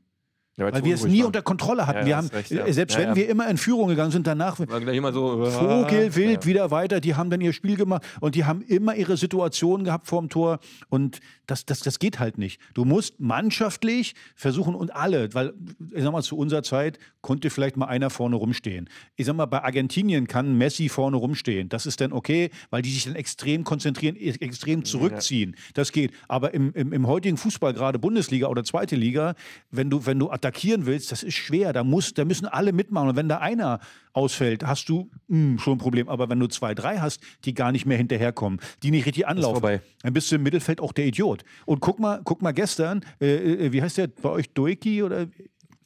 Ja, 0.57 0.73
Weil 0.73 0.85
wir 0.85 0.95
es 0.95 1.05
nie 1.05 1.25
unter 1.25 1.43
Kontrolle 1.43 1.87
hatten. 1.89 2.01
Ja, 2.01 2.07
wir 2.07 2.17
haben, 2.17 2.29
recht, 2.29 2.51
ja. 2.53 2.73
selbst 2.73 2.97
wenn 2.97 3.17
wir 3.17 3.29
immer 3.29 3.49
in 3.49 3.57
Führung 3.59 3.89
gegangen 3.89 4.13
sind, 4.13 4.25
danach 4.27 4.61
War 4.61 4.81
gleich 4.81 4.97
immer 4.97 5.13
so. 5.13 5.45
Vogelwild 5.51 6.45
Ja. 6.45 6.47
wieder 6.49 6.71
weiter. 6.71 7.01
Die 7.01 7.17
haben 7.17 7.29
dann 7.29 7.41
ihr 7.41 7.53
Spiel 7.53 7.77
gemacht 7.77 8.03
und 8.21 8.37
die 8.37 8.45
haben 8.45 8.63
immer 8.63 8.95
ihre 8.95 9.17
Situationen 9.17 9.85
gehabt 9.85 10.07
vorm 10.07 10.29
Tor. 10.29 10.61
Und 10.89 11.19
das, 11.47 11.67
das, 11.67 11.81
das 11.81 11.99
geht 11.99 12.21
halt 12.21 12.39
nicht. 12.39 12.61
Du 12.73 12.85
musst 12.85 13.19
mannschaftlich 13.19 14.15
versuchen 14.35 14.75
und 14.75 14.95
alle, 14.95 15.33
weil, 15.35 15.55
ich 15.93 16.03
sag 16.03 16.13
mal, 16.13 16.23
zu 16.23 16.37
unserer 16.37 16.63
Zeit 16.63 16.99
konnte 17.21 17.51
vielleicht 17.51 17.77
mal 17.77 17.87
einer 17.87 18.11
vorne 18.11 18.37
rumstehen. 18.37 18.89
Ich 19.17 19.27
sag 19.27 19.37
mal, 19.37 19.47
bei 19.47 19.63
Argentinien 19.63 20.27
kann 20.27 20.57
Messi 20.57 20.89
vorne 20.89 21.17
rumstehen. 21.17 21.69
Das 21.69 21.85
ist 21.87 22.01
dann 22.01 22.13
okay, 22.13 22.51
weil 22.71 22.83
die 22.83 22.91
sich 22.91 23.05
dann 23.05 23.17
extrem 23.17 23.65
konzentrieren, 23.65 24.17
e- 24.17 24.31
extrem 24.41 24.85
zurückziehen. 24.85 25.57
Das 25.75 25.93
geht. 25.93 26.13
Aber 26.29 26.55
im, 26.55 26.73
im, 26.75 26.93
im 26.93 27.07
heutigen 27.07 27.37
Fußball, 27.37 27.75
gerade 27.75 27.99
Bundesliga 27.99 28.47
oder 28.49 28.65
zweite 28.65 28.97
Liga, 28.97 29.35
wenn 29.71 29.91
du, 29.91 30.07
wenn 30.07 30.19
du 30.19 30.31
attackieren 30.45 30.87
willst, 30.87 31.11
das 31.11 31.23
ist 31.23 31.35
schwer. 31.35 31.73
Da, 31.73 31.85
muss, 31.85 32.15
da 32.15 32.25
müssen 32.25 32.47
alle 32.47 32.73
mitmachen. 32.73 33.11
Und 33.11 33.17
wenn 33.17 33.29
da 33.29 33.39
einer 33.39 33.81
ausfällt, 34.13 34.65
hast 34.65 34.89
du 34.89 35.11
mh, 35.29 35.59
schon 35.59 35.75
ein 35.75 35.79
Problem. 35.79 36.09
Aber 36.09 36.29
wenn 36.29 36.39
du 36.39 36.47
zwei, 36.47 36.75
drei 36.75 36.99
hast, 36.99 37.21
die 37.45 37.55
gar 37.55 37.73
nicht 37.73 37.87
mehr 37.87 37.97
hinterherkommen, 37.97 38.61
die 38.83 38.91
nicht 38.91 39.07
richtig 39.07 39.27
anlaufen, 39.27 39.81
dann 40.03 40.13
bist 40.13 40.31
du 40.31 40.37
im 40.37 40.43
Mittelfeld 40.43 40.81
auch 40.81 40.93
der 40.93 41.07
Idiot. 41.07 41.45
Und 41.67 41.81
guck 41.81 41.99
mal, 41.99 42.21
guck 42.25 42.43
mal 42.43 42.53
gestern, 42.53 43.01
äh, 43.21 43.67
äh, 43.67 43.73
wie 43.73 43.83
heißt 43.83 43.99
der 43.99 44.09
bei 44.09 44.29
euch, 44.29 44.51
Doiki 44.51 45.03
oder 45.03 45.27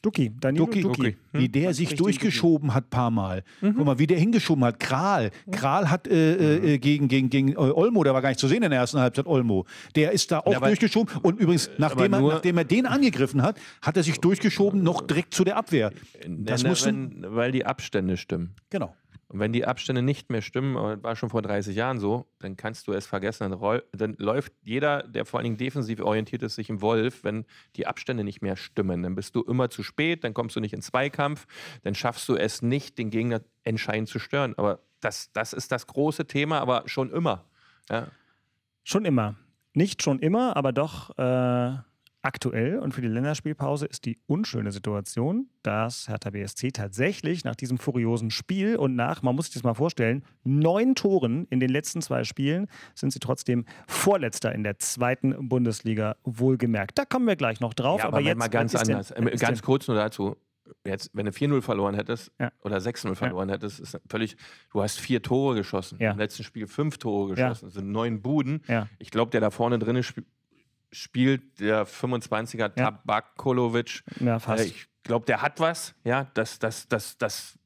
Duki, 0.01 0.31
Danilo 0.39 0.65
Duki, 0.65 0.81
Duki. 0.81 1.17
wie 1.33 1.49
der 1.49 1.73
sich 1.73 1.95
durchgeschoben 1.95 2.73
hat 2.73 2.89
paar 2.89 3.11
Mal. 3.11 3.43
Guck 3.59 3.85
mal, 3.85 3.99
wie 3.99 4.07
der 4.07 4.17
hingeschoben 4.17 4.63
hat. 4.63 4.79
Kral. 4.79 5.31
Kral 5.51 5.89
hat 5.89 6.07
äh, 6.07 6.75
äh, 6.75 6.77
gegen, 6.77 7.07
gegen, 7.09 7.29
gegen 7.29 7.49
äh, 7.49 7.55
Olmo, 7.55 8.03
der 8.03 8.13
war 8.13 8.21
gar 8.21 8.29
nicht 8.29 8.39
zu 8.39 8.47
sehen 8.47 8.63
in 8.63 8.69
der 8.69 8.79
ersten 8.79 8.99
Halbzeit, 8.99 9.25
Olmo. 9.27 9.65
Der 9.95 10.11
ist 10.11 10.31
da 10.31 10.39
auch 10.39 10.55
aber- 10.55 10.67
durchgeschoben. 10.67 11.13
Und 11.21 11.39
übrigens, 11.39 11.69
nachdem 11.77 12.13
er, 12.13 12.21
nachdem 12.21 12.57
er 12.57 12.63
den 12.63 12.85
angegriffen 12.85 13.41
hat, 13.41 13.59
hat 13.81 13.97
er 13.97 14.03
sich 14.03 14.19
durchgeschoben, 14.19 14.83
noch 14.83 15.01
direkt 15.01 15.33
zu 15.33 15.43
der 15.43 15.57
Abwehr. 15.57 15.91
Das 16.27 16.63
muss 16.63 16.85
wenn, 16.85 17.25
weil 17.27 17.51
die 17.51 17.65
Abstände 17.65 18.15
stimmen. 18.15 18.51
Genau. 18.69 18.95
Und 19.29 19.39
wenn 19.39 19.53
die 19.53 19.63
Abstände 19.63 20.01
nicht 20.01 20.31
mehr 20.31 20.41
stimmen, 20.41 20.75
aber 20.75 20.95
das 20.95 21.03
war 21.03 21.15
schon 21.15 21.29
vor 21.29 21.43
30 21.43 21.75
Jahren 21.75 21.99
so, 21.99 22.25
dann 22.39 22.57
kannst 22.57 22.87
du 22.87 22.93
es 22.93 23.05
vergessen. 23.05 23.51
Dann, 23.51 23.81
dann 23.91 24.15
läuft 24.17 24.53
jeder, 24.63 25.03
der 25.03 25.23
vor 25.23 25.39
allen 25.39 25.45
Dingen 25.45 25.57
defensiv 25.57 26.01
orientiert 26.01 26.41
ist, 26.41 26.55
sich 26.55 26.67
im 26.69 26.81
Wolf, 26.81 27.23
wenn 27.23 27.45
die 27.75 27.85
Abstände 27.85 28.23
nicht 28.23 28.41
mehr 28.41 28.55
stimmen. 28.55 29.03
Dann 29.03 29.13
bist 29.13 29.35
du 29.35 29.43
immer 29.43 29.69
zu 29.69 29.83
spät, 29.83 30.23
dann 30.23 30.33
kommst 30.33 30.55
du 30.55 30.59
nicht 30.59 30.73
in 30.73 30.81
Zweikampf, 30.81 31.45
dann 31.83 31.93
schaffst 31.93 32.27
du 32.27 32.35
es 32.35 32.63
nicht, 32.63 32.97
den 32.97 33.11
Gegner 33.11 33.41
entscheidend 33.63 34.09
zu 34.09 34.17
stören. 34.17 34.55
Aber 34.57 34.79
das, 34.99 35.31
das 35.31 35.53
ist 35.53 35.71
das 35.71 35.85
große 35.85 36.25
Thema, 36.25 36.59
aber 36.59 36.83
schon 36.87 37.11
immer. 37.11 37.45
Ja. 37.87 38.07
Schon 38.83 39.05
immer. 39.05 39.35
Nicht 39.75 40.01
schon 40.01 40.17
immer, 40.17 40.57
aber 40.57 40.71
doch 40.73 41.15
äh, 41.19 41.77
aktuell. 42.21 42.79
Und 42.79 42.93
für 42.93 43.01
die 43.01 43.07
Länderspielpause 43.07 43.85
ist 43.85 44.05
die 44.05 44.19
unschöne 44.27 44.71
Situation, 44.71 45.49
dass 45.63 46.07
Hertha 46.07 46.29
BSC 46.29 46.71
tatsächlich 46.71 47.43
nach 47.43 47.55
diesem 47.55 47.77
furiosen 47.77 48.31
Spiel 48.31 48.75
und 48.75 48.95
nach, 48.95 49.21
man 49.21 49.35
muss 49.35 49.45
sich 49.45 49.53
das 49.53 49.63
mal 49.63 49.73
vorstellen, 49.73 50.23
neun 50.43 50.95
Toren 50.95 51.45
in 51.49 51.59
den 51.59 51.69
letzten 51.69 52.01
zwei 52.01 52.23
Spielen 52.23 52.67
sind 52.95 53.11
sie 53.13 53.19
trotzdem 53.19 53.65
Vorletzter 53.87 54.53
in 54.53 54.63
der 54.63 54.79
zweiten 54.79 55.49
Bundesliga, 55.49 56.15
wohlgemerkt. 56.23 56.97
Da 56.97 57.05
kommen 57.05 57.27
wir 57.27 57.35
gleich 57.35 57.59
noch 57.59 57.73
drauf. 57.73 57.99
Ja, 57.99 58.05
aber, 58.07 58.17
aber, 58.17 58.25
jetzt 58.25 58.37
mal 58.37 58.47
ganz 58.49 58.73
ist 58.73 58.87
denn- 58.87 58.95
anders. 58.95 59.11
Äh, 59.11 59.29
ist 59.33 59.41
ganz 59.41 59.59
denn- 59.59 59.65
kurz 59.65 59.87
nur 59.87 59.97
dazu. 59.97 60.35
Jetzt, 60.85 61.09
wenn 61.13 61.25
du 61.25 61.31
4-0 61.31 61.63
verloren 61.63 61.95
hättest 61.95 62.31
Ja. 62.39 62.51
oder 62.61 62.77
6-0 62.79 63.15
verloren 63.15 63.49
hättest, 63.49 63.79
ist 63.79 63.99
völlig. 64.07 64.37
Du 64.71 64.83
hast 64.83 64.99
vier 64.99 65.19
Tore 65.23 65.55
geschossen. 65.55 65.97
Ja. 65.99 66.11
Im 66.11 66.19
letzten 66.19 66.43
Spiel 66.43 66.67
fünf 66.67 66.99
Tore 66.99 67.29
Ja. 67.29 67.47
geschossen. 67.49 67.65
Das 67.65 67.73
sind 67.73 67.89
neun 67.91 68.21
Buden. 68.21 68.61
Ja. 68.67 68.87
Ich 68.99 69.09
glaube, 69.09 69.31
der 69.31 69.41
da 69.41 69.49
vorne 69.49 69.79
drin 69.79 69.97
sp 70.05 70.21
spielt, 70.91 71.59
der 71.59 71.85
25er 71.85 72.57
Ja. 72.59 72.69
Tabakolovic. 72.69 74.03
Ja, 74.19 74.39
fast. 74.39 74.63
Äh, 74.63 74.67
ich 74.67 74.87
glaube, 75.03 75.25
der 75.25 75.41
hat 75.41 75.59
was. 75.59 75.95
Ja, 76.03 76.25
das, 76.33 76.59
das, 76.59 76.87
das, 76.87 77.17
das 77.17 77.57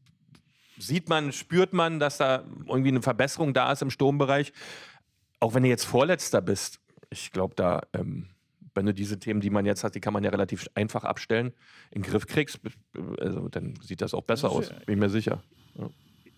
sieht 0.77 1.09
man, 1.09 1.31
spürt 1.31 1.73
man, 1.73 1.99
dass 1.99 2.17
da 2.17 2.43
irgendwie 2.67 2.89
eine 2.89 3.01
Verbesserung 3.01 3.53
da 3.53 3.71
ist 3.71 3.81
im 3.81 3.89
Sturmbereich. 3.89 4.53
Auch 5.39 5.53
wenn 5.53 5.63
du 5.63 5.69
jetzt 5.69 5.85
Vorletzter 5.85 6.41
bist, 6.41 6.79
ich 7.09 7.31
glaube, 7.31 7.53
da, 7.55 7.81
ähm, 7.93 8.29
wenn 8.75 8.85
du 8.85 8.93
diese 8.93 9.19
Themen, 9.19 9.39
die 9.39 9.49
man 9.49 9.65
jetzt 9.65 9.83
hat, 9.83 9.95
die 9.95 9.99
kann 9.99 10.13
man 10.13 10.23
ja 10.23 10.31
relativ 10.31 10.67
einfach 10.73 11.03
abstellen, 11.03 11.53
in 11.91 12.01
den 12.01 12.09
Griff 12.09 12.25
kriegst, 12.25 12.59
also, 13.19 13.49
dann 13.49 13.75
sieht 13.81 14.01
das 14.01 14.13
auch 14.13 14.23
besser 14.23 14.49
aus, 14.49 14.69
bin 14.69 14.95
ich 14.95 14.99
mir 14.99 15.09
sicher. 15.09 15.43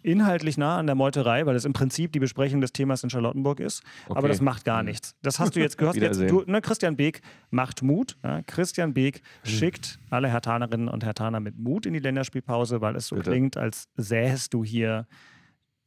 Inhaltlich 0.05 0.57
nah 0.57 0.77
an 0.77 0.85
der 0.85 0.95
Meuterei, 0.95 1.45
weil 1.45 1.55
es 1.55 1.65
im 1.65 1.73
Prinzip 1.73 2.11
die 2.13 2.19
Besprechung 2.19 2.61
des 2.61 2.71
Themas 2.73 3.03
in 3.03 3.09
Charlottenburg 3.09 3.59
ist. 3.59 3.83
Aber 4.07 4.19
Okay. 4.19 4.27
das 4.29 4.41
macht 4.41 4.63
gar 4.65 4.83
nichts. 4.83 5.15
Das 5.21 5.39
hast 5.39 5.55
du 5.55 5.59
jetzt 5.59 5.77
gehört. 5.77 5.95
jetzt, 5.95 6.19
du, 6.21 6.43
ne, 6.45 6.61
Christian 6.61 6.95
Beek 6.95 7.21
macht 7.49 7.81
Mut. 7.81 8.17
Ja, 8.23 8.41
Christian 8.43 8.93
Beek 8.93 9.21
schickt 9.43 9.99
alle 10.09 10.27
Hertanerinnen 10.29 10.87
und 10.87 11.03
Hertaner 11.03 11.39
mit 11.39 11.57
Mut 11.57 11.85
in 11.85 11.93
die 11.93 11.99
Länderspielpause, 11.99 12.81
weil 12.81 12.95
es 12.95 13.07
so 13.07 13.15
Bitte. 13.15 13.31
klingt, 13.31 13.57
als 13.57 13.87
sähest 13.97 14.53
du 14.53 14.63
hier 14.63 15.07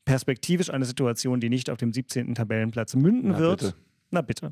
perspektivisch 0.05 0.71
eine 0.71 0.85
Situation, 0.85 1.41
die 1.41 1.51
nicht 1.51 1.71
auf 1.71 1.79
dem 1.79 1.93
17. 1.93 2.35
Tabellenplatz 2.35 2.95
münden 2.97 3.33
Na, 3.33 3.39
wird. 3.39 3.61
bitte. 3.61 3.75
Na 4.11 4.21
bitte. 4.23 4.49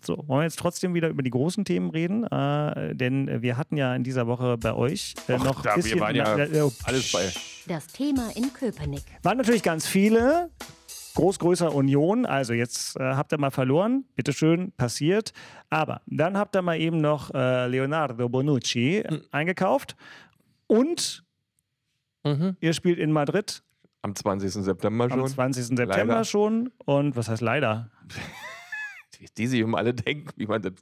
So, 0.00 0.16
wollen 0.26 0.40
wir 0.40 0.44
jetzt 0.44 0.58
trotzdem 0.58 0.94
wieder 0.94 1.08
über 1.08 1.22
die 1.22 1.30
großen 1.30 1.64
Themen 1.64 1.90
reden? 1.90 2.24
Äh, 2.24 2.94
denn 2.94 3.42
wir 3.42 3.56
hatten 3.56 3.76
ja 3.76 3.94
in 3.94 4.04
dieser 4.04 4.26
Woche 4.26 4.56
bei 4.56 4.72
euch 4.74 5.14
äh, 5.28 5.34
Och, 5.34 5.44
noch 5.44 5.62
da, 5.62 5.70
wir 5.76 5.82
bisschen, 5.82 6.00
waren 6.00 6.14
ja 6.16 6.36
na, 6.36 6.46
na, 6.50 6.64
oh, 6.64 6.72
alles 6.84 7.12
bei. 7.12 7.30
Das 7.66 7.86
Thema 7.88 8.30
in 8.36 8.52
Köpenick. 8.52 9.02
waren 9.22 9.36
natürlich 9.38 9.62
ganz 9.62 9.86
viele. 9.86 10.50
groß 11.14 11.40
größer 11.40 11.74
Union. 11.74 12.26
Also 12.26 12.52
jetzt 12.52 12.96
äh, 12.96 13.02
habt 13.02 13.32
ihr 13.32 13.38
mal 13.38 13.50
verloren, 13.50 14.04
bitteschön, 14.14 14.70
passiert. 14.76 15.32
Aber 15.68 16.00
dann 16.06 16.38
habt 16.38 16.54
ihr 16.54 16.62
mal 16.62 16.78
eben 16.78 17.00
noch 17.00 17.34
äh, 17.34 17.66
Leonardo 17.66 18.28
Bonucci 18.28 19.02
Hm. 19.06 19.22
eingekauft 19.32 19.96
und 20.68 21.24
Mhm. 22.24 22.56
ihr 22.60 22.72
spielt 22.72 22.98
in 22.98 23.10
Madrid 23.12 23.62
Am 24.02 24.14
20. 24.14 24.52
September 24.52 25.08
schon. 25.08 25.20
am 25.20 25.26
20. 25.26 25.64
September 25.76 26.14
Leider. 26.14 26.24
schon. 26.24 26.70
Und 26.84 27.16
was 27.16 27.28
heißt 27.28 27.42
leider? 27.42 27.90
Die 29.36 29.46
sich 29.46 29.62
um 29.64 29.74
alle 29.74 29.94
denken, 29.94 30.30
wie 30.36 30.46
man 30.46 30.62
das 30.62 30.72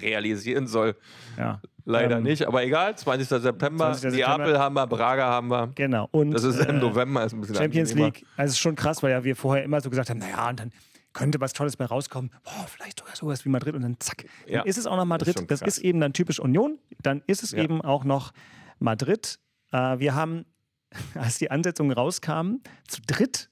realisieren 0.00 0.66
soll. 0.66 0.96
Ja, 1.36 1.60
Leider 1.84 2.18
Ähm, 2.18 2.22
nicht, 2.22 2.46
aber 2.46 2.62
egal. 2.62 2.96
20. 2.96 3.26
September, 3.28 3.86
20. 3.92 4.12
September. 4.12 4.38
Neapel 4.38 4.58
haben 4.58 4.74
wir, 4.74 4.86
Braga 4.86 5.26
haben 5.28 5.48
wir. 5.48 5.68
genau. 5.74 6.08
Und 6.12 6.30
Das 6.30 6.44
ist 6.44 6.60
im 6.60 6.76
äh, 6.76 6.78
November, 6.78 7.24
ist 7.24 7.32
ein 7.32 7.40
bisschen 7.40 7.56
Champions 7.56 7.90
angenehmer. 7.90 8.12
League, 8.14 8.26
also 8.36 8.46
es 8.50 8.52
ist 8.52 8.58
schon 8.60 8.76
krass, 8.76 9.02
weil 9.02 9.10
ja 9.10 9.24
wir 9.24 9.34
vorher 9.34 9.64
immer 9.64 9.80
so 9.80 9.90
gesagt 9.90 10.08
haben, 10.10 10.18
naja, 10.18 10.48
und 10.50 10.60
dann 10.60 10.72
könnte 11.12 11.40
was 11.40 11.52
Tolles 11.52 11.76
bei 11.76 11.86
rauskommen. 11.86 12.30
Boah, 12.44 12.66
vielleicht 12.68 13.00
sogar 13.00 13.16
sowas 13.16 13.44
wie 13.44 13.48
Madrid 13.48 13.74
und 13.74 13.82
dann 13.82 13.98
zack. 13.98 14.24
Dann 14.46 14.54
Ja, 14.54 14.62
ist 14.62 14.78
es 14.78 14.86
auch 14.86 14.96
noch 14.96 15.04
Madrid. 15.04 15.36
schon 15.36 15.46
das 15.48 15.62
ist 15.62 15.78
eben 15.78 15.98
dann 16.00 16.12
typisch 16.12 16.38
Union. 16.38 16.78
Dann 17.02 17.22
ist 17.26 17.42
es 17.42 17.50
Ja. 17.50 17.62
eben 17.64 17.80
auch 17.80 18.04
noch 18.04 18.32
Madrid. 18.78 19.40
Äh, 19.72 19.98
wir 19.98 20.14
haben, 20.14 20.44
als 21.14 21.38
die 21.38 21.50
Ansetzungen 21.50 21.90
rauskamen, 21.90 22.62
zu 22.86 23.00
dritt 23.04 23.50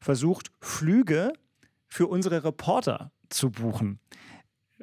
versucht, 0.00 0.50
Flüge 0.60 1.32
für 1.86 2.08
unsere 2.08 2.42
Reporter 2.42 3.12
zu 3.28 3.50
buchen. 3.50 4.00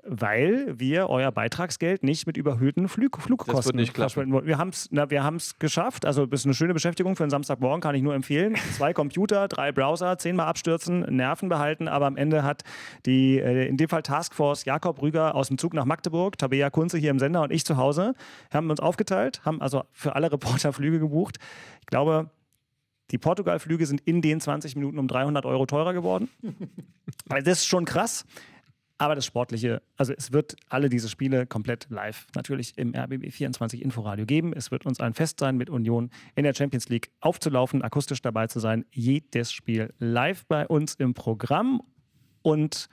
Weil 0.08 0.78
wir 0.78 1.10
euer 1.10 1.32
Beitragsgeld 1.32 2.04
nicht 2.04 2.28
mit 2.28 2.38
überhöhten 2.38 2.90
Flug, 2.90 3.20
Flugkosten 3.22 3.84
verschwenden 3.88 4.34
wollen. 4.34 4.46
Wir 4.46 4.58
haben 4.58 4.70
es 4.70 4.90
wir 4.92 5.24
haben's 5.24 5.58
geschafft. 5.58 6.06
Also, 6.06 6.26
das 6.26 6.42
ist 6.42 6.46
eine 6.46 6.54
schöne 6.54 6.74
Beschäftigung 6.74 7.16
für 7.16 7.24
einen 7.24 7.32
Samstagmorgen, 7.32 7.82
kann 7.82 7.96
ich 7.96 8.04
nur 8.04 8.14
empfehlen. 8.14 8.56
Zwei 8.74 8.94
Computer, 8.94 9.48
drei 9.48 9.72
Browser, 9.72 10.18
zehnmal 10.18 10.48
abstürzen, 10.48 11.00
Nerven 11.16 11.50
behalten. 11.50 11.88
Aber 11.88 12.06
am 12.06 12.18
Ende 12.18 12.44
hat 12.44 12.64
die, 13.06 13.40
äh, 13.40 13.68
in 13.68 13.78
dem 13.78 13.88
Fall 13.88 14.04
Taskforce 14.04 14.66
Jakob 14.66 15.02
Rüger 15.02 15.34
aus 15.34 15.48
dem 15.48 15.58
Zug 15.58 15.74
nach 15.74 15.86
Magdeburg, 15.86 16.38
Tabea 16.38 16.70
Kunze 16.70 16.98
hier 16.98 17.10
im 17.10 17.18
Sender 17.18 17.42
und 17.42 17.52
ich 17.52 17.66
zu 17.66 17.78
Hause, 17.78 18.14
haben 18.54 18.70
uns 18.70 18.82
aufgeteilt, 18.82 19.42
haben 19.46 19.62
also 19.62 19.86
für 19.92 20.16
alle 20.16 20.32
Reporter 20.32 20.74
Flüge 20.74 21.00
gebucht. 21.00 21.38
Ich 21.80 21.88
glaube, 21.88 22.30
die 23.12 23.18
Portugal-Flüge 23.18 23.86
sind 23.86 24.02
in 24.02 24.22
den 24.22 24.42
20 24.42 24.76
Minuten 24.76 25.00
um 25.00 25.08
300 25.08 25.46
Euro 25.46 25.66
teurer 25.66 25.94
geworden. 25.94 26.30
Also 27.30 27.46
das 27.46 27.60
ist 27.60 27.68
schon 27.68 27.86
krass. 27.86 28.26
Aber 28.98 29.16
das 29.16 29.26
Sportliche, 29.26 29.82
also 29.98 30.14
es 30.14 30.32
wird 30.32 30.56
alle 30.70 30.90
diese 30.90 31.10
Spiele 31.10 31.46
komplett 31.46 31.88
live 31.90 32.28
natürlich 32.34 32.78
im 32.78 32.96
RBB 32.96 33.32
24 33.32 33.82
Inforadio 33.82 34.26
geben. 34.26 34.54
Es 34.54 34.72
wird 34.72 34.86
uns 34.86 35.00
ein 35.00 35.14
Fest 35.14 35.40
sein, 35.40 35.58
mit 35.58 35.70
Union 35.70 36.10
in 36.36 36.44
der 36.44 36.54
Champions 36.54 36.88
League 36.88 37.12
aufzulaufen, 37.20 37.82
akustisch 37.82 38.22
dabei 38.22 38.48
zu 38.48 38.60
sein. 38.60 38.86
Jedes 38.92 39.52
Spiel 39.52 39.94
live 40.00 40.46
bei 40.46 40.66
uns 40.68 40.96
im 40.96 41.14
Programm. 41.14 41.82
Und 42.42 42.88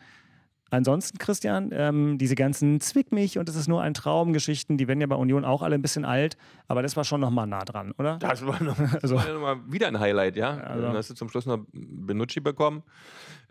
ansonsten, 0.73 1.19
Christian, 1.19 1.71
ähm, 1.73 2.19
diese 2.19 2.35
ganzen 2.35 2.81
Zwick 2.81 3.13
mich 3.13 3.39
und 3.39 3.49
es 3.49 3.57
ist 3.57 3.69
nur 3.69 3.83
ein 3.83 3.95
Traum 3.95 4.33
Geschichten, 4.33 4.77
die 4.79 4.89
werden 4.89 5.01
ja 5.01 5.07
bei 5.07 5.17
Union 5.17 5.45
auch 5.45 5.63
alle 5.63 5.75
ein 5.75 5.83
bisschen 5.83 6.05
alt. 6.05 6.37
Aber 6.69 6.83
das 6.83 6.97
war 6.97 7.05
schon 7.05 7.21
nochmal 7.21 7.47
nah 7.47 7.65
dran, 7.65 7.93
oder? 7.99 8.19
Das 8.19 8.45
war, 8.47 8.63
noch, 8.63 8.77
Also- 9.03 9.17
war 9.17 9.57
noch 9.57 9.73
wieder 9.73 9.89
ein 9.89 10.01
Highlight, 10.01 10.37
ja. 10.37 10.57
Also- 10.59 10.83
Dann 10.83 10.97
hast 10.97 11.11
du 11.11 11.15
zum 11.15 11.29
Schluss 11.29 11.47
noch 11.47 11.65
Benucci 11.73 12.41
bekommen. 12.41 12.83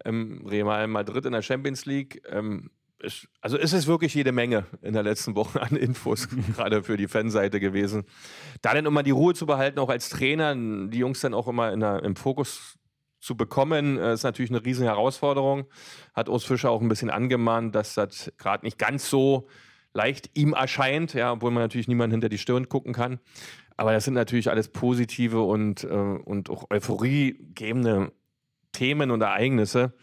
Ähm, 0.03 0.43
Real 0.47 0.87
Madrid 0.87 1.25
in 1.25 1.31
der 1.33 1.41
Champions 1.41 1.85
League. 1.85 2.21
Ähm, 2.29 2.71
ist, 2.99 3.27
also 3.41 3.57
ist 3.57 3.73
es 3.73 3.87
wirklich 3.87 4.13
jede 4.13 4.31
Menge 4.31 4.65
in 4.81 4.93
der 4.93 5.01
letzten 5.03 5.35
Woche 5.35 5.61
an 5.61 5.75
Infos, 5.75 6.27
gerade 6.55 6.83
für 6.83 6.97
die 6.97 7.07
Fanseite 7.07 7.59
gewesen. 7.59 8.03
Da 8.61 8.73
dann 8.73 8.85
immer 8.85 9.03
die 9.03 9.11
Ruhe 9.11 9.33
zu 9.33 9.45
behalten, 9.45 9.79
auch 9.79 9.89
als 9.89 10.09
Trainer, 10.09 10.53
die 10.55 10.99
Jungs 10.99 11.19
dann 11.21 11.33
auch 11.33 11.47
immer 11.47 11.71
in 11.73 11.79
der, 11.79 12.03
im 12.03 12.15
Fokus 12.15 12.77
zu 13.21 13.37
bekommen, 13.37 13.97
äh, 13.97 14.13
ist 14.13 14.23
natürlich 14.23 14.51
eine 14.51 14.65
riesen 14.65 14.83
Herausforderung. 14.85 15.65
Hat 16.13 16.27
Urs 16.27 16.43
Fischer 16.43 16.71
auch 16.71 16.81
ein 16.81 16.89
bisschen 16.89 17.09
angemahnt, 17.09 17.73
dass 17.73 17.93
das 17.93 18.33
gerade 18.37 18.65
nicht 18.65 18.77
ganz 18.77 19.09
so 19.09 19.47
leicht 19.93 20.29
ihm 20.33 20.53
erscheint, 20.53 21.13
ja, 21.13 21.31
obwohl 21.31 21.51
man 21.51 21.63
natürlich 21.63 21.87
niemand 21.87 22.11
hinter 22.11 22.29
die 22.29 22.37
Stirn 22.37 22.67
gucken 22.67 22.93
kann. 22.93 23.19
Aber 23.77 23.93
das 23.93 24.05
sind 24.05 24.13
natürlich 24.13 24.49
alles 24.49 24.67
positive 24.67 25.41
und, 25.41 25.83
äh, 25.83 25.87
und 25.87 26.49
auch 26.49 26.69
euphoriegebende 26.69 28.11
Themen 28.73 29.11
und 29.11 29.21
Ereignisse. 29.21 29.93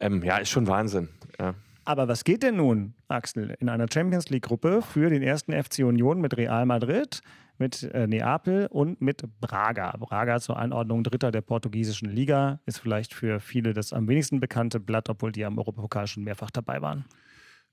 Ähm, 0.00 0.22
ja, 0.22 0.38
ist 0.38 0.50
schon 0.50 0.66
Wahnsinn. 0.66 1.08
Ja. 1.38 1.54
Aber 1.84 2.06
was 2.06 2.24
geht 2.24 2.42
denn 2.42 2.56
nun, 2.56 2.94
Axel, 3.08 3.56
in 3.60 3.68
einer 3.68 3.86
Champions 3.92 4.28
League-Gruppe 4.28 4.82
für 4.82 5.08
den 5.08 5.22
ersten 5.22 5.52
FC 5.52 5.78
Union 5.78 6.20
mit 6.20 6.36
Real 6.36 6.66
Madrid, 6.66 7.22
mit 7.58 7.82
äh, 7.82 8.06
Neapel 8.06 8.66
und 8.66 9.00
mit 9.00 9.22
Braga? 9.40 9.96
Braga 9.98 10.40
zur 10.40 10.58
Einordnung 10.58 11.04
Dritter 11.04 11.30
der 11.30 11.40
portugiesischen 11.40 12.10
Liga 12.10 12.60
ist 12.66 12.78
vielleicht 12.78 13.14
für 13.14 13.40
viele 13.40 13.74
das 13.74 13.92
am 13.92 14.08
wenigsten 14.08 14.40
bekannte 14.40 14.80
Blatt, 14.80 15.08
obwohl 15.08 15.32
die 15.32 15.44
am 15.44 15.58
Europapokal 15.58 16.06
schon 16.06 16.24
mehrfach 16.24 16.50
dabei 16.50 16.80
waren. 16.82 17.04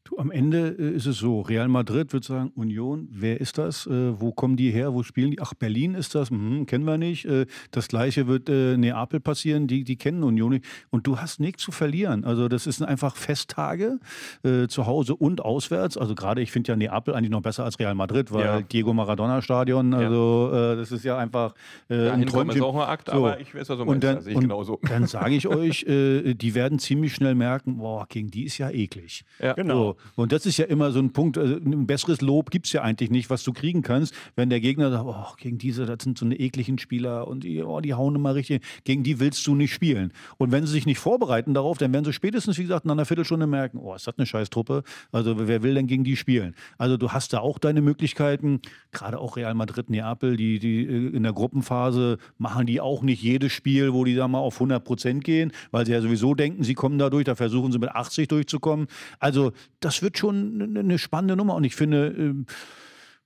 Du, 0.07 0.19
am 0.19 0.29
Ende 0.29 0.75
äh, 0.77 0.91
ist 0.95 1.07
es 1.07 1.17
so, 1.17 1.41
Real 1.41 1.67
Madrid 1.67 2.13
wird 2.13 2.23
sagen, 2.23 2.51
Union, 2.53 3.07
wer 3.11 3.41
ist 3.41 3.57
das? 3.57 3.87
Äh, 3.87 4.21
wo 4.21 4.31
kommen 4.31 4.55
die 4.55 4.69
her? 4.69 4.93
Wo 4.93 5.01
spielen 5.01 5.31
die? 5.31 5.41
Ach, 5.41 5.55
Berlin 5.55 5.95
ist 5.95 6.13
das? 6.13 6.29
Hm, 6.29 6.67
kennen 6.67 6.85
wir 6.85 6.99
nicht. 6.99 7.25
Äh, 7.25 7.47
das 7.71 7.87
gleiche 7.87 8.27
wird 8.27 8.47
äh, 8.47 8.77
Neapel 8.77 9.19
passieren, 9.19 9.65
die, 9.65 9.83
die 9.83 9.95
kennen 9.95 10.21
Union 10.23 10.51
nicht. 10.51 10.65
Und 10.91 11.07
du 11.07 11.17
hast 11.17 11.39
nichts 11.39 11.63
zu 11.63 11.71
verlieren. 11.71 12.23
Also 12.23 12.47
das 12.47 12.65
sind 12.65 12.85
einfach 12.85 13.15
Festtage, 13.15 13.99
äh, 14.43 14.67
zu 14.67 14.85
Hause 14.85 15.15
und 15.15 15.41
auswärts. 15.41 15.97
Also 15.97 16.13
gerade, 16.13 16.39
ich 16.43 16.51
finde 16.51 16.73
ja 16.73 16.75
Neapel 16.75 17.15
eigentlich 17.15 17.31
noch 17.31 17.41
besser 17.41 17.63
als 17.65 17.79
Real 17.79 17.95
Madrid, 17.95 18.31
weil 18.31 18.45
Ja. 18.45 18.61
Diego 18.61 18.93
Maradona 18.93 19.41
Stadion, 19.41 19.95
also 19.95 20.51
äh, 20.53 20.75
das 20.75 20.91
ist 20.91 21.03
ja 21.03 21.17
einfach 21.17 21.55
äh, 21.89 21.95
ein 21.95 21.97
Dahin 21.97 22.25
kommen 22.27 22.49
ist 22.51 22.57
Träumchen. 22.59 22.61
auch 22.61 22.75
ein 22.83 22.89
Akt, 22.89 23.07
So. 23.09 23.13
aber 23.13 23.39
ich 23.39 23.55
weiß, 23.55 23.69
was 23.69 23.77
du 23.77 23.81
Und 23.81 23.87
meinst. 23.87 24.03
dann, 24.03 24.15
das 24.17 24.23
sehe 24.25 24.33
ich 24.33 24.37
und 24.37 24.43
genauso. 24.43 24.79
dann 24.87 25.07
sage 25.07 25.33
ich 25.33 25.47
euch, 25.47 25.81
äh, 25.87 26.35
die 26.35 26.53
werden 26.53 26.77
ziemlich 26.77 27.15
schnell 27.15 27.33
merken, 27.33 27.77
boah, 27.77 28.05
gegen 28.07 28.29
die 28.29 28.43
ist 28.43 28.59
ja 28.59 28.69
eklig. 28.69 29.23
Ja. 29.39 29.53
Genau. 29.53 29.73
So. 29.93 29.94
Und 30.15 30.31
das 30.31 30.45
ist 30.45 30.57
ja 30.57 30.65
immer 30.65 30.91
so 30.91 30.99
ein 30.99 31.11
Punkt, 31.13 31.37
also 31.37 31.55
ein 31.55 31.87
besseres 31.87 32.21
Lob 32.21 32.51
gibt 32.51 32.67
es 32.67 32.73
ja 32.73 32.81
eigentlich 32.81 33.11
nicht, 33.11 33.29
was 33.29 33.43
du 33.43 33.53
kriegen 33.53 33.81
kannst, 33.81 34.13
wenn 34.35 34.49
der 34.49 34.59
Gegner 34.59 34.91
sagt, 34.91 35.05
oh, 35.05 35.35
gegen 35.37 35.57
diese, 35.57 35.85
das 35.85 36.03
sind 36.03 36.17
so 36.17 36.25
eine 36.25 36.39
ekligen 36.39 36.77
Spieler 36.77 37.27
und 37.27 37.43
die, 37.43 37.63
oh, 37.63 37.79
die 37.81 37.93
hauen 37.93 38.15
immer 38.15 38.35
richtig, 38.35 38.63
gegen 38.83 39.03
die 39.03 39.19
willst 39.19 39.45
du 39.47 39.55
nicht 39.55 39.73
spielen. 39.73 40.11
Und 40.37 40.51
wenn 40.51 40.65
sie 40.65 40.71
sich 40.71 40.85
nicht 40.85 40.99
vorbereiten 40.99 41.53
darauf, 41.53 41.77
dann 41.77 41.93
werden 41.93 42.05
sie 42.05 42.13
spätestens, 42.13 42.57
wie 42.57 42.63
gesagt, 42.63 42.85
nach 42.85 42.93
einer 42.93 43.05
Viertelstunde 43.05 43.47
merken, 43.47 43.77
oh, 43.77 43.93
ist 43.95 44.07
das 44.07 44.17
eine 44.17 44.25
scheiß 44.25 44.49
Truppe, 44.49 44.83
also 45.11 45.47
wer 45.47 45.63
will 45.63 45.75
denn 45.75 45.87
gegen 45.87 46.03
die 46.03 46.15
spielen? 46.15 46.55
Also 46.77 46.97
du 46.97 47.11
hast 47.11 47.33
da 47.33 47.39
auch 47.39 47.59
deine 47.59 47.81
Möglichkeiten, 47.81 48.61
gerade 48.91 49.19
auch 49.19 49.37
Real 49.37 49.53
Madrid, 49.53 49.89
Neapel, 49.89 50.37
die, 50.37 50.59
die 50.59 50.85
äh, 50.85 51.15
in 51.15 51.23
der 51.23 51.33
Gruppenphase 51.33 52.17
machen 52.37 52.65
die 52.65 52.81
auch 52.81 53.01
nicht 53.01 53.21
jedes 53.21 53.51
Spiel, 53.51 53.93
wo 53.93 54.03
die 54.03 54.15
da 54.15 54.27
mal 54.27 54.39
auf 54.39 54.55
100 54.55 54.83
Prozent 54.83 55.23
gehen, 55.23 55.51
weil 55.71 55.85
sie 55.85 55.91
ja 55.91 56.01
sowieso 56.01 56.33
denken, 56.33 56.63
sie 56.63 56.73
kommen 56.73 56.97
da 56.97 57.09
durch, 57.09 57.25
da 57.25 57.35
versuchen 57.35 57.71
sie 57.71 57.79
mit 57.79 57.89
80 57.89 58.27
durchzukommen. 58.27 58.87
Also 59.19 59.51
das 59.85 60.01
wird 60.01 60.17
schon 60.17 60.75
eine- 60.77 60.97
spannende 60.97 61.35
Nummer 61.35 61.55
und 61.55 61.63
ich 61.63 61.75
finde, 61.75 62.07
ähm, 62.07 62.45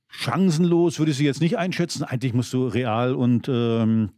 chancenlos 0.09 0.99
würde 0.99 1.11
ich 1.11 1.17
sie 1.17 1.25
jetzt 1.25 1.41
nicht 1.41 1.57
einschätzen. 1.57 2.03
Eigentlich 2.03 2.33
musst 2.33 2.51
du 2.53 2.67
Real 2.67 3.15
und, 3.15 3.47
ähm, 3.47 4.09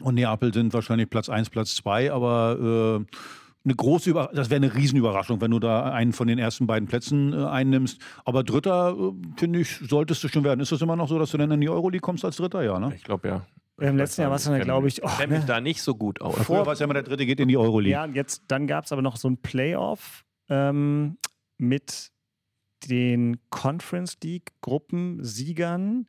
und 0.00 0.14
Neapel 0.14 0.54
sind 0.54 0.72
wahrscheinlich 0.72 1.10
Platz 1.10 1.28
1, 1.28 1.50
Platz 1.50 1.74
2, 1.76 2.12
aber 2.12 3.04
äh, 3.04 3.16
eine 3.64 3.74
große 3.74 4.10
Über 4.10 4.30
das 4.32 4.50
wäre 4.50 4.64
eine 4.64 4.74
Riesenüberraschung, 4.74 5.40
wenn 5.40 5.50
du 5.50 5.58
da 5.58 5.90
einen 5.90 6.12
von 6.12 6.28
den 6.28 6.38
ersten 6.38 6.66
beiden 6.66 6.88
Plätzen 6.88 7.32
äh, 7.32 7.44
einnimmst. 7.44 8.00
Aber 8.24 8.44
Dritter, 8.44 8.96
äh, 8.96 9.12
finde 9.36 9.60
ich, 9.60 9.80
solltest 9.82 10.22
du 10.22 10.28
schon 10.28 10.44
werden. 10.44 10.60
Ist 10.60 10.70
das 10.70 10.80
immer 10.80 10.96
noch 10.96 11.08
so, 11.08 11.18
dass 11.18 11.32
du 11.32 11.38
dann 11.38 11.50
in 11.50 11.60
die 11.60 11.68
Euroleague 11.68 12.00
kommst 12.00 12.24
als 12.24 12.36
Dritter? 12.36 12.62
Ja, 12.62 12.78
ne? 12.78 12.92
Ich 12.94 13.02
glaube 13.02 13.28
ja. 13.28 13.46
Im 13.80 13.96
letzten 13.96 14.22
Jahr 14.22 14.30
war 14.30 14.36
es 14.36 14.44
dann, 14.44 14.60
glaube 14.60 14.88
ich, 14.88 15.02
oh, 15.04 15.10
ne? 15.28 15.42
da 15.46 15.60
nicht 15.60 15.82
so 15.82 15.94
gut 15.94 16.20
aus. 16.20 16.36
Früher 16.36 16.66
war 16.66 16.72
es 16.72 16.80
ja 16.80 16.84
immer, 16.84 16.94
der 16.94 17.04
Dritte 17.04 17.26
geht 17.26 17.38
in 17.40 17.48
die 17.48 17.56
Euroleague. 17.56 17.92
Ja, 17.92 18.04
und 18.04 18.14
jetzt, 18.14 18.42
dann 18.48 18.66
gab 18.66 18.84
es 18.84 18.92
aber 18.92 19.02
noch 19.02 19.16
so 19.16 19.28
ein 19.28 19.36
Playoff 19.36 20.24
ähm, 20.48 21.16
mit 21.58 22.10
den 22.88 23.38
Conference 23.50 24.16
League 24.22 24.52
Gruppensiegern. 24.60 26.06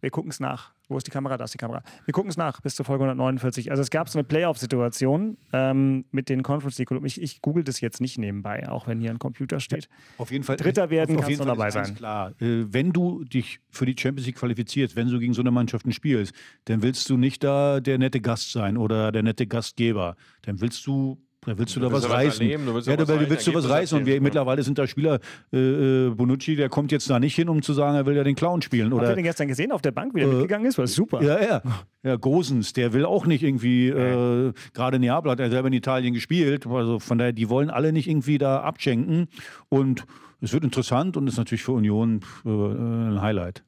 Wir 0.00 0.10
gucken 0.10 0.30
es 0.30 0.40
nach. 0.40 0.74
Wo 0.88 0.98
ist 0.98 1.06
die 1.06 1.10
Kamera? 1.10 1.38
Da 1.38 1.44
ist 1.44 1.54
die 1.54 1.58
Kamera. 1.58 1.82
Wir 2.04 2.12
gucken 2.12 2.28
es 2.28 2.36
nach 2.36 2.60
bis 2.60 2.74
zur 2.74 2.84
Folge 2.84 3.04
149. 3.04 3.70
Also 3.70 3.82
es 3.82 3.88
gab 3.88 4.08
so 4.10 4.18
eine 4.18 4.24
Playoff-Situation 4.24 5.38
ähm, 5.54 6.04
mit 6.10 6.28
den 6.28 6.42
Conference 6.42 6.76
League 6.78 6.88
Gruppen. 6.88 7.06
Ich, 7.06 7.22
ich 7.22 7.40
google 7.40 7.64
das 7.64 7.80
jetzt 7.80 8.02
nicht 8.02 8.18
nebenbei, 8.18 8.68
auch 8.68 8.86
wenn 8.86 9.00
hier 9.00 9.10
ein 9.10 9.18
Computer 9.18 9.60
steht. 9.60 9.88
Auf 10.18 10.30
jeden 10.30 10.44
Fall. 10.44 10.56
Dritter 10.56 10.90
werden 10.90 11.16
auf, 11.16 11.22
auf 11.22 11.26
kannst 11.26 11.30
jeden 11.30 11.42
du 11.42 11.46
Fall 11.46 11.56
dabei 11.56 11.70
sein. 11.70 11.94
Klar, 11.94 12.32
äh, 12.42 12.66
wenn 12.68 12.92
du 12.92 13.24
dich 13.24 13.60
für 13.70 13.86
die 13.86 13.96
Champions 13.98 14.26
League 14.26 14.36
qualifizierst, 14.36 14.94
wenn 14.94 15.08
du 15.08 15.18
gegen 15.18 15.32
so 15.32 15.40
eine 15.40 15.50
Mannschaften 15.50 15.90
spielst, 15.90 16.34
dann 16.66 16.82
willst 16.82 17.08
du 17.08 17.16
nicht 17.16 17.42
da 17.42 17.80
der 17.80 17.96
nette 17.96 18.20
Gast 18.20 18.52
sein 18.52 18.76
oder 18.76 19.10
der 19.10 19.22
nette 19.22 19.46
Gastgeber. 19.46 20.16
Dann 20.42 20.60
willst 20.60 20.86
du 20.86 21.23
da 21.46 21.58
willst 21.58 21.76
du, 21.76 21.80
Du 21.80 21.86
da 21.86 21.92
willst 21.92 22.08
was 22.08 22.12
reißen. 22.12 22.42
erleben, 22.42 22.66
du 22.66 22.74
willst 22.74 22.88
ja, 22.88 22.94
was 22.94 23.00
willst, 23.00 23.10
reißen, 23.10 23.30
willst 23.30 23.46
du 23.46 23.54
was 23.54 23.68
reißen. 23.68 23.98
Und 23.98 24.06
wir, 24.06 24.14
ja. 24.14 24.20
mittlerweile 24.20 24.62
sind 24.62 24.78
da 24.78 24.86
Spieler, 24.86 25.20
äh, 25.52 25.58
äh, 25.58 26.10
Bonucci, 26.10 26.56
der 26.56 26.68
kommt 26.68 26.92
jetzt 26.92 27.08
da 27.10 27.18
nicht 27.18 27.34
hin, 27.34 27.48
um 27.48 27.62
zu 27.62 27.72
sagen, 27.72 27.96
er 27.96 28.06
will 28.06 28.16
ja 28.16 28.24
den 28.24 28.34
Clown 28.34 28.62
spielen. 28.62 28.92
Habt 28.92 29.02
ihr 29.02 29.06
Oder 29.06 29.14
den 29.14 29.24
gestern 29.24 29.48
gesehen 29.48 29.72
auf 29.72 29.82
der 29.82 29.92
Bank, 29.92 30.14
wie 30.14 30.20
der 30.20 30.28
mitgegangen 30.28 30.66
ist? 30.66 30.78
War 30.78 30.86
super. 30.86 31.22
ja, 31.22 31.42
ja. 31.42 31.62
Ja, 32.02 32.16
Gosens, 32.16 32.74
der 32.74 32.92
will 32.92 33.06
auch 33.06 33.24
nicht 33.24 33.42
irgendwie, 33.42 33.88
äh, 33.88 34.52
gerade 34.74 34.98
Neapel 34.98 35.30
hat 35.30 35.40
er 35.40 35.48
selber 35.48 35.68
in 35.68 35.74
Italien 35.74 36.12
gespielt. 36.12 36.66
Also 36.66 36.98
von 36.98 37.16
daher, 37.16 37.32
die 37.32 37.48
wollen 37.48 37.70
alle 37.70 37.92
nicht 37.94 38.08
irgendwie 38.08 38.36
da 38.36 38.60
abschenken. 38.60 39.28
Und 39.70 40.04
es 40.42 40.52
wird 40.52 40.64
interessant 40.64 41.16
und 41.16 41.26
ist 41.26 41.38
natürlich 41.38 41.62
für 41.62 41.72
Union 41.72 42.20
äh, 42.44 42.48
ein 42.50 43.22
Highlight. 43.22 43.64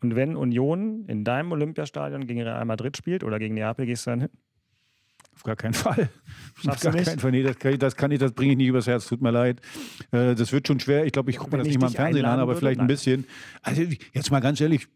Und 0.00 0.14
wenn 0.14 0.36
Union 0.36 1.04
in 1.08 1.24
deinem 1.24 1.52
Olympiastadion 1.52 2.26
gegen 2.26 2.40
Real 2.40 2.64
Madrid 2.64 2.96
spielt 2.96 3.24
oder 3.24 3.38
gegen 3.38 3.54
Neapel, 3.54 3.84
gehst 3.84 4.06
du 4.06 4.10
dann 4.10 4.20
hin? 4.20 4.30
Auf 5.34 5.42
gar 5.44 5.56
keinen 5.56 5.74
Fall. 5.74 6.08
Schaffst 6.56 6.68
Auf 6.68 6.80
du 6.80 6.84
gar 6.88 6.94
nicht? 6.94 7.04
keinen 7.06 7.18
Fall. 7.20 7.30
Nee, 7.30 7.42
das 7.44 7.58
kann 7.58 7.72
ich, 7.72 7.78
das, 7.78 7.96
kann 7.96 8.10
ich, 8.10 8.18
das 8.18 8.32
bringe 8.32 8.52
ich 8.52 8.58
nicht 8.58 8.66
übers 8.66 8.86
Herz. 8.86 9.06
Tut 9.06 9.22
mir 9.22 9.30
leid. 9.30 9.60
Äh, 10.10 10.34
das 10.34 10.52
wird 10.52 10.66
schon 10.66 10.80
schwer. 10.80 11.04
Ich 11.06 11.12
glaube, 11.12 11.30
ich 11.30 11.36
gucke 11.38 11.52
mir 11.52 11.58
das 11.58 11.68
ich 11.68 11.74
nicht 11.74 11.80
mal 11.80 11.88
im 11.88 11.94
Fernsehen 11.94 12.24
an, 12.24 12.40
aber 12.40 12.50
würde? 12.50 12.60
vielleicht 12.60 12.80
ein 12.80 12.88
bisschen. 12.88 13.24
Also 13.62 13.82
jetzt 14.12 14.30
mal 14.30 14.40
ganz 14.40 14.60
ehrlich, 14.60 14.88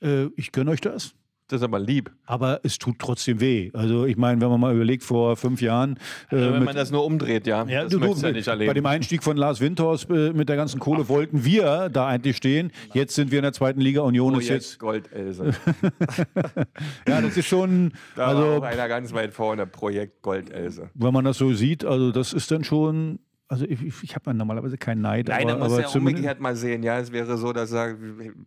äh, 0.00 0.26
ich 0.36 0.52
gönne 0.52 0.70
euch 0.70 0.80
das. 0.80 1.14
Das 1.52 1.60
ist 1.60 1.64
aber 1.64 1.78
lieb. 1.80 2.10
Aber 2.24 2.60
es 2.62 2.78
tut 2.78 2.98
trotzdem 2.98 3.38
weh. 3.38 3.70
Also 3.74 4.06
ich 4.06 4.16
meine, 4.16 4.40
wenn 4.40 4.48
man 4.48 4.58
mal 4.58 4.74
überlegt, 4.74 5.02
vor 5.02 5.36
fünf 5.36 5.60
Jahren 5.60 5.96
äh, 6.30 6.36
Also 6.36 6.46
wenn 6.46 6.52
mit- 6.60 6.64
man 6.64 6.74
das 6.76 6.90
nur 6.90 7.04
umdreht, 7.04 7.46
ja. 7.46 7.64
ja, 7.66 7.82
das 7.82 7.92
du, 7.92 7.98
du, 7.98 8.06
ja 8.14 8.32
nicht 8.32 8.46
bei 8.46 8.52
erleben. 8.52 8.74
dem 8.74 8.86
Einstieg 8.86 9.22
von 9.22 9.36
Lars 9.36 9.60
Windhorst 9.60 10.08
äh, 10.08 10.32
mit 10.32 10.48
der 10.48 10.56
ganzen 10.56 10.80
Kohle 10.80 11.10
wollten 11.10 11.44
wir 11.44 11.90
da 11.90 12.06
eigentlich 12.06 12.38
stehen. 12.38 12.72
Jetzt 12.94 13.14
sind 13.16 13.30
wir 13.30 13.38
in 13.40 13.42
der 13.42 13.52
zweiten 13.52 13.82
Liga. 13.82 14.00
Union 14.00 14.32
ist 14.32 14.46
Projekt 14.46 14.62
jetzt. 14.64 14.78
Goldelse. 14.78 15.52
Ja, 17.06 17.20
das 17.20 17.36
ist 17.36 17.46
schon. 17.46 17.92
Da 18.16 18.22
war 18.22 18.28
Also 18.28 18.42
auch 18.44 18.62
einer 18.62 18.88
ganz 18.88 19.12
weit 19.12 19.32
vorne, 19.32 19.66
Projekt 19.66 20.22
Goldelse. 20.22 20.88
wenn 20.94 21.12
man 21.12 21.24
das 21.24 21.38
so 21.38 21.52
sieht, 21.52 21.84
also 21.84 22.12
das 22.12 22.32
ist 22.32 22.50
dann 22.50 22.64
schon. 22.64 23.18
Also 23.52 23.66
ich, 23.66 24.02
ich, 24.02 24.14
habe 24.14 24.30
ja 24.30 24.32
normalerweise 24.32 24.78
keinen 24.78 25.02
Neid, 25.02 25.28
Nein, 25.28 25.46
da 25.46 25.52
aber, 25.52 25.64
muss 25.64 25.72
aber 25.74 25.82
ja 25.82 25.88
umgekehrt 25.88 26.40
mal 26.40 26.56
sehen. 26.56 26.82
Ja, 26.82 26.98
es 26.98 27.12
wäre 27.12 27.36
so, 27.36 27.52
dass 27.52 27.70
er, 27.70 27.96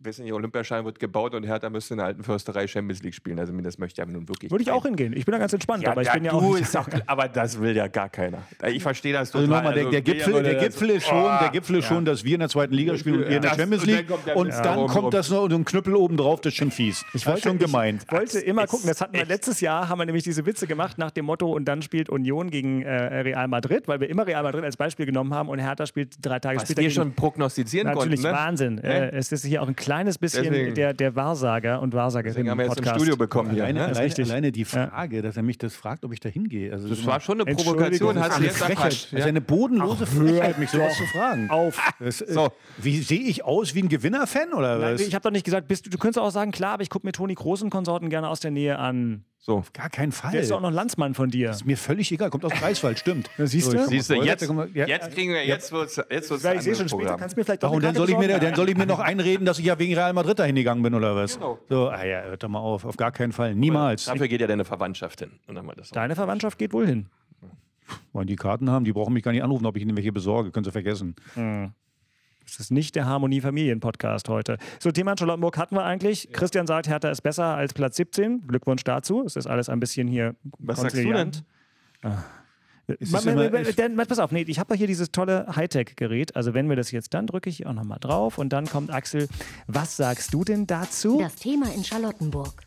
wissen 0.02 0.24
nicht, 0.24 0.32
Olympiaschein 0.32 0.84
wird 0.84 0.98
gebaut 0.98 1.32
und 1.36 1.44
Hertha 1.44 1.70
müsste 1.70 1.94
in 1.94 1.98
der 1.98 2.06
alten 2.08 2.24
Försterei 2.24 2.66
Champions 2.66 3.04
League 3.04 3.14
spielen. 3.14 3.38
Also 3.38 3.52
das 3.52 3.78
möchte 3.78 4.00
ich 4.00 4.02
aber 4.02 4.10
nun 4.10 4.28
wirklich. 4.28 4.50
Würde 4.50 4.62
ich 4.62 4.72
auch 4.72 4.84
hingehen. 4.84 5.12
Ich 5.16 5.24
bin 5.24 5.30
da 5.30 5.38
ganz 5.38 5.52
entspannt, 5.52 5.84
Ja, 5.84 5.92
aber 5.92 6.02
ich 6.02 6.08
ja, 6.08 6.14
bin 6.14 6.24
ja 6.24 6.32
auch. 6.32 6.42
auch, 6.42 6.88
aber 7.06 7.28
das 7.28 7.60
will 7.60 7.76
ja 7.76 7.86
gar 7.86 8.08
keiner. 8.08 8.38
Ich 8.66 8.82
verstehe 8.82 9.12
das 9.12 9.32
Also 9.32 9.46
total. 9.46 9.62
nochmal, 9.62 9.74
der, 9.74 9.86
Also, 9.86 9.92
der, 9.92 10.02
Gipfel, 10.02 10.34
wer 10.34 10.42
der 10.42 10.54
Gipfel 10.56 10.90
ist 10.90 11.06
schon, 11.06 11.38
der 11.40 11.50
Gipfel 11.52 11.76
ist 11.76 11.84
schon, 11.84 12.04
dass 12.04 12.24
wir 12.24 12.34
in 12.34 12.40
der 12.40 12.48
zweiten 12.48 12.74
Liga 12.74 12.96
spielen 12.96 13.22
und 13.22 13.30
ihr 13.30 13.36
in 13.36 13.42
der 13.42 13.50
Champions 13.50 13.84
und 13.84 13.90
dann 13.90 13.96
League. 13.98 14.36
Und 14.36 14.48
dann 14.50 14.86
kommt 14.88 15.14
das 15.14 15.30
noch 15.30 15.44
und 15.44 15.50
so 15.52 15.56
ein 15.56 15.64
Knüppel 15.64 15.94
oben 15.94 16.16
drauf, 16.16 16.40
das 16.40 16.52
ist 16.52 16.56
schon 16.56 16.72
fies. 16.72 17.04
Ich 17.14 17.24
ist 17.24 17.42
schon 17.44 17.58
gemeint. 17.58 18.02
Ich 18.04 18.12
wollte 18.12 18.40
immer 18.40 18.66
gucken, 18.66 18.88
das 18.88 19.00
hatten 19.00 19.14
wir 19.14 19.24
letztes 19.24 19.60
Jahr, 19.60 19.88
haben 19.88 20.00
wir 20.00 20.06
nämlich 20.06 20.24
diese 20.24 20.44
Witze 20.46 20.66
gemacht 20.66 20.98
nach 20.98 21.12
dem 21.12 21.26
Motto, 21.26 21.52
und 21.52 21.66
dann 21.66 21.80
spielt 21.82 22.08
Union 22.08 22.50
gegen 22.50 22.82
äh, 22.82 23.20
Real 23.20 23.46
Madrid, 23.46 23.86
weil 23.86 24.00
wir 24.00 24.10
immer 24.10 24.26
Real 24.26 24.42
Madrid 24.42 24.64
als 24.64 24.76
Beispiel 24.76 24.95
genommen 25.04 25.34
haben 25.34 25.50
und 25.50 25.58
Hertha 25.58 25.84
spielt 25.86 26.14
drei 26.24 26.38
Tage 26.38 26.56
Was 26.56 26.62
später. 26.64 26.80
wir 26.80 26.88
gegen- 26.88 26.94
schon 26.94 27.12
prognostizieren 27.14 27.88
Natürlich 27.88 28.22
konnten. 28.22 28.34
Ne? 28.36 28.42
Wahnsinn. 28.44 28.74
Ne? 28.76 28.82
Äh, 29.12 29.16
es 29.16 29.30
ist 29.32 29.44
hier 29.44 29.60
auch 29.62 29.68
ein 29.68 29.76
kleines 29.76 30.16
bisschen 30.16 30.44
Deswegen- 30.44 30.74
der, 30.74 30.94
der 30.94 31.14
Wahrsager 31.16 31.82
und 31.82 31.92
Wahrsagerin 31.92 32.32
Deswegen 32.34 32.50
haben 32.50 32.58
wir 32.58 32.64
jetzt 32.66 32.72
ein 32.72 32.76
Podcast. 32.76 32.96
Studio 32.96 33.16
bekommen 33.18 33.50
hier. 33.50 33.64
Alleine, 33.64 33.80
Ne? 33.80 33.84
alleine, 33.86 34.04
richtig. 34.06 34.30
alleine 34.30 34.52
die 34.52 34.64
Frage, 34.64 35.20
dass 35.20 35.36
er 35.36 35.42
mich 35.42 35.58
das 35.58 35.74
fragt, 35.74 36.04
ob 36.04 36.12
ich 36.14 36.20
da 36.20 36.28
hingehe. 36.30 36.72
Also 36.72 36.88
Das 36.88 37.04
war 37.04 37.20
schon 37.20 37.40
eine 37.42 37.54
Provokation, 37.54 38.14
das 38.14 38.24
hast 38.24 38.30
ist 38.30 38.36
du 38.36 38.38
eine 38.38 38.46
jetzt 38.46 38.56
Frechheit. 38.58 38.76
erfasst. 38.78 39.12
Das 39.12 39.20
ist 39.20 39.26
eine 39.26 39.40
bodenlose 39.42 40.06
Frechheit, 40.06 40.58
mich 40.58 40.70
sowas 40.70 40.96
zu 40.96 41.04
fragen. 41.06 41.50
Auf. 41.50 41.78
Das, 42.00 42.20
äh, 42.22 42.32
So. 42.32 42.52
Wie 42.78 43.00
sehe 43.02 43.20
ich 43.20 43.44
aus 43.44 43.74
wie 43.74 43.82
ein 43.82 43.88
Gewinnerfan 43.88 44.52
oder 44.54 44.78
Nein, 44.78 44.94
was? 44.94 45.00
ich 45.00 45.14
habe 45.14 45.22
doch 45.22 45.30
nicht 45.32 45.44
gesagt, 45.44 45.66
bist 45.68 45.84
du, 45.86 45.90
du 45.90 45.98
könntest 45.98 46.18
auch 46.18 46.30
sagen, 46.30 46.52
klar, 46.52 46.74
aber 46.74 46.82
ich 46.82 46.90
gucke 46.90 47.06
mir 47.06 47.12
Toni 47.12 47.34
und 47.36 47.70
Konsorten 47.70 48.08
gerne 48.10 48.28
aus 48.28 48.40
der 48.40 48.50
Nähe 48.50 48.78
an. 48.78 49.24
So. 49.46 49.62
Gar 49.72 49.90
keinen 49.90 50.10
Fall. 50.10 50.32
Der 50.32 50.40
ist 50.40 50.50
doch 50.50 50.56
auch 50.56 50.60
noch 50.60 50.72
Landsmann 50.72 51.14
von 51.14 51.30
dir. 51.30 51.50
ist 51.50 51.64
mir 51.64 51.76
völlig 51.76 52.10
egal. 52.10 52.30
Kommt 52.30 52.44
aus 52.44 52.50
Greifswald, 52.50 52.98
stimmt. 52.98 53.30
Ja, 53.38 53.46
siehst 53.46 53.70
So, 53.70 53.76
du? 53.76 53.86
Siehst 53.86 54.10
du, 54.10 54.14
jetzt, 54.20 54.42
da 54.42 54.66
ja, 54.74 54.86
jetzt 54.88 55.12
kriegen 55.12 55.32
wir, 55.32 55.46
jetzt 55.46 55.70
wird's, 55.70 56.00
jetzt 56.10 56.30
wird's 56.30 56.44
ein 56.44 56.56
ich 56.56 56.62
sehe 56.64 56.74
schon 56.74 56.88
später, 56.88 57.16
kannst 57.16 57.36
du 57.36 57.40
mir 57.40 57.44
vielleicht 57.44 57.62
doch 57.62 57.70
Ach, 57.70 57.74
und 57.74 57.84
dann 57.84 57.94
soll, 57.94 58.10
ich 58.10 58.18
mir, 58.18 58.26
dann 58.26 58.56
soll 58.56 58.68
ich 58.70 58.76
mir 58.76 58.86
noch 58.86 58.98
einreden, 58.98 59.46
dass 59.46 59.60
ich 59.60 59.66
ja 59.66 59.78
wegen 59.78 59.94
Real 59.94 60.12
Madrid 60.14 60.40
dahin 60.40 60.56
gegangen 60.56 60.82
bin 60.82 60.94
oder 60.94 61.14
was? 61.14 61.34
Genau. 61.34 61.60
So, 61.68 61.90
ah 61.90 62.04
ja, 62.04 62.22
hört 62.22 62.42
doch 62.42 62.48
mal 62.48 62.58
auf. 62.58 62.84
Auf 62.84 62.96
gar 62.96 63.12
keinen 63.12 63.30
Fall. 63.30 63.54
Niemals. 63.54 64.06
Dafür 64.06 64.26
geht 64.26 64.40
ja 64.40 64.48
deine 64.48 64.64
Verwandtschaft 64.64 65.20
hin. 65.20 65.30
Das. 65.76 65.90
Deine 65.90 66.16
Verwandtschaft 66.16 66.58
geht 66.58 66.72
wohl 66.72 66.86
hin. 66.88 67.06
Wollen 68.12 68.26
die 68.26 68.34
Karten 68.34 68.68
haben, 68.68 68.84
die 68.84 68.92
brauchen 68.92 69.12
mich 69.14 69.22
gar 69.22 69.30
nicht 69.30 69.44
anrufen, 69.44 69.64
ob 69.66 69.76
ich 69.76 69.82
ihnen 69.82 69.96
welche 69.96 70.12
besorge. 70.12 70.50
Können 70.50 70.64
sie 70.64 70.72
vergessen. 70.72 71.14
Das 72.46 72.60
ist 72.60 72.70
nicht 72.70 72.94
der 72.94 73.06
Harmonie-Familien-Podcast 73.06 74.28
heute. 74.28 74.56
So, 74.78 74.92
Thema 74.92 75.14
Charlottenburg 75.18 75.58
hatten 75.58 75.74
wir 75.74 75.84
eigentlich. 75.84 76.28
Christian 76.32 76.66
sagt, 76.66 76.88
Hertha 76.88 77.10
ist 77.10 77.22
besser 77.22 77.44
als 77.56 77.74
Platz 77.74 77.96
17. 77.96 78.46
Glückwunsch 78.46 78.84
dazu. 78.84 79.24
Es 79.26 79.34
ist 79.36 79.46
alles 79.46 79.68
ein 79.68 79.80
bisschen 79.80 80.06
hier 80.06 80.36
Was 80.58 80.80
sagst 80.80 80.96
du. 80.96 81.00
Es 82.88 83.10
Ma- 83.10 83.20
ma- 83.20 83.34
ma- 83.34 83.62
Dann, 83.76 83.96
pass 83.96 84.20
auf, 84.20 84.30
nee, 84.30 84.44
ich 84.46 84.60
habe 84.60 84.76
hier 84.76 84.86
dieses 84.86 85.10
tolle 85.10 85.46
Hightech-Gerät. 85.56 86.36
Also 86.36 86.54
wenn 86.54 86.68
wir 86.68 86.76
das 86.76 86.92
jetzt, 86.92 87.14
dann 87.14 87.26
drücke 87.26 87.50
ich 87.50 87.66
auch 87.66 87.72
nochmal 87.72 87.98
drauf 87.98 88.38
und 88.38 88.52
dann 88.52 88.66
kommt 88.66 88.92
Axel. 88.92 89.26
Was 89.66 89.96
sagst 89.96 90.32
du 90.32 90.44
denn 90.44 90.68
dazu? 90.68 91.18
Das 91.20 91.34
Thema 91.34 91.66
in 91.74 91.82
Charlottenburg. 91.82 92.62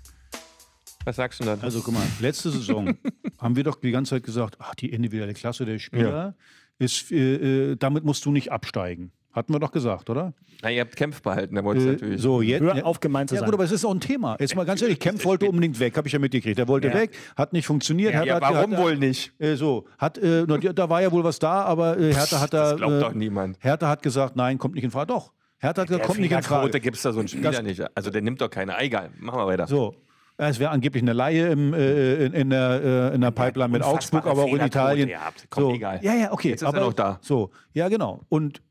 Was 1.05 1.15
sagst 1.15 1.39
du 1.39 1.45
denn? 1.45 1.61
Also 1.61 1.81
guck 1.81 1.93
mal, 1.93 2.03
letzte 2.19 2.51
Saison 2.51 2.97
haben 3.39 3.55
wir 3.55 3.63
doch 3.63 3.75
die 3.79 3.91
ganze 3.91 4.15
Zeit 4.15 4.23
gesagt, 4.23 4.57
ach, 4.59 4.75
die 4.75 4.89
individuelle 4.89 5.33
Klasse 5.33 5.63
der 5.65 5.79
Spieler, 5.79 6.35
ist, 6.79 7.11
äh, 7.13 7.71
äh, 7.71 7.75
damit 7.77 8.03
musst 8.03 8.25
du 8.25 8.31
nicht 8.31 8.51
absteigen. 8.51 9.13
Hatten 9.31 9.53
wir 9.53 9.59
doch 9.59 9.71
gesagt, 9.71 10.09
oder? 10.09 10.33
Na, 10.63 10.71
ihr 10.71 10.81
habt 10.81 10.95
Kämpf 10.95 11.21
behalten, 11.21 11.55
da 11.55 11.63
wollt 11.63 11.77
ihr 11.79 11.85
Äh, 11.87 11.91
natürlich. 11.93 12.21
so, 12.21 12.41
jetzt, 12.41 12.61
Hör 12.61 12.85
auf, 12.85 12.99
gemein 12.99 13.27
zu 13.27 13.35
ja, 13.35 13.39
sein. 13.41 13.45
gut, 13.47 13.53
aber 13.53 13.63
es 13.63 13.71
ist 13.71 13.85
auch 13.85 13.93
ein 13.93 13.99
Thema. 13.99 14.35
Jetzt 14.39 14.55
mal 14.55 14.65
ganz 14.65 14.81
ehrlich, 14.81 14.99
Kempf 14.99 15.23
wollte 15.23 15.45
unbedingt 15.49 15.79
weg, 15.79 15.95
habe 15.95 16.07
ich 16.07 16.13
ja 16.13 16.19
mitgekriegt. 16.19 16.57
Er 16.57 16.67
wollte 16.67 16.87
Ja. 16.87 16.95
weg, 16.95 17.11
hat 17.37 17.53
nicht 17.53 17.67
funktioniert. 17.67 18.13
ja, 18.13 18.21
Hertha 18.21 18.39
ja, 18.39 18.47
hat- 18.47 18.55
warum 18.55 18.71
hat, 18.73 18.79
wohl 18.81 18.97
nicht? 18.97 19.31
Äh, 19.39 19.55
so, 19.55 19.85
hat, 19.99 20.17
äh, 20.17 20.45
na, 20.47 20.57
da 20.57 20.89
war 20.89 21.01
ja 21.01 21.11
wohl 21.11 21.23
was 21.23 21.37
da, 21.39 21.61
aber 21.63 21.97
äh, 21.99 22.13
Hertha 22.13 22.39
hat 22.41 22.53
da. 22.53 22.71
Das 22.71 22.77
glaubt 22.77 22.93
äh, 22.93 22.99
doch 23.01 23.13
niemand. 23.13 23.57
Hertha 23.61 23.87
hat 23.87 24.01
gesagt, 24.01 24.35
nein, 24.35 24.57
kommt 24.57 24.73
nicht 24.75 24.83
in 24.83 24.91
Frage. 24.91 25.07
Doch. 25.07 25.31
Hertha 25.59 25.81
hat 25.83 25.87
gesagt, 25.89 26.05
kommt 26.07 26.19
nicht 26.19 26.31
in 26.31 26.41
Frage. 26.41 26.63
Quote 26.63 26.79
gibt 26.79 26.95
es 26.97 27.03
da 27.03 27.13
so 27.13 27.19
einen 27.19 27.27
Spieler 27.27 27.51
Das- 27.51 27.61
nicht. 27.61 27.81
Also 27.95 28.09
der 28.09 28.21
nimmt 28.21 28.41
doch 28.41 28.49
keine. 28.49 28.77
Egal, 28.79 29.11
machen 29.19 29.39
wir 29.39 29.45
weiter. 29.47 29.67
So. 29.67 29.95
Es 30.41 30.57
wäre 30.57 30.71
angeblich 30.71 31.03
eine 31.03 31.11
Laie 31.11 31.49
im, 31.49 31.73
äh, 31.73 32.25
in, 32.25 32.33
in, 32.33 32.49
der, 32.49 33.11
äh, 33.11 33.15
in 33.15 33.19
der 33.19 33.31
Pipeline 33.31 33.67
mit 33.69 33.83
unfassbare 33.83 34.23
Augsburg, 34.23 34.25
aber 34.25 34.43
auch 34.43 34.55
in 34.57 34.65
Italien. 34.65 35.09
gehabt. 35.09 35.47
Komm, 35.49 35.63
so. 35.65 35.73
egal. 35.73 35.99
Ja, 36.01 36.15
ja, 36.15 36.31
okay. 36.31 36.49
Jetzt 36.51 36.61
ist 36.61 36.65
er 36.65 36.69
aber, 36.69 36.79
noch 36.79 36.93
da. 36.93 37.19
So, 37.21 37.51
ja, 37.73 37.89
genau. 37.89 38.21
Und 38.29 38.61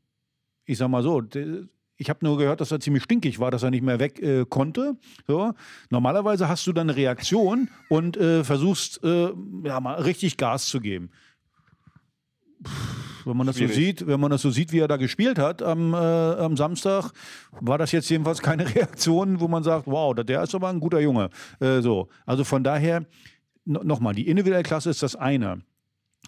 ich 0.69 0.77
sag 0.77 0.87
mal 0.87 1.01
so, 1.01 1.23
ich 1.97 2.09
habe 2.09 2.19
nur 2.21 2.37
gehört, 2.37 2.61
dass 2.61 2.71
er 2.71 2.79
ziemlich 2.79 3.03
stinkig 3.03 3.39
war, 3.39 3.49
dass 3.49 3.63
er 3.63 3.71
nicht 3.71 3.81
mehr 3.83 3.99
weg 3.99 4.21
äh, 4.21 4.45
konnte. 4.45 4.95
So. 5.27 5.53
Normalerweise 5.89 6.47
hast 6.47 6.65
du 6.67 6.73
dann 6.73 6.89
eine 6.89 6.95
Reaktion 6.95 7.69
und 7.89 8.17
äh, 8.17 8.43
versuchst, 8.43 9.03
äh, 9.03 9.31
ja, 9.63 9.79
mal 9.79 10.01
richtig 10.01 10.37
Gas 10.37 10.67
zu 10.67 10.79
geben. 10.79 11.09
Pff, 12.63 13.25
Wenn 13.25 13.35
man 13.35 13.47
das 13.47 13.55
so 13.55 13.63
Schwierig. 13.63 13.75
sieht, 13.75 14.07
wenn 14.07 14.19
man 14.19 14.29
das 14.29 14.43
so 14.43 14.51
sieht, 14.51 14.71
wie 14.71 14.79
er 14.79 14.87
da 14.87 14.97
gespielt 14.97 15.39
hat 15.39 15.63
am, 15.63 15.93
äh, 15.93 15.97
am 15.97 16.55
Samstag, 16.55 17.11
war 17.59 17.79
das 17.79 17.91
jetzt 17.91 18.09
jedenfalls 18.09 18.41
keine 18.41 18.63
Reaktion, 18.75 19.39
wo 19.39 19.47
man 19.47 19.63
sagt, 19.63 19.87
wow, 19.87 20.13
der 20.13 20.43
ist 20.43 20.53
aber 20.53 20.69
ein 20.69 20.79
guter 20.79 20.99
Junge. 20.99 21.31
Äh, 21.59 21.81
so, 21.81 22.09
also 22.27 22.43
von 22.43 22.63
daher 22.63 23.07
no, 23.65 23.81
nochmal, 23.83 24.13
die 24.13 24.27
individuelle 24.27 24.63
Klasse 24.63 24.91
ist 24.91 25.01
das 25.01 25.15
eine. 25.15 25.61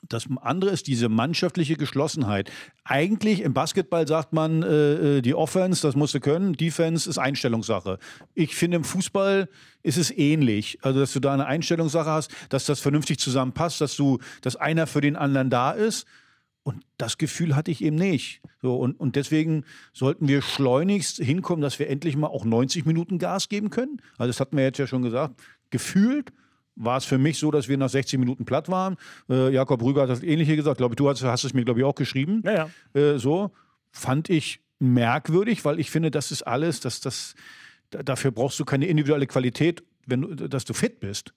Das 0.10 0.28
andere 0.42 0.72
ist 0.72 0.88
diese 0.88 1.10
mannschaftliche 1.10 1.76
Geschlossenheit. 1.76 2.52
Eigentlich 2.84 3.42
im 3.42 3.54
Basketball 3.54 4.08
sagt 4.08 4.34
man, 4.34 4.64
äh, 4.64 5.18
äh, 5.18 5.22
die 5.22 5.36
Offense, 5.36 5.82
das 5.82 5.96
musst 5.96 6.16
du 6.16 6.20
können, 6.20 6.54
Defense 6.54 7.10
ist 7.10 7.18
Einstellungssache. 7.18 8.00
Ich 8.34 8.56
finde, 8.56 8.78
im 8.78 8.84
Fußball 8.84 9.48
ist 9.84 9.98
es 9.98 10.12
ähnlich. 10.12 10.80
Also, 10.82 11.00
dass 11.00 11.14
du 11.14 11.20
da 11.20 11.34
eine 11.34 11.46
Einstellungssache 11.46 12.10
hast, 12.10 12.32
dass 12.50 12.66
das 12.66 12.80
vernünftig 12.80 13.20
zusammenpasst, 13.20 13.80
dass 13.80 13.96
du, 13.96 14.18
dass 14.42 14.56
einer 14.56 14.88
für 14.88 15.02
den 15.02 15.16
anderen 15.16 15.50
da 15.50 15.72
ist. 15.72 16.08
Und 16.64 16.84
das 16.98 17.18
Gefühl 17.18 17.56
hatte 17.56 17.72
ich 17.72 17.84
eben 17.84 17.96
nicht. 17.96 18.42
So, 18.62 18.76
und, 18.76 19.00
und 19.00 19.16
deswegen 19.16 19.66
sollten 19.94 20.28
wir 20.28 20.42
schleunigst 20.42 21.18
hinkommen, 21.18 21.62
dass 21.62 21.80
wir 21.80 21.90
endlich 21.90 22.16
mal 22.16 22.28
auch 22.28 22.46
90 22.46 22.86
Minuten 22.86 23.20
Gas 23.20 23.50
geben 23.50 23.70
können. 23.70 24.02
Also, 24.18 24.30
das 24.30 24.40
hatten 24.40 24.58
wir 24.58 24.64
jetzt 24.64 24.80
ja 24.80 24.88
schon 24.88 25.04
gesagt. 25.04 25.40
Gefühlt 25.70 26.34
war 26.76 26.98
es 26.98 27.06
für 27.06 27.18
mich 27.18 27.38
so, 27.38 27.52
dass 27.52 27.68
wir 27.68 27.78
nach 27.78 27.90
60 27.90 28.20
Minuten 28.20 28.46
platt 28.46 28.70
waren. 28.70 28.96
Äh, 29.30 29.54
Jakob 29.54 29.84
Rüger 29.84 30.04
hat 30.04 30.10
das 30.10 30.24
Ähnliche 30.24 30.56
gesagt. 30.56 30.78
Glaube 30.78 30.96
du 30.96 31.10
hast, 31.10 31.24
hast 31.24 31.44
es 31.44 31.54
mir, 31.54 31.66
glaube 31.66 31.80
ich, 31.82 31.86
auch 31.86 31.96
geschrieben. 31.96 32.42
Ja, 32.46 32.70
ja. 32.96 33.00
Äh, 33.00 33.20
so 33.20 33.52
fand 33.92 34.30
ich 34.30 34.62
merkwürdig, 34.80 35.64
weil 35.66 35.80
ich 35.80 35.92
finde, 35.92 36.12
das 36.12 36.32
ist 36.32 36.44
alles, 36.44 36.80
dass 36.80 37.02
das, 37.02 37.36
da- 37.90 38.04
dafür 38.04 38.32
brauchst 38.32 38.60
du 38.60 38.66
keine 38.66 38.88
individuelle 38.88 39.28
Qualität, 39.28 39.84
wenn 40.08 40.36
dass 40.50 40.66
du 40.66 40.74
fit 40.74 41.00
bist. 41.00 41.34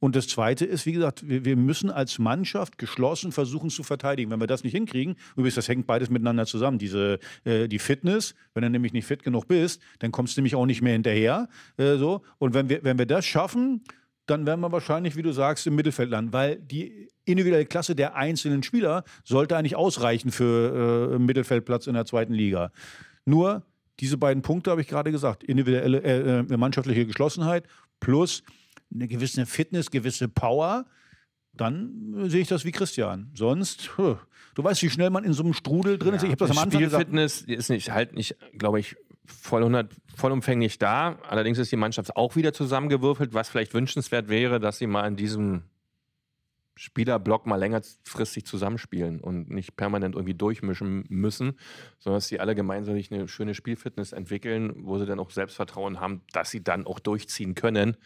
Und 0.00 0.16
das 0.16 0.28
Zweite 0.28 0.66
ist, 0.66 0.84
wie 0.86 0.92
gesagt, 0.92 1.26
wir, 1.26 1.44
wir 1.46 1.56
müssen 1.56 1.90
als 1.90 2.18
Mannschaft 2.18 2.76
geschlossen 2.78 3.32
versuchen 3.32 3.70
zu 3.70 3.82
verteidigen. 3.82 4.30
Wenn 4.30 4.40
wir 4.40 4.46
das 4.46 4.62
nicht 4.62 4.74
hinkriegen, 4.74 5.16
übrigens, 5.34 5.54
das 5.54 5.68
hängt 5.68 5.86
beides 5.86 6.10
miteinander 6.10 6.44
zusammen. 6.46 6.78
Diese, 6.78 7.18
äh, 7.44 7.68
die 7.68 7.78
Fitness, 7.78 8.34
wenn 8.52 8.62
du 8.64 8.70
nämlich 8.70 8.92
nicht 8.92 9.06
fit 9.06 9.22
genug 9.22 9.48
bist, 9.48 9.80
dann 10.00 10.12
kommst 10.12 10.36
du 10.36 10.40
nämlich 10.40 10.56
auch 10.56 10.66
nicht 10.66 10.82
mehr 10.82 10.92
hinterher. 10.92 11.48
Äh, 11.78 11.96
so. 11.96 12.22
Und 12.38 12.52
wenn 12.54 12.68
wir, 12.68 12.84
wenn 12.84 12.98
wir 12.98 13.06
das 13.06 13.24
schaffen, 13.24 13.82
dann 14.26 14.46
werden 14.46 14.60
wir 14.60 14.72
wahrscheinlich, 14.72 15.16
wie 15.16 15.22
du 15.22 15.32
sagst, 15.32 15.66
im 15.66 15.74
Mittelfeld 15.74 16.10
landen, 16.10 16.32
weil 16.32 16.56
die 16.56 17.08
individuelle 17.24 17.66
Klasse 17.66 17.94
der 17.94 18.16
einzelnen 18.16 18.62
Spieler 18.62 19.04
sollte 19.24 19.56
eigentlich 19.56 19.76
ausreichen 19.76 20.30
für 20.30 21.10
äh, 21.10 21.14
einen 21.14 21.26
Mittelfeldplatz 21.26 21.86
in 21.86 21.94
der 21.94 22.06
zweiten 22.06 22.32
Liga. 22.32 22.70
Nur 23.24 23.64
diese 24.00 24.18
beiden 24.18 24.42
Punkte 24.42 24.70
habe 24.70 24.80
ich 24.80 24.88
gerade 24.88 25.10
gesagt: 25.12 25.44
individuelle, 25.44 26.02
äh, 26.02 26.40
äh, 26.40 26.56
mannschaftliche 26.56 27.06
Geschlossenheit 27.06 27.66
plus 28.00 28.42
eine 28.92 29.08
gewisse 29.08 29.46
Fitness, 29.46 29.90
gewisse 29.90 30.28
Power. 30.28 30.86
Dann 31.52 32.14
äh, 32.18 32.28
sehe 32.28 32.40
ich 32.40 32.48
das 32.48 32.64
wie 32.64 32.72
Christian. 32.72 33.30
Sonst, 33.34 33.90
du 33.96 34.16
weißt, 34.56 34.82
wie 34.82 34.90
schnell 34.90 35.10
man 35.10 35.24
in 35.24 35.32
so 35.32 35.44
einem 35.44 35.52
Strudel 35.52 35.98
drin 35.98 36.14
ist. 36.14 36.22
Ich 36.22 36.30
habe 36.30 36.36
das 36.36 36.50
am 36.50 36.58
Anfang 36.58 36.80
gesagt. 36.80 37.08
Spielfitness 37.08 37.42
ist 37.42 37.70
nicht, 37.70 37.92
halt 37.92 38.14
nicht, 38.14 38.36
glaube 38.58 38.80
ich, 38.80 38.96
voll 39.26 39.62
100, 39.62 39.94
vollumfänglich 40.16 40.78
da. 40.78 41.18
Allerdings 41.28 41.58
ist 41.58 41.72
die 41.72 41.76
Mannschaft 41.76 42.16
auch 42.16 42.36
wieder 42.36 42.52
zusammengewürfelt, 42.52 43.34
was 43.34 43.48
vielleicht 43.48 43.74
wünschenswert 43.74 44.28
wäre, 44.28 44.60
dass 44.60 44.78
sie 44.78 44.86
mal 44.86 45.06
in 45.06 45.16
diesem 45.16 45.64
Spielerblock 46.76 47.46
mal 47.46 47.56
längerfristig 47.56 48.46
zusammenspielen 48.46 49.20
und 49.20 49.48
nicht 49.50 49.76
permanent 49.76 50.16
irgendwie 50.16 50.34
durchmischen 50.34 51.04
müssen, 51.08 51.58
sondern 52.00 52.16
dass 52.16 52.26
sie 52.26 52.40
alle 52.40 52.54
gemeinsam 52.54 52.96
eine 53.10 53.28
schöne 53.28 53.54
Spielfitness 53.54 54.12
entwickeln, 54.12 54.72
wo 54.84 54.98
sie 54.98 55.06
dann 55.06 55.20
auch 55.20 55.30
Selbstvertrauen 55.30 56.00
haben, 56.00 56.22
dass 56.32 56.50
sie 56.50 56.64
dann 56.64 56.86
auch 56.86 56.98
durchziehen 56.98 57.54
können. 57.54 57.96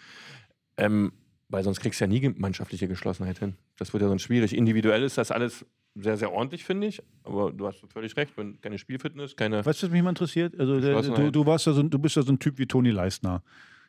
Ähm, 0.77 1.13
weil 1.49 1.65
sonst 1.65 1.81
kriegst 1.81 2.01
du 2.01 2.05
ja 2.05 2.09
nie 2.09 2.29
mannschaftliche 2.37 2.89
Geschlossenheit 2.89 3.39
hin. 3.39 3.57
Das 3.79 3.95
wird 3.95 4.03
ja 4.03 4.09
sonst 4.09 4.23
schwierig. 4.23 4.55
Individuell 4.55 5.03
ist 5.03 5.17
das 5.17 5.31
alles 5.31 5.65
sehr, 6.01 6.17
sehr 6.17 6.33
ordentlich, 6.33 6.65
finde 6.65 6.87
ich. 6.87 7.03
Aber 7.25 7.53
du 7.53 7.67
hast 7.67 7.81
völlig 7.93 8.17
recht, 8.17 8.37
wenn 8.37 8.61
keine 8.61 8.79
Spielfitness, 8.79 9.37
keine. 9.37 9.65
Weißt 9.65 9.83
du, 9.83 9.87
was 9.87 9.93
mich 9.93 10.03
mal 10.03 10.11
interessiert? 10.11 10.59
Also, 10.59 10.81
der, 10.81 11.01
du, 11.03 11.31
du, 11.31 11.47
warst 11.47 11.67
ja 11.67 11.73
so, 11.73 11.83
du 11.83 11.99
bist 11.99 12.17
ja 12.17 12.23
so 12.23 12.33
ein 12.33 12.39
Typ 12.39 12.59
wie 12.59 12.67
Toni 12.67 12.91
Leistner. 12.91 13.43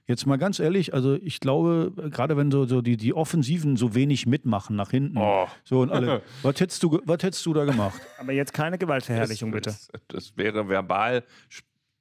Jetzt 0.07 0.25
mal 0.25 0.37
ganz 0.37 0.59
ehrlich, 0.59 0.95
also 0.95 1.17
ich 1.21 1.39
glaube, 1.39 1.93
gerade 2.09 2.35
wenn 2.35 2.49
so, 2.49 2.65
so 2.65 2.81
die, 2.81 2.97
die 2.97 3.13
Offensiven 3.13 3.77
so 3.77 3.93
wenig 3.93 4.25
mitmachen 4.25 4.75
nach 4.75 4.89
hinten, 4.89 5.19
Oh. 5.19 5.47
so 5.63 5.81
und 5.81 5.91
alle, 5.91 6.23
was 6.41 6.59
hättest 6.59 6.81
du, 6.81 6.99
was 7.05 7.21
hättest 7.21 7.45
du 7.45 7.53
da 7.53 7.63
gemacht? 7.63 8.01
Aber 8.17 8.31
jetzt 8.31 8.51
keine 8.51 8.79
Gewaltverherrlichung, 8.79 9.51
bitte. 9.51 9.69
Das, 9.69 9.89
das 10.07 10.35
wäre 10.35 10.67
verbal 10.67 11.23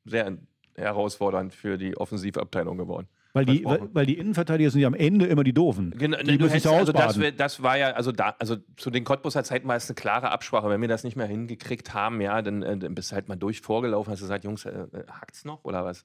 sehr 0.06 0.38
herausfordernd 0.74 1.52
für 1.52 1.76
die 1.76 1.98
Offensivabteilung 1.98 2.78
geworden. 2.78 3.09
Weil 3.39 3.47
die, 3.47 3.64
weil, 3.64 4.07
die 4.07 4.18
Innenverteidiger 4.18 4.70
sind 4.70 4.80
ja 4.80 4.89
am 4.89 4.95
Ende 4.95 5.26
immer 5.26 5.45
die 5.45 5.53
Doofen. 5.53 5.95
Genau, 5.97 6.18
die 6.18 6.39
du 6.39 6.45
müssen 6.45 6.61
sich 6.61 6.70
hättest, 6.70 6.95
also 6.97 7.20
das, 7.20 7.36
das 7.36 7.62
war 7.62 7.78
ja, 7.78 7.93
also 7.93 8.12
da, 8.12 8.34
also 8.39 8.57
zu 8.76 8.91
den 8.91 9.05
Cottbuser 9.05 9.45
Zeiten 9.45 9.68
war 9.68 9.76
es 9.76 9.89
eine 9.89 9.95
klare 9.95 10.30
Absprache. 10.30 10.68
Wenn 10.68 10.80
wir 10.80 10.89
das 10.89 11.05
nicht 11.05 11.16
mehr 11.16 11.26
hingekriegt 11.26 11.95
haben, 11.95 12.20
ja, 12.20 12.43
dann, 12.43 12.62
äh, 12.62 12.76
dann 12.76 12.95
bist 12.95 13.11
du 13.11 13.14
halt 13.14 13.28
mal 13.28 13.36
durch 13.36 13.61
vorgelaufen, 13.61 14.12
hast 14.12 14.20
gesagt, 14.20 14.45
Jungs, 14.45 14.64
äh, 14.64 14.70
äh, 14.70 15.07
hackt's 15.09 15.45
noch 15.45 15.64
oder 15.64 15.84
was? 15.84 16.05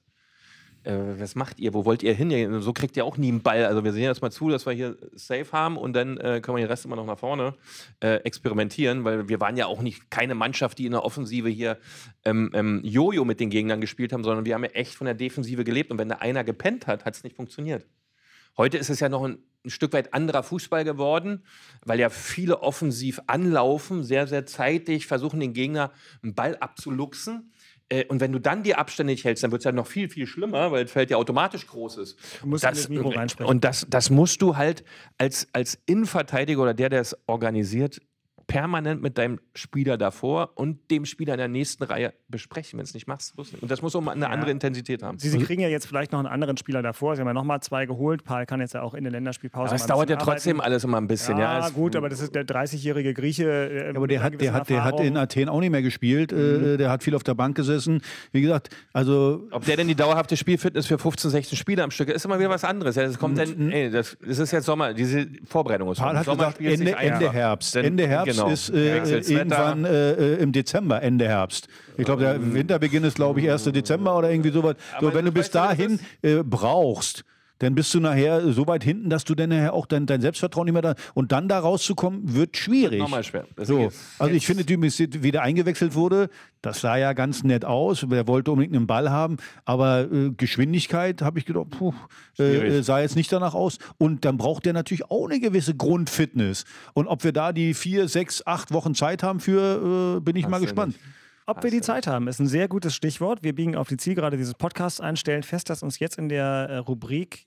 Äh, 0.84 1.18
was 1.18 1.34
macht 1.34 1.58
ihr? 1.58 1.74
Wo 1.74 1.84
wollt 1.84 2.02
ihr 2.02 2.14
hin? 2.14 2.60
So 2.60 2.72
kriegt 2.72 2.96
ihr 2.96 3.04
auch 3.04 3.16
nie 3.16 3.28
einen 3.28 3.42
Ball. 3.42 3.64
Also 3.64 3.84
wir 3.84 3.92
sehen 3.92 4.06
das 4.06 4.20
mal 4.20 4.30
zu, 4.30 4.50
dass 4.50 4.66
wir 4.66 4.72
hier 4.72 4.96
safe 5.14 5.46
haben 5.52 5.76
und 5.76 5.94
dann 5.94 6.18
äh, 6.18 6.40
können 6.40 6.56
wir 6.56 6.64
den 6.64 6.70
Rest 6.70 6.84
immer 6.84 6.96
noch 6.96 7.06
nach 7.06 7.18
vorne 7.18 7.54
äh, 8.00 8.16
experimentieren, 8.16 9.04
weil 9.04 9.28
wir 9.28 9.40
waren 9.40 9.56
ja 9.56 9.66
auch 9.66 9.82
nicht 9.82 10.10
keine 10.10 10.34
Mannschaft, 10.34 10.78
die 10.78 10.86
in 10.86 10.92
der 10.92 11.04
Offensive 11.04 11.48
hier 11.48 11.78
ähm, 12.24 12.50
ähm, 12.52 12.80
Jojo 12.84 13.24
mit 13.24 13.40
den 13.40 13.50
Gegnern 13.50 13.80
gespielt 13.80 14.12
haben, 14.12 14.24
sondern 14.24 14.44
wir 14.44 14.54
haben 14.54 14.64
ja 14.64 14.70
echt 14.70 14.94
von 14.94 15.06
der 15.06 15.14
Defensive 15.14 15.64
gelebt 15.64 15.90
und 15.90 15.98
wenn 15.98 16.08
da 16.08 16.16
einer 16.16 16.44
gepennt 16.44 16.86
hat, 16.86 17.04
hat 17.04 17.14
es 17.14 17.24
nicht 17.24 17.36
funktioniert. 17.36 17.86
Heute 18.56 18.78
ist 18.78 18.88
es 18.88 19.00
ja 19.00 19.08
noch 19.08 19.24
ein, 19.24 19.38
ein 19.64 19.70
Stück 19.70 19.92
weit 19.94 20.14
anderer 20.14 20.44
Fußball 20.44 20.84
geworden, 20.84 21.42
weil 21.84 21.98
ja 21.98 22.08
viele 22.08 22.60
offensiv 22.60 23.20
anlaufen, 23.26 24.04
sehr, 24.04 24.28
sehr 24.28 24.46
zeitig 24.46 25.06
versuchen, 25.06 25.40
den 25.40 25.54
Gegner 25.54 25.90
einen 26.22 26.34
Ball 26.34 26.56
abzuluxen. 26.56 27.52
Äh, 27.88 28.04
Und 28.06 28.20
wenn 28.20 28.32
du 28.32 28.38
dann 28.38 28.62
die 28.62 28.74
Abstände 28.74 29.12
nicht 29.12 29.24
hältst, 29.24 29.42
dann 29.44 29.50
wird 29.52 29.60
es 29.60 29.64
ja 29.64 29.72
noch 29.72 29.86
viel, 29.86 30.08
viel 30.08 30.26
schlimmer, 30.26 30.72
weil 30.72 30.84
das 30.84 30.92
Feld 30.92 31.10
ja 31.10 31.16
automatisch 31.16 31.66
groß 31.66 31.98
ist. 31.98 32.18
Du 32.40 32.46
musst 32.48 32.64
Und 32.64 32.70
in 32.70 32.76
das 32.76 32.88
Mikro 32.88 33.08
reinsprechen. 33.10 33.50
und 33.50 33.64
das, 33.64 33.86
das 33.88 34.10
musst 34.10 34.40
du 34.42 34.56
halt 34.56 34.84
als, 35.18 35.48
als 35.52 35.78
Innenverteidiger 35.86 36.62
oder 36.62 36.74
der, 36.74 36.88
der 36.88 37.00
es 37.00 37.16
organisiert, 37.26 38.00
permanent 38.54 39.02
mit 39.02 39.18
deinem 39.18 39.40
Spieler 39.56 39.96
davor 39.98 40.50
und 40.54 40.88
dem 40.92 41.06
Spieler 41.06 41.34
in 41.34 41.38
der 41.38 41.48
nächsten 41.48 41.82
Reihe 41.82 42.12
besprechen. 42.28 42.78
Wenn 42.78 42.84
es 42.84 42.94
nicht 42.94 43.08
machst, 43.08 43.34
und 43.36 43.68
das 43.68 43.82
muss 43.82 43.96
auch 43.96 44.06
eine 44.06 44.30
andere 44.30 44.52
Intensität 44.52 45.02
haben. 45.02 45.18
Sie, 45.18 45.28
Sie 45.28 45.40
kriegen 45.40 45.60
ja 45.60 45.66
jetzt 45.68 45.86
vielleicht 45.88 46.12
noch 46.12 46.20
einen 46.20 46.28
anderen 46.28 46.56
Spieler 46.56 46.80
davor. 46.80 47.16
Sie 47.16 47.20
haben 47.20 47.26
ja 47.26 47.34
nochmal 47.34 47.58
zwei 47.62 47.84
geholt. 47.84 48.22
Paul 48.22 48.46
kann 48.46 48.60
jetzt 48.60 48.74
ja 48.74 48.82
auch 48.82 48.94
in 48.94 49.02
der 49.02 49.10
Länderspielpause. 49.10 49.70
Aber 49.70 49.74
es 49.74 49.86
dauert 49.86 50.08
ja 50.08 50.14
trotzdem 50.14 50.58
arbeiten. 50.58 50.66
alles 50.70 50.84
immer 50.84 50.98
ein 51.00 51.08
bisschen. 51.08 51.36
Ja, 51.36 51.58
Ja, 51.58 51.68
gut, 51.70 51.96
aber 51.96 52.08
das 52.08 52.20
ist 52.20 52.32
der 52.36 52.46
30-jährige 52.46 53.12
Grieche. 53.12 53.44
äh, 53.50 53.86
Ja, 53.90 53.96
aber 53.96 54.06
der 54.06 54.22
hat, 54.22 54.40
der, 54.40 54.52
hat, 54.52 54.68
der 54.70 54.84
hat 54.84 55.00
in 55.00 55.16
Athen 55.16 55.48
auch 55.48 55.58
nicht 55.58 55.70
mehr 55.70 55.82
gespielt. 55.82 56.30
Mhm. 56.30 56.74
Äh, 56.74 56.76
der 56.76 56.90
hat 56.92 57.02
viel 57.02 57.16
auf 57.16 57.24
der 57.24 57.34
Bank 57.34 57.56
gesessen. 57.56 58.02
Wie 58.30 58.40
gesagt, 58.40 58.68
also 58.92 59.48
Ob 59.50 59.64
der 59.64 59.76
denn 59.78 59.88
die 59.88 59.96
dauerhafte 59.96 60.36
Spielfitness 60.36 60.86
für 60.86 60.98
15, 60.98 61.32
16 61.32 61.58
Spiele 61.58 61.82
am 61.82 61.90
Stück 61.90 62.08
ist 62.08 62.24
immer 62.24 62.38
wieder 62.38 62.50
was 62.50 62.62
anderes. 62.62 62.94
Ja, 62.94 63.02
das 63.02 63.18
kommt 63.18 63.36
dann, 63.36 63.72
ey, 63.72 63.90
das, 63.90 64.16
das 64.24 64.38
ist 64.38 64.52
jetzt 64.52 64.66
Sommer, 64.66 64.94
diese 64.94 65.26
Vorbereitung 65.44 65.90
ist 65.90 65.98
Paul 65.98 66.16
hat 66.16 66.24
Sommer 66.24 66.52
gesagt, 66.52 66.60
Ende. 66.60 66.96
Ende 66.96 67.32
Herbst. 67.32 67.74
Dann- 67.74 67.84
Ende 67.84 68.06
Herbst 68.06 68.36
genau. 68.36 68.43
Ist 68.50 68.70
äh, 68.70 68.98
irgendwann 68.98 69.84
Wetter. 69.84 70.18
äh, 70.18 70.34
im 70.42 70.52
Dezember, 70.52 71.02
Ende 71.02 71.26
Herbst. 71.26 71.68
Ich 71.96 72.04
glaube, 72.04 72.22
der 72.22 72.54
Winterbeginn 72.54 73.04
ist, 73.04 73.16
glaube 73.16 73.40
ich, 73.40 73.50
1. 73.50 73.64
Dezember 73.64 74.16
oder 74.16 74.30
irgendwie 74.30 74.50
sowas. 74.50 74.76
So, 75.00 75.12
wenn 75.14 75.24
du 75.24 75.32
bis 75.32 75.50
dahin 75.50 76.00
äh, 76.22 76.42
brauchst, 76.42 77.24
dann 77.58 77.74
bist 77.74 77.94
du 77.94 78.00
nachher 78.00 78.52
so 78.52 78.66
weit 78.66 78.82
hinten, 78.82 79.10
dass 79.10 79.24
du 79.24 79.34
dann 79.34 79.50
nachher 79.50 79.72
auch 79.72 79.86
dein, 79.86 80.06
dein 80.06 80.20
Selbstvertrauen 80.20 80.66
nicht 80.66 80.72
mehr 80.72 80.82
da. 80.82 80.94
Und 81.14 81.32
dann 81.32 81.48
da 81.48 81.60
rauszukommen, 81.60 82.34
wird 82.34 82.56
schwierig. 82.56 82.98
Nochmal 82.98 83.22
schwer. 83.22 83.46
Das 83.56 83.68
So, 83.68 83.90
also 84.18 84.34
ich 84.34 84.46
finde, 84.46 84.64
die 84.64 84.80
wie 84.82 85.30
der 85.30 85.42
eingewechselt 85.42 85.94
wurde, 85.94 86.30
das 86.62 86.80
sah 86.80 86.96
ja 86.96 87.12
ganz 87.12 87.44
nett 87.44 87.64
aus. 87.64 88.06
Wer 88.08 88.26
wollte 88.26 88.50
unbedingt 88.50 88.74
einen 88.74 88.86
Ball 88.86 89.10
haben, 89.10 89.36
aber 89.64 90.10
äh, 90.10 90.30
Geschwindigkeit 90.30 91.22
habe 91.22 91.38
ich 91.38 91.44
gedacht, 91.44 91.70
puh, 91.70 91.94
äh, 92.38 92.78
äh, 92.78 92.82
sah 92.82 93.00
jetzt 93.00 93.16
nicht 93.16 93.32
danach 93.32 93.54
aus. 93.54 93.78
Und 93.98 94.24
dann 94.24 94.36
braucht 94.36 94.64
der 94.64 94.72
natürlich 94.72 95.10
auch 95.10 95.28
eine 95.28 95.38
gewisse 95.38 95.74
Grundfitness. 95.74 96.64
Und 96.92 97.06
ob 97.06 97.22
wir 97.22 97.32
da 97.32 97.52
die 97.52 97.74
vier, 97.74 98.08
sechs, 98.08 98.44
acht 98.46 98.72
Wochen 98.72 98.94
Zeit 98.94 99.22
haben 99.22 99.40
für, 99.40 100.16
äh, 100.16 100.20
bin 100.20 100.36
ich 100.36 100.48
mal 100.48 100.58
du 100.58 100.64
gespannt. 100.64 100.94
nicht. 100.94 101.00
Ob 101.46 101.62
wir 101.62 101.70
die 101.70 101.82
Zeit 101.82 102.06
haben, 102.06 102.26
ist 102.28 102.40
ein 102.40 102.46
sehr 102.46 102.68
gutes 102.68 102.94
Stichwort. 102.94 103.42
Wir 103.42 103.54
biegen 103.54 103.76
auf 103.76 103.88
die 103.88 103.98
Zielgerade 103.98 104.36
dieses 104.38 104.54
Podcasts 104.54 105.00
ein, 105.00 105.16
stellen 105.16 105.42
fest, 105.42 105.68
dass 105.68 105.82
uns 105.82 105.98
jetzt 105.98 106.16
in 106.18 106.28
der 106.30 106.44
äh, 106.70 106.76
Rubrik 106.78 107.46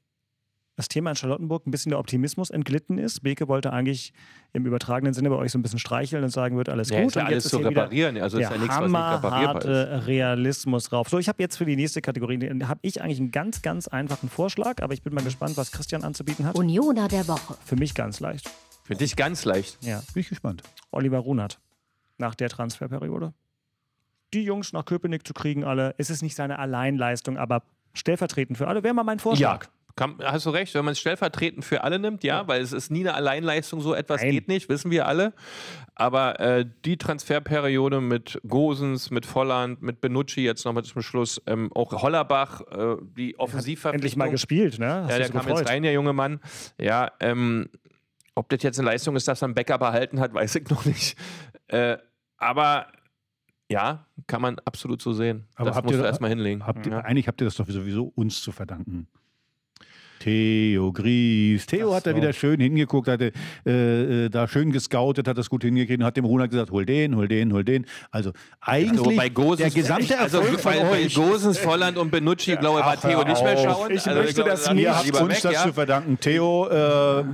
das 0.76 0.88
Thema 0.88 1.10
in 1.10 1.16
Charlottenburg 1.16 1.66
ein 1.66 1.72
bisschen 1.72 1.90
der 1.90 1.98
Optimismus 1.98 2.52
entglitten 2.52 3.00
ist. 3.00 3.24
Beke 3.24 3.48
wollte 3.48 3.74
eigentlich 3.74 4.14
im 4.54 4.68
übertragenen 4.68 5.16
Sinne 5.16 5.30
bei 5.32 5.36
euch 5.36 5.52
so 5.52 5.58
ein 5.58 5.64
bisschen 5.64 5.80
streicheln 5.80 6.24
und 6.24 6.30
sagen, 6.30 6.56
wird 6.56 6.70
alles 6.70 6.90
Ja, 6.90 7.00
gut. 7.00 7.08
ist 7.08 7.16
ja 7.16 7.22
und 7.24 7.28
alles 7.30 7.44
jetzt 7.46 7.50
zu 7.52 7.58
hier 7.58 7.70
wieder 7.72 7.82
reparieren. 7.82 8.18
Also 8.22 8.38
ist 8.38 8.44
der 8.48 8.58
ja 8.58 8.62
nichts, 8.62 8.76
was 8.78 8.84
nicht 8.84 8.94
reparierbar 8.96 9.32
hammerharte 9.32 10.06
Realismus 10.06 10.84
drauf. 10.84 11.10
So, 11.10 11.18
ich 11.18 11.28
habe 11.28 11.42
jetzt 11.42 11.58
für 11.58 11.66
die 11.66 11.76
nächste 11.76 12.04
Kategorie, 12.04 12.38
habe 12.66 12.80
ich 12.84 13.02
eigentlich 13.02 13.20
einen 13.20 13.32
ganz, 13.32 13.64
ganz 13.64 13.88
einfachen 13.88 14.30
Vorschlag, 14.30 14.84
aber 14.84 14.94
ich 14.94 15.02
bin 15.02 15.16
mal 15.16 15.24
gespannt, 15.24 15.58
was 15.58 15.72
Christian 15.72 16.04
anzubieten 16.04 16.46
hat. 16.46 16.56
Unioner 16.56 17.08
der 17.08 17.28
Woche. 17.28 17.56
Für 17.66 17.76
mich 17.76 17.96
ganz 17.96 18.20
leicht. 18.20 18.48
Für 18.84 18.94
dich 18.94 19.16
ganz 19.16 19.46
leicht. 19.46 19.84
Ja, 19.84 20.04
Bin 20.14 20.22
ich 20.22 20.30
gespannt. 20.30 20.62
Oliver 20.92 21.18
Runert 21.18 21.60
nach 22.20 22.36
der 22.36 22.50
Transferperiode. 22.50 23.34
Die 24.34 24.44
Jungs 24.44 24.74
nach 24.74 24.86
Köpenick 24.86 25.26
zu 25.26 25.34
kriegen, 25.34 25.64
alle. 25.64 25.96
Es 25.98 26.10
ist 26.10 26.22
nicht 26.22 26.36
seine 26.36 26.60
Alleinleistung, 26.60 27.38
aber 27.38 27.64
stellvertretend 27.94 28.58
für 28.58 28.68
alle 28.68 28.84
wäre 28.84 28.94
mal 28.94 29.04
mein 29.04 29.20
Vorschlag. 29.20 29.68
Kann, 29.96 30.18
hast 30.24 30.46
du 30.46 30.52
recht, 30.52 30.76
wenn 30.76 30.86
man 30.86 30.92
es 30.92 31.00
stellvertretend 31.00 31.66
für 31.66 31.84
alle 31.84 31.98
nimmt, 31.98 32.24
ja, 32.24 32.48
weil 32.48 32.62
es 32.62 32.72
ist 32.72 32.92
nie 32.92 33.00
eine 33.00 33.16
Alleinleistung, 33.16 33.82
so 33.82 33.96
etwas 33.96 34.22
Nein. 34.22 34.30
geht 34.32 34.48
nicht, 34.48 34.70
wissen 34.70 34.92
wir 34.92 35.08
alle. 35.08 35.34
Aber 35.96 36.40
äh, 36.40 36.66
die 36.86 36.98
Transferperiode 36.98 38.00
mit 38.00 38.40
Gosens, 38.48 39.10
mit 39.10 39.26
Volland, 39.26 39.82
mit 39.82 40.00
Benucci 40.00 40.42
jetzt 40.42 40.66
nochmal 40.66 40.84
zum 40.84 41.02
Schluss, 41.02 41.42
ähm, 41.48 41.72
auch 41.74 41.92
Hollerbach, 42.04 42.62
äh, 42.62 42.98
die 43.18 43.40
Offensivverpflichtung. 43.40 43.94
Endlich 43.94 44.16
mal 44.18 44.30
gespielt, 44.30 44.78
ne? 44.78 45.04
Hast 45.06 45.10
Ja, 45.10 45.18
der 45.18 45.28
so 45.28 45.34
kam 45.34 45.42
gefreut. 45.46 45.60
jetzt 45.62 45.70
rein, 45.72 45.82
der 45.82 45.94
junge 45.94 46.14
Mann. 46.14 46.42
Ja, 46.80 47.12
ähm, 47.20 47.68
ob 48.36 48.50
das 48.50 48.62
jetzt 48.62 48.78
eine 48.78 48.88
Leistung 48.92 49.16
ist, 49.16 49.28
dass 49.28 49.42
er 49.42 49.46
einen 49.46 49.56
Backup 49.56 49.82
erhalten 49.82 50.20
hat, 50.20 50.32
weiß 50.36 50.54
ich 50.58 50.70
noch 50.70 50.86
nicht. 50.86 51.18
Äh, 51.70 51.98
aber 52.38 52.86
ja, 53.70 54.06
kann 54.28 54.42
man 54.42 54.58
absolut 54.66 55.02
so 55.02 55.14
sehen. 55.14 55.46
Aber 55.56 55.68
das 55.70 55.76
habt 55.78 55.86
musst 55.86 55.98
ihr- 55.98 56.02
du 56.02 56.08
erstmal 56.08 56.30
hinlegen. 56.30 56.66
Habt 56.66 56.86
ihr, 56.86 56.92
ja. 56.94 57.00
Eigentlich 57.00 57.28
habt 57.28 57.42
ihr 57.42 57.46
das 57.46 57.56
doch 57.56 57.68
sowieso 57.68 58.12
uns 58.16 58.42
zu 58.42 58.52
verdanken. 58.52 59.08
Theo 60.20 60.92
Gries. 60.94 61.68
Theo 61.68 61.94
hat 61.94 62.08
da 62.08 62.16
wieder 62.16 62.34
schön 62.34 62.60
hingeguckt, 62.60 63.08
hatte 63.08 63.32
äh, 63.68 64.26
äh, 64.26 64.30
da 64.30 64.48
schön 64.48 64.72
gescoutet, 64.72 65.28
hat 65.28 65.38
das 65.38 65.48
gut 65.48 65.64
hingekriegt 65.64 66.00
und 66.00 66.06
hat 66.06 66.18
dem 66.18 66.26
Runert 66.26 66.50
gesagt, 66.50 66.72
hol 66.72 66.88
den, 66.88 67.16
hol 67.16 67.28
den, 67.28 67.54
hol 67.54 67.64
den. 67.64 67.86
Also 68.10 68.32
eigentlich 68.60 69.00
Also 69.00 69.16
bei 69.16 69.30
Gosens, 69.30 69.74
der 69.74 69.82
gesamte 69.84 70.18
also 70.18 70.40
Erfolg 70.40 70.64
bei, 70.64 70.74
von 70.74 70.88
bei 70.90 70.92
euch. 71.06 71.14
Gosens, 71.14 71.58
Volland 71.64 71.98
und 72.00 72.10
Benucci, 72.10 72.56
glaube 72.56 72.80
ich, 72.80 72.86
war 72.86 73.00
Theo 73.00 73.24
nicht 73.26 73.44
mehr 73.44 73.58
schauen. 73.58 73.92
Ich 73.92 74.08
Also 74.08 74.20
möchte 74.22 74.34
glaube, 74.36 74.50
das 74.50 74.68
Ihr 74.68 74.74
lieber 74.74 74.92
habt 74.96 75.22
uns 75.22 75.30
weg, 75.36 75.42
das 75.44 75.54
ja. 75.54 75.64
zu 75.64 75.74
verdanken. 75.74 76.20
Theo, 76.20 76.68
äh, 76.68 76.76
Ja, 76.76 77.26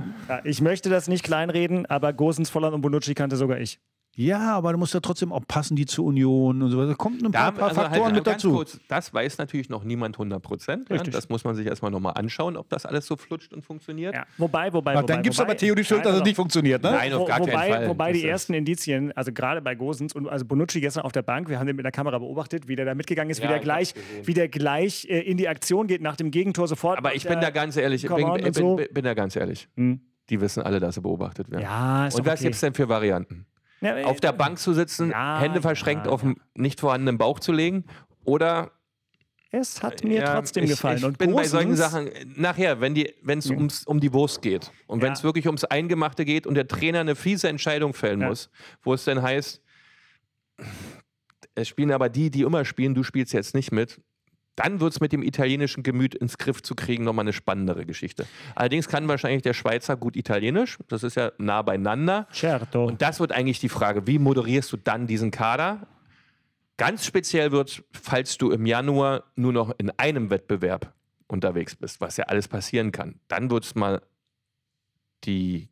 ich 0.44 0.60
möchte 0.60 0.90
das 0.90 1.08
nicht 1.08 1.24
kleinreden, 1.24 1.86
aber 1.86 2.12
Gosens, 2.12 2.50
Volland 2.50 2.74
und 2.74 2.82
Bonucci 2.82 3.14
kannte 3.14 3.36
sogar 3.36 3.58
ich. 3.60 3.80
Ja, 4.16 4.52
aber 4.54 4.72
du 4.72 4.78
musst 4.78 4.94
ja 4.94 5.00
trotzdem 5.00 5.32
auch 5.32 5.42
passen, 5.46 5.74
die 5.76 5.86
zur 5.86 6.04
Union 6.04 6.62
und 6.62 6.70
so 6.70 6.78
weiter. 6.78 6.88
Da 6.88 6.94
kommt 6.94 7.22
ein 7.24 7.32
Da, 7.32 7.50
paar, 7.50 7.52
paar 7.52 7.68
also 7.70 7.80
Faktoren 7.80 8.04
halt 8.04 8.14
mit 8.14 8.26
dazu. 8.26 8.52
Kurz, 8.52 8.78
das 8.88 9.12
weiß 9.12 9.38
natürlich 9.38 9.68
noch 9.68 9.82
niemand 9.84 10.16
100 10.16 10.40
Prozent. 10.42 10.88
Ja, 10.90 10.98
das 11.02 11.28
muss 11.28 11.44
man 11.44 11.54
sich 11.54 11.66
erstmal 11.66 11.90
nochmal 11.90 12.12
anschauen, 12.16 12.56
ob 12.56 12.68
das 12.68 12.86
alles 12.86 13.06
so 13.06 13.16
flutscht 13.16 13.52
und 13.52 13.62
funktioniert. 13.62 14.14
Ja. 14.14 14.24
Wobei, 14.38 14.72
wobei, 14.72 14.94
wobei. 14.94 15.02
dann 15.06 15.22
du 15.22 15.30
wobei, 15.30 15.42
aber 15.42 15.56
Theo 15.56 15.74
die 15.74 15.84
Schuld, 15.84 16.04
dass 16.06 16.16
es 16.16 16.22
nicht 16.22 16.36
funktioniert, 16.36 16.82
ne? 16.82 16.92
Nein, 16.92 17.12
auf 17.12 17.22
Wo- 17.22 17.24
gar 17.24 17.40
wobei, 17.40 17.52
keinen 17.52 17.72
Fall. 17.72 17.88
Wobei 17.88 18.12
die 18.12 18.22
Das 18.22 18.30
ersten 18.30 18.54
Indizien, 18.54 19.10
also 19.12 19.32
gerade 19.32 19.60
bei 19.60 19.74
Gosens 19.74 20.14
und 20.14 20.28
also 20.28 20.44
Bonucci 20.44 20.80
gestern 20.80 21.02
auf 21.04 21.12
der 21.12 21.22
Bank, 21.22 21.48
wir 21.48 21.58
haben 21.58 21.66
den 21.66 21.76
mit 21.76 21.84
der 21.84 21.92
Kamera 21.92 22.18
beobachtet, 22.18 22.68
wie 22.68 22.76
der 22.76 22.84
da 22.84 22.94
mitgegangen 22.94 23.30
ist, 23.30 23.38
wie 23.40 23.44
Ja, 23.44 23.48
der 23.48 23.56
ich 23.58 23.62
gleich, 23.64 23.94
wie 24.24 24.34
der 24.34 24.48
gleich 24.48 25.06
äh, 25.10 25.20
in 25.20 25.36
die 25.36 25.48
Aktion 25.48 25.86
geht 25.86 26.02
nach 26.02 26.16
dem 26.16 26.30
Gegentor 26.30 26.68
sofort. 26.68 26.98
Aber 26.98 27.14
ich 27.14 27.26
bin 27.26 27.40
da 27.40 27.50
ganz 27.50 27.76
ehrlich, 27.76 28.02
bin, 28.02 28.12
on 28.24 28.40
bin, 28.40 28.52
so. 28.54 28.76
bin, 28.76 28.86
bin 28.92 29.04
da 29.04 29.14
ganz 29.14 29.34
ehrlich. 29.36 29.68
Hm. 29.76 30.00
Die 30.30 30.40
wissen 30.40 30.62
alle, 30.62 30.80
dass 30.80 30.94
sie 30.94 31.02
beobachtet 31.02 31.50
werden. 31.50 31.62
Ja, 31.62 32.06
ist 32.06 32.14
Und 32.14 32.20
doch 32.26 32.32
was 32.32 32.38
okay. 32.40 32.44
gibt 32.44 32.54
es 32.54 32.60
denn 32.60 32.72
für 32.74 32.88
Varianten? 32.88 33.44
Ja, 33.84 33.98
äh, 33.98 34.04
Auf 34.04 34.20
der 34.20 34.32
Bank 34.32 34.58
zu 34.58 34.72
sitzen, 34.72 35.10
Ja, 35.10 35.38
Hände 35.40 35.60
verschränkt 35.60 36.06
ja, 36.06 36.12
auf 36.12 36.22
dem 36.22 36.36
nicht 36.54 36.80
vorhandenen 36.80 37.18
Bauch 37.18 37.38
zu 37.38 37.52
legen 37.52 37.84
oder 38.24 38.72
Es 39.50 39.82
hat 39.82 40.02
mir 40.02 40.20
Ja, 40.20 40.34
trotzdem 40.34 40.64
ich, 40.64 40.70
gefallen. 40.70 40.98
Ich 40.98 41.04
und 41.04 41.18
bin 41.18 41.32
bei 41.32 41.46
solchen 41.46 41.76
Sachen 41.76 42.08
äh, 42.08 42.24
nachher, 42.34 42.80
wenn 42.80 42.96
es 43.38 43.50
ums 43.50 43.84
um 43.86 44.00
die 44.00 44.12
Wurst 44.12 44.42
geht 44.42 44.72
und 44.86 45.02
wenn 45.02 45.12
es 45.12 45.20
Ja. 45.20 45.24
wirklich 45.24 45.46
ums 45.46 45.64
Eingemachte 45.64 46.24
geht 46.24 46.46
und 46.46 46.54
der 46.54 46.66
Trainer 46.66 47.00
eine 47.00 47.14
fiese 47.14 47.48
Entscheidung 47.48 47.94
fällen 47.94 48.20
Ja. 48.22 48.28
muss, 48.28 48.50
wo 48.82 48.94
es 48.94 49.04
dann 49.04 49.22
heißt, 49.22 49.60
es 51.54 51.68
spielen 51.68 51.92
aber 51.92 52.08
die, 52.08 52.30
die 52.30 52.42
immer 52.42 52.64
spielen, 52.64 52.94
du 52.94 53.02
spielst 53.02 53.32
jetzt 53.32 53.54
nicht 53.54 53.70
mit. 53.70 54.00
Dann 54.56 54.80
wird 54.80 54.92
es 54.92 55.00
mit 55.00 55.12
dem 55.12 55.22
italienischen 55.22 55.82
Gemüt 55.82 56.14
ins 56.14 56.38
Griff 56.38 56.62
zu 56.62 56.74
kriegen 56.74 57.04
nochmal 57.04 57.24
eine 57.24 57.32
spannendere 57.32 57.86
Geschichte. 57.86 58.26
Allerdings 58.54 58.88
kann 58.88 59.08
wahrscheinlich 59.08 59.42
der 59.42 59.52
Schweizer 59.52 59.96
gut 59.96 60.16
Italienisch. 60.16 60.78
Das 60.88 61.02
ist 61.02 61.16
ja 61.16 61.32
nah 61.38 61.62
beieinander. 61.62 62.28
Certo. 62.32 62.86
Und 62.86 63.02
das 63.02 63.18
wird 63.18 63.32
eigentlich 63.32 63.58
die 63.58 63.68
Frage, 63.68 64.06
wie 64.06 64.18
moderierst 64.18 64.72
du 64.72 64.76
dann 64.76 65.06
diesen 65.06 65.30
Kader? 65.30 65.86
Ganz 66.76 67.04
speziell 67.04 67.52
wird, 67.52 67.82
falls 67.92 68.38
du 68.38 68.50
im 68.50 68.66
Januar 68.66 69.24
nur 69.36 69.52
noch 69.52 69.74
in 69.78 69.90
einem 69.98 70.30
Wettbewerb 70.30 70.92
unterwegs 71.26 71.74
bist, 71.74 72.00
was 72.00 72.16
ja 72.16 72.24
alles 72.24 72.48
passieren 72.48 72.92
kann. 72.92 73.20
Dann 73.28 73.50
wird 73.50 73.64
es 73.64 73.74
mal 73.74 74.02
die 75.24 75.68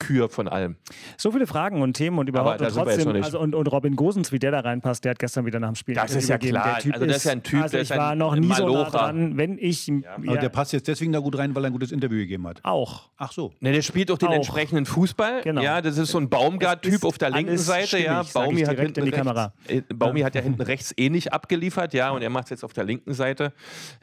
Kür 0.00 0.28
von 0.28 0.48
allem. 0.48 0.74
So 1.16 1.30
viele 1.30 1.46
Fragen 1.46 1.80
und 1.82 1.92
Themen 1.94 2.18
und 2.18 2.28
überhaupt 2.28 2.60
da 2.60 2.66
und 2.66 2.74
trotzdem, 2.74 3.22
also 3.22 3.38
und, 3.38 3.54
und 3.54 3.66
Robin 3.68 3.94
Gosens, 3.94 4.32
wie 4.32 4.40
der 4.40 4.50
da 4.50 4.60
reinpasst, 4.60 5.04
der 5.04 5.10
hat 5.10 5.20
gestern 5.20 5.46
wieder 5.46 5.60
nach 5.60 5.68
dem 5.68 5.76
Spiel 5.76 5.94
Das 5.94 6.12
ist 6.14 6.28
ja 6.28 6.34
Interview 6.34 6.54
klar. 6.54 6.76
gegeben. 6.78 6.82
Der 6.82 6.82
typ 6.82 6.94
Also 6.94 7.06
das 7.06 7.16
ist 7.18 7.24
ja 7.24 7.32
ein 7.32 7.42
Typ, 7.44 7.62
also 7.62 7.70
der 7.72 7.80
ich 7.82 7.88
ist 7.88 7.92
ein 7.92 7.98
war 7.98 8.14
noch 8.16 8.34
nie 8.34 8.52
so 8.52 8.68
nah 8.68 8.90
dran, 8.90 9.36
wenn 9.36 9.58
ich 9.58 9.92
Aber 10.16 10.24
ja, 10.24 10.36
der 10.40 10.48
passt 10.48 10.72
jetzt 10.72 10.88
deswegen 10.88 11.12
da 11.12 11.20
gut 11.20 11.38
rein, 11.38 11.54
weil 11.54 11.64
er 11.64 11.68
ein 11.68 11.72
gutes 11.72 11.92
Interview 11.92 12.18
gegeben 12.18 12.48
hat. 12.48 12.60
auch. 12.64 13.10
Ach 13.22 13.32
so. 13.32 13.52
Ne, 13.60 13.72
der 13.72 13.82
spielt 13.82 14.08
doch 14.08 14.16
den 14.16 14.30
Auch. 14.30 14.34
entsprechenden 14.36 14.86
Fußball. 14.86 15.42
Genau. 15.42 15.60
Ja, 15.60 15.82
das 15.82 15.98
ist 15.98 16.10
so 16.10 16.16
ein 16.18 16.30
Baumgart-Typ 16.30 17.04
auf 17.04 17.18
der 17.18 17.28
linken 17.28 17.58
Seite. 17.58 17.98
ja, 17.98 18.24
stimmig, 18.24 18.32
Baumi 18.32 18.60
hat 18.62 18.70
direkt 18.70 18.80
hinten 18.96 19.00
in 19.00 19.04
die 19.04 19.10
rechts, 19.10 19.26
Kamera. 19.26 19.52
Äh, 19.68 19.82
Baumi 19.94 20.20
hat 20.22 20.34
ja 20.34 20.40
hinten 20.40 20.62
rechts 20.62 20.94
eh 20.96 21.10
nicht 21.10 21.32
abgeliefert, 21.34 21.92
ja, 21.92 22.10
und 22.10 22.22
er 22.22 22.30
macht 22.30 22.44
es 22.44 22.50
jetzt 22.50 22.64
auf 22.64 22.72
der 22.72 22.84
linken 22.84 23.12
Seite. 23.12 23.52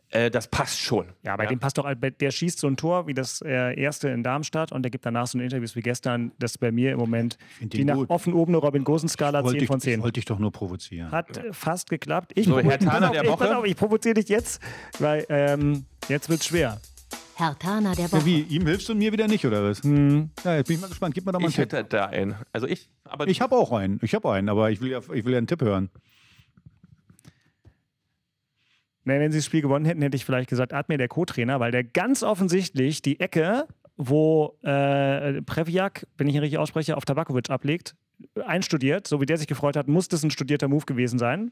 Äh, 0.10 0.30
das 0.30 0.48
passt 0.48 0.80
schon. 0.80 1.08
Ja, 1.24 1.36
bei 1.36 1.48
dem 1.48 1.58
passt 1.60 1.80
doch, 1.80 1.92
der 1.96 2.32
schießt 2.32 2.60
so 2.60 2.68
ein 2.68 2.78
Tor 2.78 3.08
wie 3.08 3.16
das 3.16 3.42
äh, 3.42 3.74
erste 3.80 4.10
in 4.10 4.22
Darmstadt 4.24 4.72
und 4.72 4.84
der 4.84 4.92
gibt 4.92 5.06
danach 5.06 5.26
so 5.26 5.38
ein 5.38 5.42
Interviews 5.42 5.76
wie 5.76 5.82
gestern. 5.88 6.32
Das 6.40 6.52
ist 6.52 6.58
bei 6.60 6.72
mir 6.72 6.92
im 6.92 7.00
Moment 7.00 7.38
die 7.62 7.84
nach 7.86 7.96
gut. 7.96 8.10
offen 8.10 8.34
oben 8.34 8.52
eine 8.54 8.58
Robin 8.58 8.84
Gosens-Skala 8.84 9.40
10 9.40 9.46
Wollte 9.46 9.64
ich, 9.64 9.68
von 9.68 9.78
ich 9.78 9.84
10. 9.84 10.02
wollte 10.04 10.14
dich 10.14 10.26
doch 10.26 10.38
nur 10.40 10.52
provozieren. 10.52 11.12
Hat 11.12 11.38
äh, 11.38 11.54
fast 11.54 11.90
geklappt. 11.90 12.32
Ich, 12.36 12.46
So, 12.46 12.60
Herr 12.60 12.78
pass 12.78 13.00
der 13.00 13.10
auf, 13.10 13.24
ich, 13.24 13.30
Woche. 13.30 13.58
auf, 13.58 13.66
ich 13.66 13.76
provoziere 13.76 14.14
dich 14.16 14.30
jetzt, 14.30 14.62
weil 15.00 15.26
ähm, 15.30 15.86
jetzt 16.10 16.30
wird's 16.30 16.46
schwer. 16.46 16.80
Herr 17.36 17.58
Tana 17.60 17.94
der 17.94 18.06
Ja, 18.06 18.12
Woche. 18.12 18.26
wie, 18.26 18.42
ihm 18.42 18.66
hilfst 18.66 18.90
du 18.90 18.94
und 18.94 19.00
mir 19.00 19.12
wieder 19.12 19.28
nicht, 19.28 19.46
oder 19.46 19.64
was? 19.64 19.82
Ja, 19.84 20.56
jetzt 20.56 20.68
bin 20.68 20.76
ich 20.76 20.82
mal 20.82 20.88
gespannt. 20.88 21.14
Gib 21.14 21.26
mir 21.26 21.32
doch 21.32 21.40
mal 21.40 21.46
einen 21.46 21.50
Ich 21.52 21.56
Tipp. 21.56 21.72
hätte 21.72 21.84
da 21.90 22.06
einen. 22.06 22.36
Also 22.52 22.68
ich, 22.68 22.90
aber 23.04 23.28
Ich 23.28 23.42
habe 23.42 23.56
auch 23.56 23.72
einen. 23.72 24.00
Ich 24.02 24.14
habe 24.16 24.32
einen, 24.32 24.50
aber 24.50 24.72
ich 24.72 24.82
will 24.82 24.90
ja, 24.92 25.00
ich 25.14 25.24
will 25.24 25.32
ja 25.34 25.38
einen 25.38 25.48
Tipp 25.48 25.62
hören. 25.62 25.90
Wenn 29.04 29.32
sie 29.32 29.38
das 29.38 29.46
Spiel 29.46 29.62
gewonnen 29.62 29.86
hätten, 29.86 30.02
hätte 30.02 30.18
ich 30.18 30.26
vielleicht 30.26 30.50
gesagt, 30.50 30.74
Admir 30.74 30.98
der 30.98 31.08
Co-Trainer, 31.08 31.62
weil 31.62 31.72
der 31.72 31.84
ganz 31.86 32.24
offensichtlich 32.24 33.02
die 33.02 33.20
Ecke, 33.22 33.66
wo 33.98 34.58
äh, 34.62 35.42
Previak, 35.42 36.08
wenn 36.18 36.28
ich 36.28 36.36
ihn 36.36 36.42
richtig 36.42 36.60
ausspreche, 36.60 36.96
auf 36.96 37.06
Tabakovic 37.06 37.50
ablegt, 37.50 37.96
einstudiert. 38.46 39.08
So 39.08 39.20
wie 39.22 39.26
der 39.26 39.38
sich 39.38 39.48
gefreut 39.48 39.76
hat, 39.76 39.88
muss 39.88 40.08
das 40.08 40.24
ein 40.24 40.32
studierter 40.32 40.68
Move 40.68 40.86
gewesen 40.86 41.20
sein. 41.20 41.52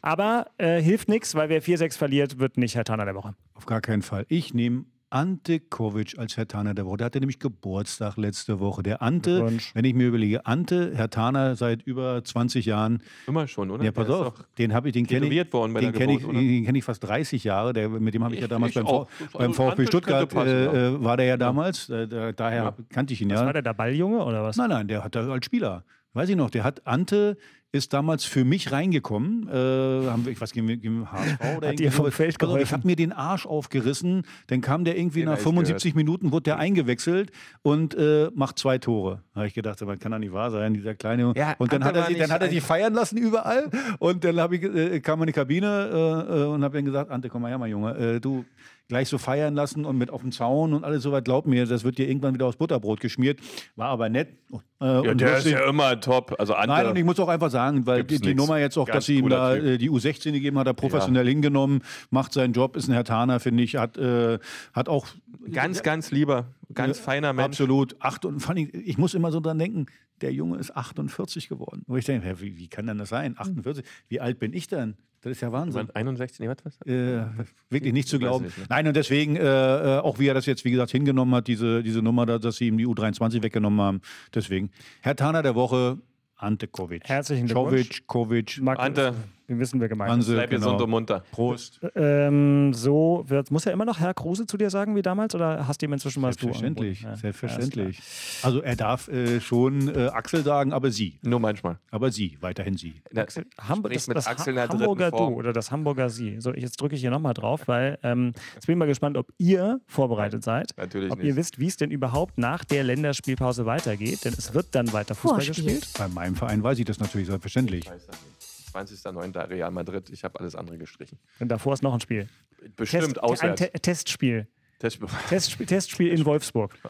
Aber 0.00 0.48
äh, 0.58 0.80
hilft 0.80 1.08
nichts, 1.08 1.34
weil 1.34 1.48
wer 1.48 1.62
4-6 1.62 1.96
verliert, 1.96 2.38
wird 2.38 2.58
nicht 2.58 2.74
Herr 2.74 2.84
Tanner 2.84 3.04
der 3.04 3.14
Woche. 3.14 3.34
Auf 3.54 3.66
gar 3.66 3.80
keinen 3.80 4.02
Fall. 4.02 4.26
Ich 4.28 4.52
nehme 4.52 4.84
Ante 5.14 5.60
Kovic 5.60 6.18
als 6.18 6.36
Herr 6.36 6.48
Taner 6.48 6.74
der 6.74 6.86
Woche. 6.86 6.96
Der 6.96 7.04
hatte 7.06 7.20
nämlich 7.20 7.38
Geburtstag 7.38 8.16
letzte 8.16 8.58
Woche. 8.58 8.82
Der 8.82 9.00
Ante, 9.00 9.46
wenn 9.74 9.84
ich 9.84 9.94
mir 9.94 10.08
überlege, 10.08 10.44
Ante, 10.44 10.90
Herr 10.96 11.08
Taner 11.08 11.54
seit 11.54 11.82
über 11.82 12.24
20 12.24 12.66
Jahren. 12.66 13.00
immer 13.28 13.46
schon, 13.46 13.70
oder? 13.70 13.84
Ja, 13.84 13.92
pass 13.92 14.06
Der 14.08 14.16
ist 14.16 14.22
auf, 14.22 14.34
den 14.58 14.74
habe 14.74 14.88
ich, 14.88 14.92
den 14.94 15.06
kenne 15.06 15.26
ich, 15.26 15.30
den 15.50 15.92
kenne 15.92 16.14
ich, 16.14 16.22
den 16.26 16.64
kenn 16.64 16.74
ich 16.74 16.82
fast 16.82 17.04
30 17.04 17.44
Jahre. 17.44 17.72
Der, 17.72 17.88
mit 17.88 18.12
dem 18.12 18.24
habe 18.24 18.34
ich, 18.34 18.40
ja 18.40 18.46
Ich- 18.46 18.50
damals 18.50 18.70
ich 18.70 18.74
beim, 18.74 18.86
auch. 18.86 19.06
beim 19.32 19.50
Also 19.50 19.52
VfB 19.62 19.70
Ante 19.82 19.86
Stuttgart 19.86 20.32
äh, 20.34 21.04
war 21.04 21.16
der 21.16 21.26
ja 21.26 21.36
damals. 21.36 21.88
Äh, 21.88 22.08
da, 22.08 22.32
daher 22.32 22.64
Ja. 22.64 22.74
kannte 22.88 23.14
ich 23.14 23.22
ihn 23.22 23.30
Was 23.30 23.38
ja. 23.38 23.46
war 23.46 23.52
der, 23.52 23.62
der 23.62 23.74
Balljunge 23.74 24.24
oder 24.24 24.42
was? 24.42 24.56
Nein, 24.56 24.70
nein, 24.70 24.88
der 24.88 25.04
hat 25.04 25.14
da 25.14 25.28
als 25.30 25.46
Spieler. 25.46 25.84
Weiß 26.12 26.28
ich 26.28 26.34
noch, 26.36 26.50
der 26.50 26.64
hat 26.64 26.84
Ante 26.88 27.36
ist 27.74 27.92
damals 27.92 28.24
für 28.24 28.44
mich 28.44 28.70
reingekommen. 28.70 29.48
Äh, 29.48 30.06
haben 30.08 30.24
wir, 30.24 30.32
ich 30.32 30.40
weiß 30.40 30.52
gegen, 30.52 30.68
gegen 30.68 31.10
HSV 31.10 31.40
oder 31.56 31.68
Hat 31.68 31.80
irgendwie 31.80 31.90
vom. 31.90 32.12
Feld 32.12 32.36
Ich 32.40 32.72
habe 32.72 32.86
mir 32.86 32.94
den 32.94 33.12
Arsch 33.12 33.46
aufgerissen. 33.46 34.22
Dann 34.46 34.60
kam 34.60 34.84
der 34.84 34.96
irgendwie 34.96 35.20
Den 35.20 35.26
nach 35.26 35.32
hab 35.32 35.38
ich 35.40 35.44
75 35.44 35.96
Minuten, 35.96 36.30
wurde 36.30 36.44
der 36.44 36.58
eingewechselt 36.58 37.32
und 37.62 37.94
äh, 37.94 38.30
macht 38.32 38.60
zwei 38.60 38.78
Tore. 38.78 39.22
Da 39.32 39.40
habe 39.40 39.48
ich 39.48 39.54
gedacht, 39.54 39.80
das 39.80 39.98
kann 39.98 40.12
doch 40.12 40.18
nicht 40.18 40.32
wahr 40.32 40.52
sein, 40.52 40.72
dieser 40.74 40.94
kleine. 40.94 41.32
Ja, 41.34 41.56
und 41.58 41.72
dann 41.72 41.82
hat, 41.82 41.96
er 41.96 42.06
sie, 42.06 42.14
dann 42.14 42.30
hat 42.30 42.42
er 42.42 42.48
die 42.48 42.60
feiern 42.60 42.94
lassen 42.94 43.18
überall. 43.18 43.68
Und 43.98 44.22
dann 44.22 44.52
ich, 44.52 44.62
äh, 44.62 45.00
kam 45.00 45.18
er 45.18 45.22
in 45.24 45.26
die 45.26 45.32
Kabine 45.32 45.90
äh, 46.30 46.42
äh, 46.42 46.44
und 46.46 46.62
habe 46.62 46.78
dann 46.78 46.84
gesagt, 46.84 47.10
Ante, 47.10 47.28
komm 47.28 47.42
mal 47.42 47.48
her, 47.48 47.58
mal 47.58 47.68
Junge, 47.68 47.96
äh, 47.96 48.20
du 48.20 48.44
gleich 48.88 49.08
so 49.08 49.18
feiern 49.18 49.54
lassen 49.54 49.84
und 49.84 49.96
mit 49.96 50.10
auf 50.10 50.20
dem 50.20 50.32
Zaun 50.32 50.74
und 50.74 50.84
alles 50.84 51.02
so 51.02 51.12
weit. 51.12 51.24
Glaub 51.24 51.46
mir, 51.46 51.66
das 51.66 51.84
wird 51.84 51.98
dir 51.98 52.08
irgendwann 52.08 52.34
wieder 52.34 52.46
aus 52.46 52.56
Butterbrot 52.56 53.00
geschmiert. 53.00 53.40
War 53.76 53.88
aber 53.88 54.08
nett. 54.08 54.36
Äh, 54.80 54.84
Ja, 54.84 54.98
und 55.10 55.20
der 55.20 55.38
ist 55.38 55.46
ja 55.46 55.68
immer 55.68 55.98
top. 56.00 56.34
Also 56.38 56.54
Nein, 56.54 56.86
und 56.88 56.96
ich 56.96 57.04
muss 57.04 57.18
auch 57.18 57.28
einfach 57.28 57.50
sagen, 57.50 57.86
weil 57.86 58.04
die, 58.04 58.20
die. 58.20 58.34
Nummer 58.34 58.58
jetzt 58.58 58.76
auch, 58.76 58.86
Ganz 58.86 58.96
dass 58.96 59.06
sie 59.06 59.16
ihm 59.18 59.28
da 59.28 59.54
Typ. 59.54 59.64
äh, 59.64 59.78
die 59.78 59.90
U16 59.90 60.32
gegeben 60.32 60.58
hat, 60.58 60.66
hat 60.66 60.76
er 60.76 60.80
professionell 60.80 61.26
hingenommen, 61.26 61.82
macht 62.10 62.32
seinen 62.32 62.52
Job, 62.52 62.76
ist 62.76 62.88
ein 62.88 62.92
Herr 62.92 63.04
Taner, 63.04 63.40
finde 63.40 63.62
ich, 63.62 63.76
hat, 63.76 63.96
äh, 63.96 64.38
hat 64.72 64.88
auch 64.88 65.06
ganz, 65.52 65.82
ganz 65.82 66.10
lieber, 66.10 66.46
ganz 66.72 66.98
feiner 66.98 67.32
Mensch. 67.32 67.46
absolut 67.46 67.96
acht 68.00 68.24
und 68.24 68.40
vor 68.40 68.54
allem, 68.54 68.68
ich 68.72 68.98
muss 68.98 69.14
immer 69.14 69.32
so 69.32 69.40
dran 69.40 69.58
denken, 69.58 69.86
der 70.20 70.32
Junge 70.32 70.58
ist 70.58 70.76
48 70.76 71.48
geworden. 71.48 71.82
Wo 71.86 71.96
ich 71.96 72.04
denke, 72.04 72.40
wie, 72.40 72.56
wie 72.56 72.68
kann 72.68 72.86
denn 72.86 72.98
das 72.98 73.08
sein? 73.08 73.34
48? 73.38 73.84
Wie 74.08 74.20
alt 74.20 74.38
bin 74.38 74.52
ich 74.52 74.68
denn? 74.68 74.96
Das 75.24 75.32
ist 75.32 75.40
ja 75.40 75.50
Wahnsinn. 75.50 75.88
61, 75.94 76.38
nee, 76.40 76.48
was? 76.48 76.56
was? 76.64 76.80
Äh, 76.86 77.24
wirklich 77.70 77.94
nicht 77.94 78.08
zu 78.08 78.18
glauben. 78.18 78.44
nicht, 78.44 78.58
ne? 78.58 78.64
Nein, 78.68 78.86
und 78.86 78.94
deswegen, 78.94 79.36
äh, 79.36 79.40
äh, 79.42 79.98
auch 80.00 80.18
wie 80.18 80.26
er 80.28 80.34
das 80.34 80.44
jetzt, 80.44 80.66
wie 80.66 80.70
gesagt, 80.70 80.90
hingenommen 80.90 81.34
hat, 81.34 81.48
diese, 81.48 81.82
diese 81.82 82.02
Nummer, 82.02 82.26
da, 82.26 82.38
dass 82.38 82.56
sie 82.56 82.66
ihm 82.68 82.76
die 82.76 82.86
U23 82.86 83.42
weggenommen 83.42 83.80
haben. 83.80 84.00
Deswegen, 84.34 84.70
Herr 85.00 85.16
Taner 85.16 85.42
der 85.42 85.54
Woche, 85.54 85.96
Ante 86.36 86.68
Kovic. 86.68 87.04
Herzlichen 87.08 87.46
Glückwunsch. 87.46 88.02
Kovic, 88.06 88.60
Mag- 88.60 88.78
Ante, 88.78 89.14
Wir 89.46 89.58
wissen, 89.58 89.80
wer 89.80 89.88
gemeint 89.88 90.08
ist. 90.10 90.14
Hanse, 90.14 90.32
bleib 90.34 90.50
gesund 90.50 90.72
genau. 90.72 90.84
und 90.84 90.90
munter. 90.90 91.22
Prost. 91.32 91.80
Ähm, 91.94 92.72
so 92.72 93.24
wird, 93.26 93.50
muss 93.50 93.66
er 93.66 93.72
immer 93.72 93.84
noch 93.84 94.00
Herr 94.00 94.14
Kruse 94.14 94.46
zu 94.46 94.56
dir 94.56 94.70
sagen 94.70 94.96
wie 94.96 95.02
damals 95.02 95.34
oder 95.34 95.66
hast 95.68 95.82
du 95.82 95.86
ihm 95.86 95.92
inzwischen 95.92 96.20
mal 96.20 96.28
das 96.28 96.36
Du 96.36 96.46
Selbstverständlich? 96.46 97.02
Ja, 97.02 97.16
selbstverständlich. 97.16 98.00
Also 98.42 98.62
er 98.62 98.76
darf 98.76 99.08
äh, 99.08 99.40
schon 99.40 99.94
äh, 99.94 100.06
Axel 100.08 100.42
sagen, 100.44 100.72
aber 100.72 100.90
sie. 100.90 101.18
Nur 101.22 101.40
manchmal. 101.40 101.78
Aber 101.90 102.10
sie, 102.10 102.38
weiterhin 102.40 102.76
sie. 102.76 102.94
Na, 103.12 103.26
Hamburg, 103.60 103.92
das, 103.92 104.06
mit 104.08 104.16
das 104.16 104.26
Axel 104.26 104.58
Ha- 104.58 104.68
Hamburger 104.68 105.10
Du 105.10 105.16
oder 105.18 105.52
das 105.52 105.70
Hamburger 105.70 106.08
Sie. 106.08 106.40
So, 106.40 106.52
jetzt 106.54 106.80
drücke 106.80 106.94
ich 106.94 107.00
hier 107.00 107.10
nochmal 107.10 107.34
drauf, 107.34 107.66
weil 107.68 107.98
ähm, 108.02 108.32
jetzt 108.54 108.66
bin 108.66 108.74
ich 108.74 108.78
mal 108.78 108.86
gespannt, 108.86 109.16
ob 109.16 109.28
ihr 109.38 109.80
vorbereitet 109.86 110.42
seid. 110.42 110.70
Natürlich 110.76 111.10
ob 111.12 111.18
nicht. 111.18 111.26
ihr 111.26 111.36
wisst, 111.36 111.58
wie 111.58 111.66
es 111.66 111.76
denn 111.76 111.90
überhaupt 111.90 112.38
nach 112.38 112.64
der 112.64 112.84
Länderspielpause 112.84 113.66
weitergeht, 113.66 114.24
denn 114.24 114.34
es 114.36 114.54
wird 114.54 114.74
dann 114.74 114.92
weiter 114.92 115.14
Fußball 115.14 115.42
Vorspiel. 115.42 115.64
gespielt. 115.64 115.88
Bei 115.98 116.08
meinem 116.08 116.34
Verein 116.36 116.62
weiß 116.62 116.78
ich 116.78 116.84
das 116.84 116.98
natürlich 117.00 117.26
selbstverständlich. 117.26 117.84
Ich 117.84 117.90
weiß 117.90 118.06
das 118.06 118.16
nicht. 118.22 118.43
20.09. 118.74 119.48
Real 119.50 119.70
Madrid. 119.70 120.10
Ich 120.10 120.24
habe 120.24 120.38
alles 120.40 120.54
andere 120.54 120.78
gestrichen. 120.78 121.18
Und 121.40 121.48
davor 121.48 121.74
ist 121.74 121.82
noch 121.82 121.94
ein 121.94 122.00
Spiel. 122.00 122.28
Bestimmt 122.76 123.04
Test, 123.04 123.18
ein 123.18 123.24
auswärts. 123.24 123.60
Te 123.60 123.70
Testspiel. 123.80 124.48
Das- 124.80 124.98
Testspiel. 125.28 125.66
Testspiel 125.66 126.08
in 126.08 126.24
Wolfsburg. 126.24 126.76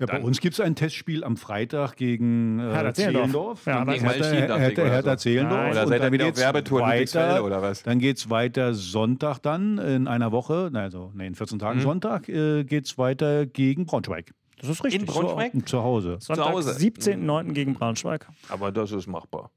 Ja, 0.00 0.06
bei 0.06 0.20
uns 0.22 0.40
gibt 0.40 0.54
es 0.54 0.60
ein 0.60 0.74
Testspiel 0.74 1.22
am 1.22 1.36
Freitag 1.36 1.96
gegen 1.96 2.58
äh, 2.58 2.62
Hertha 2.72 2.94
Zehlendorf. 2.94 3.66
Ja, 3.66 3.84
Gegen 3.84 4.08
Hertha. 4.08 5.16
Zehlendorf. 5.18 5.60
Nein. 5.60 5.70
Oder 5.72 5.86
seid 5.86 6.02
ihr 6.02 6.12
wieder 6.12 6.28
auf 6.28 6.36
Werbetour 6.38 6.80
in 6.80 6.86
Ludwigsfelde 6.88 7.42
oder 7.42 7.60
was? 7.62 7.82
Dann 7.82 7.98
geht 7.98 8.16
es 8.16 8.30
weiter 8.30 8.72
Sonntag 8.74 9.38
dann, 9.40 9.76
in 9.78 10.08
einer 10.08 10.32
Woche, 10.32 10.70
also 10.74 11.12
nee, 11.14 11.26
in 11.26 11.34
14 11.34 11.56
Mhm. 11.56 11.60
Tagen 11.60 11.80
Sonntag, 11.82 12.28
äh, 12.30 12.64
geht 12.64 12.86
es 12.86 12.96
weiter 12.98 13.44
gegen 13.46 13.84
Braunschweig. 13.84 14.32
Das 14.58 14.70
ist 14.70 14.82
richtig. 14.82 15.02
In 15.02 15.06
Braunschweig? 15.06 15.52
Zu, 15.52 15.60
zu 15.66 15.82
Hause. 15.82 16.16
Sonntag, 16.20 16.46
Hause. 16.48 16.70
17.09. 16.72 17.52
gegen 17.52 17.74
Braunschweig. 17.74 18.26
Aber 18.48 18.72
das 18.72 18.90
ist 18.92 19.06
machbar. 19.06 19.50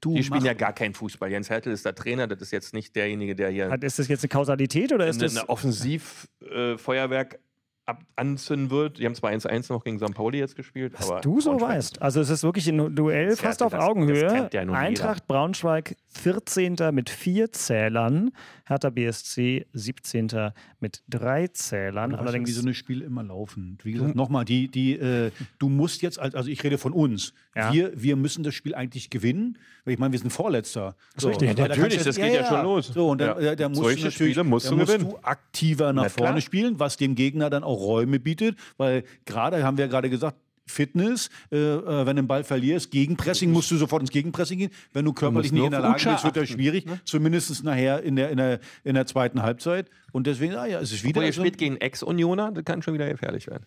Du, 0.00 0.14
Die 0.14 0.22
spielen 0.22 0.44
ja 0.44 0.54
gar 0.54 0.72
keinen 0.72 0.94
Fußball. 0.94 1.30
Jens 1.30 1.50
Hertel 1.50 1.72
ist 1.72 1.84
der 1.84 1.94
Trainer. 1.94 2.26
Das 2.26 2.40
ist 2.40 2.50
jetzt 2.52 2.72
nicht 2.74 2.94
derjenige, 2.96 3.34
der 3.34 3.50
hier 3.50 3.70
Hat, 3.70 3.82
ist 3.84 3.98
das 3.98 4.08
jetzt 4.08 4.22
eine 4.22 4.28
Kausalität 4.28 4.92
oder 4.92 5.06
ist 5.06 5.16
eine, 5.16 5.24
das. 5.24 5.36
eine 5.36 5.48
Offensivfeuerwerk 5.48 7.38
ab 7.86 8.02
anzünden 8.16 8.68
wird. 8.70 8.98
Die 8.98 9.06
haben 9.06 9.14
zwar 9.14 9.30
1-1 9.30 9.72
noch 9.72 9.82
gegen 9.82 9.98
St. 9.98 10.12
Pauli 10.12 10.38
jetzt 10.38 10.56
gespielt. 10.56 10.92
Was 10.98 11.10
aber 11.10 11.22
du 11.22 11.40
so 11.40 11.58
weißt. 11.58 12.02
Also 12.02 12.20
es 12.20 12.28
ist 12.28 12.42
wirklich 12.42 12.68
ein 12.68 12.94
Duell 12.94 13.30
Das 13.30 13.40
fast 13.40 13.62
auf 13.62 13.72
das- 13.72 13.80
das 13.80 13.88
Augenhöhe. 13.88 14.26
kennt 14.26 14.52
ja 14.52 14.62
nun 14.66 14.74
jeder. 14.74 14.86
Eintracht 14.86 15.26
Braunschweig 15.26 15.96
14. 16.08 16.92
mit 16.92 17.08
vier 17.08 17.50
Zählern, 17.50 18.30
Hertha 18.66 18.90
BSC 18.90 19.64
17. 19.72 20.52
mit 20.80 21.02
drei 21.08 21.46
Zählern. 21.48 22.10
Du 22.10 22.18
Allerdings 22.18 22.50
wie 22.50 22.52
so 22.52 22.60
eine 22.60 22.74
Spiele 22.74 23.06
immer 23.06 23.22
laufen. 23.22 23.78
Wie 23.82 23.92
gesagt, 23.92 24.14
nochmal, 24.14 24.44
die, 24.44 24.68
die, 24.68 24.92
äh, 24.98 25.30
du 25.58 25.70
musst 25.70 26.02
jetzt, 26.02 26.18
als- 26.18 26.34
also 26.34 26.50
ich 26.50 26.62
rede 26.62 26.76
von 26.76 26.92
uns, 26.92 27.32
Ja. 27.56 27.72
wir, 27.72 27.92
wir 27.94 28.16
müssen 28.16 28.44
das 28.44 28.54
Spiel 28.54 28.74
eigentlich 28.74 29.08
gewinnen, 29.08 29.56
ich 29.92 29.98
meine, 29.98 30.12
wir 30.12 30.18
sind 30.18 30.30
Vorletzter. 30.30 30.94
So, 31.16 31.28
richtig. 31.28 31.54
da 31.56 31.68
Natürlich, 31.68 31.98
du- 31.98 32.04
das 32.04 32.16
geht 32.16 32.34
ja 32.34 32.46
schon 32.46 32.62
los. 32.62 32.88
So, 32.88 33.08
und 33.10 33.20
dann, 33.20 33.42
Ja. 33.42 33.52
äh, 33.52 33.56
da 33.56 33.68
musst 33.68 33.80
Solche 33.82 33.98
du 34.00 34.04
natürlich, 34.06 34.32
Spiele 34.34 34.44
musst 34.44 34.66
da 34.66 34.70
du 34.70 34.76
musst 34.76 35.00
du 35.00 35.18
aktiver 35.22 35.92
nach 35.92 36.04
Na 36.04 36.08
klar. 36.08 36.28
vorne 36.28 36.40
spielen, 36.40 36.78
was 36.78 36.96
dem 36.96 37.14
Gegner 37.14 37.50
dann 37.50 37.64
auch 37.64 37.80
Räume 37.80 38.18
bietet, 38.20 38.56
weil 38.76 39.04
gerade, 39.26 39.62
haben 39.64 39.76
wir 39.78 39.84
ja 39.86 39.90
gerade 39.90 40.10
gesagt, 40.10 40.36
Fitness, 40.70 41.30
äh, 41.50 41.56
äh, 41.56 41.86
wenn 42.06 42.16
du 42.16 42.22
den 42.22 42.26
Ball 42.28 42.44
verlierst, 42.44 42.90
Gegenpressing, 42.90 43.50
musst 43.50 43.70
du 43.70 43.76
sofort 43.78 44.02
ins 44.02 44.10
Gegenpressing 44.10 44.58
gehen. 44.58 44.70
Wenn 44.92 45.06
du 45.06 45.14
körperlich 45.14 45.50
musst 45.50 45.54
nicht 45.54 45.64
in 45.64 45.70
der 45.70 45.80
Lage 45.80 46.10
bist, 46.10 46.24
wird 46.24 46.36
das 46.36 46.48
schwierig, 46.50 46.84
zumindest 47.06 47.64
nachher 47.64 48.02
in 48.02 48.16
der, 48.16 48.28
in, 48.28 48.36
der, 48.36 48.60
in 48.84 48.94
der 48.94 49.06
zweiten 49.06 49.40
Halbzeit. 49.42 49.88
Und 50.12 50.26
deswegen, 50.26 50.54
ah 50.56 50.66
ja, 50.66 50.78
es 50.80 50.92
ist 50.92 51.04
wieder 51.04 51.20
Obwohl 51.20 51.24
ihr 51.28 51.32
so 51.32 51.40
spielt 51.40 51.56
gegen 51.56 51.76
Ex-Unioner, 51.78 52.52
das 52.52 52.64
kann 52.66 52.82
schon 52.82 52.92
wieder 52.92 53.08
gefährlich 53.08 53.46
werden. 53.46 53.64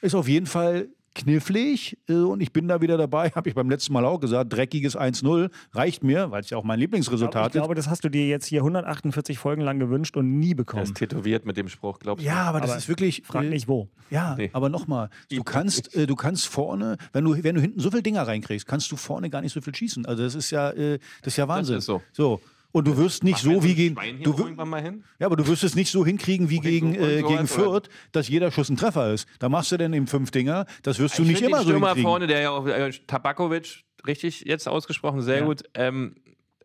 ist 0.00 0.14
auf 0.14 0.28
jeden 0.28 0.46
Fall 0.46 0.88
knifflig 1.14 1.98
äh, 2.08 2.14
und 2.14 2.40
ich 2.40 2.52
bin 2.52 2.68
da 2.68 2.80
wieder 2.80 2.96
dabei, 2.96 3.30
habe 3.34 3.48
ich 3.48 3.54
beim 3.54 3.68
letzten 3.68 3.92
Mal 3.92 4.04
auch 4.04 4.20
gesagt, 4.20 4.52
dreckiges 4.52 4.96
1-0 4.96 5.50
reicht 5.72 6.02
mir, 6.04 6.30
weil 6.30 6.40
es 6.42 6.50
ja 6.50 6.56
auch 6.56 6.64
mein 6.64 6.78
ich 6.78 6.82
Lieblingsresultat 6.82 7.48
ist. 7.48 7.52
glaube, 7.60 7.74
das 7.74 7.88
hast 7.88 8.04
du 8.04 8.08
dir 8.08 8.26
jetzt 8.28 8.46
hier 8.46 8.60
148 8.60 9.38
Folgen 9.38 9.62
lang 9.62 9.78
gewünscht 9.78 10.16
und 10.16 10.38
nie 10.38 10.50
Er 10.50 10.56
bekommen. 10.56 10.82
ist 10.82 10.94
tätowiert 10.96 11.44
mit 11.46 11.56
dem 11.56 11.68
Spruch, 11.68 11.98
glaubst 11.98 12.24
du? 12.24 12.28
Ja, 12.28 12.42
aber 12.44 12.60
das 12.60 12.70
Aber 12.70 12.78
ist 12.78 12.88
wirklich. 12.88 13.22
Frag 13.24 13.44
äh, 13.44 13.48
nicht 13.48 13.68
wo. 13.68 13.88
Ja, 14.10 14.34
Nee. 14.36 14.50
aber 14.52 14.68
nochmal, 14.68 15.10
du 15.30 15.42
kannst, 15.44 15.94
äh, 15.94 16.06
du 16.06 16.16
kannst 16.16 16.46
vorne, 16.48 16.96
wenn 17.12 17.24
du, 17.24 17.42
wenn 17.42 17.54
du 17.54 17.60
hinten 17.60 17.80
so 17.80 17.90
viele 17.90 18.02
Dinger 18.02 18.26
reinkriegst, 18.26 18.66
kannst 18.66 18.90
du 18.92 18.96
vorne 18.96 19.30
gar 19.30 19.40
nicht 19.40 19.52
so 19.52 19.60
viel 19.60 19.74
schießen. 19.74 20.06
Also 20.06 20.22
das 20.22 20.34
ist 20.34 20.50
ja, 20.50 20.70
äh, 20.70 20.98
das 21.22 21.34
ist 21.34 21.36
ja 21.36 21.48
Wahnsinn. 21.48 21.78
ist 21.78 21.86
so. 21.86 22.02
So. 22.12 22.40
Und 22.72 22.86
du 22.86 22.96
wirst 22.96 23.24
nicht 23.24 23.38
so 23.38 23.64
wie 23.64 23.74
gegen. 23.74 23.96
Du, 24.22 24.32
auch 24.32 24.38
wir- 24.38 24.44
irgendwann 24.44 24.68
mal 24.68 24.80
hin? 24.82 25.04
ja, 25.18 25.26
aber 25.26 25.36
du 25.36 25.46
wirst 25.46 25.64
es 25.64 25.74
nicht 25.74 25.90
so 25.90 26.06
hinkriegen 26.06 26.50
wie 26.50 26.58
Wohin 26.58 26.92
gegen, 26.92 26.94
äh, 26.94 27.22
gegen 27.22 27.46
Fürth, 27.48 27.88
dass 28.12 28.28
jeder 28.28 28.50
Schuss 28.52 28.68
ein 28.68 28.76
Treffer 28.76 29.12
ist. 29.12 29.26
Da 29.40 29.48
machst 29.48 29.72
du 29.72 29.76
dann 29.76 29.92
eben 29.92 30.06
fünf 30.06 30.30
Dinger. 30.30 30.66
Das 30.82 30.98
wirst 31.00 31.18
du 31.18 31.22
ich 31.22 31.28
nicht 31.28 31.42
immer 31.42 31.58
den 31.58 31.64
so 31.64 31.70
Stürmer 31.70 31.86
hinkriegen. 31.88 32.08
vorne, 32.08 32.26
der 32.28 32.40
ja 32.42 32.50
auch 32.50 32.66
äh, 32.66 32.90
Tabakovic, 33.06 33.82
richtig 34.06 34.42
jetzt 34.42 34.68
ausgesprochen, 34.68 35.20
sehr 35.22 35.38
Ja. 35.40 35.44
gut. 35.44 35.62
Ähm, 35.74 36.14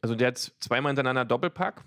also 0.01 0.13
der 0.15 0.27
hat 0.27 0.37
zweimal 0.59 0.91
hintereinander 0.91 1.25
Doppelpack. 1.25 1.83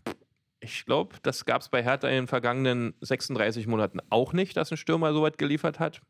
Ich 0.61 0.85
glaube, 0.85 1.15
das 1.23 1.45
gab 1.45 1.63
es 1.63 1.69
bei 1.69 1.85
Hertha 1.85 2.09
in 2.09 2.15
den 2.15 2.27
vergangenen 2.27 2.95
36 3.01 3.69
Monaten 3.69 4.01
auch 4.11 4.33
nicht, 4.33 4.57
dass 4.57 4.73
ein 4.73 4.77
Stürmer 4.77 5.13
so 5.13 5.23
weit 5.23 5.39
geliefert 5.39 5.79
hat. 5.79 6.01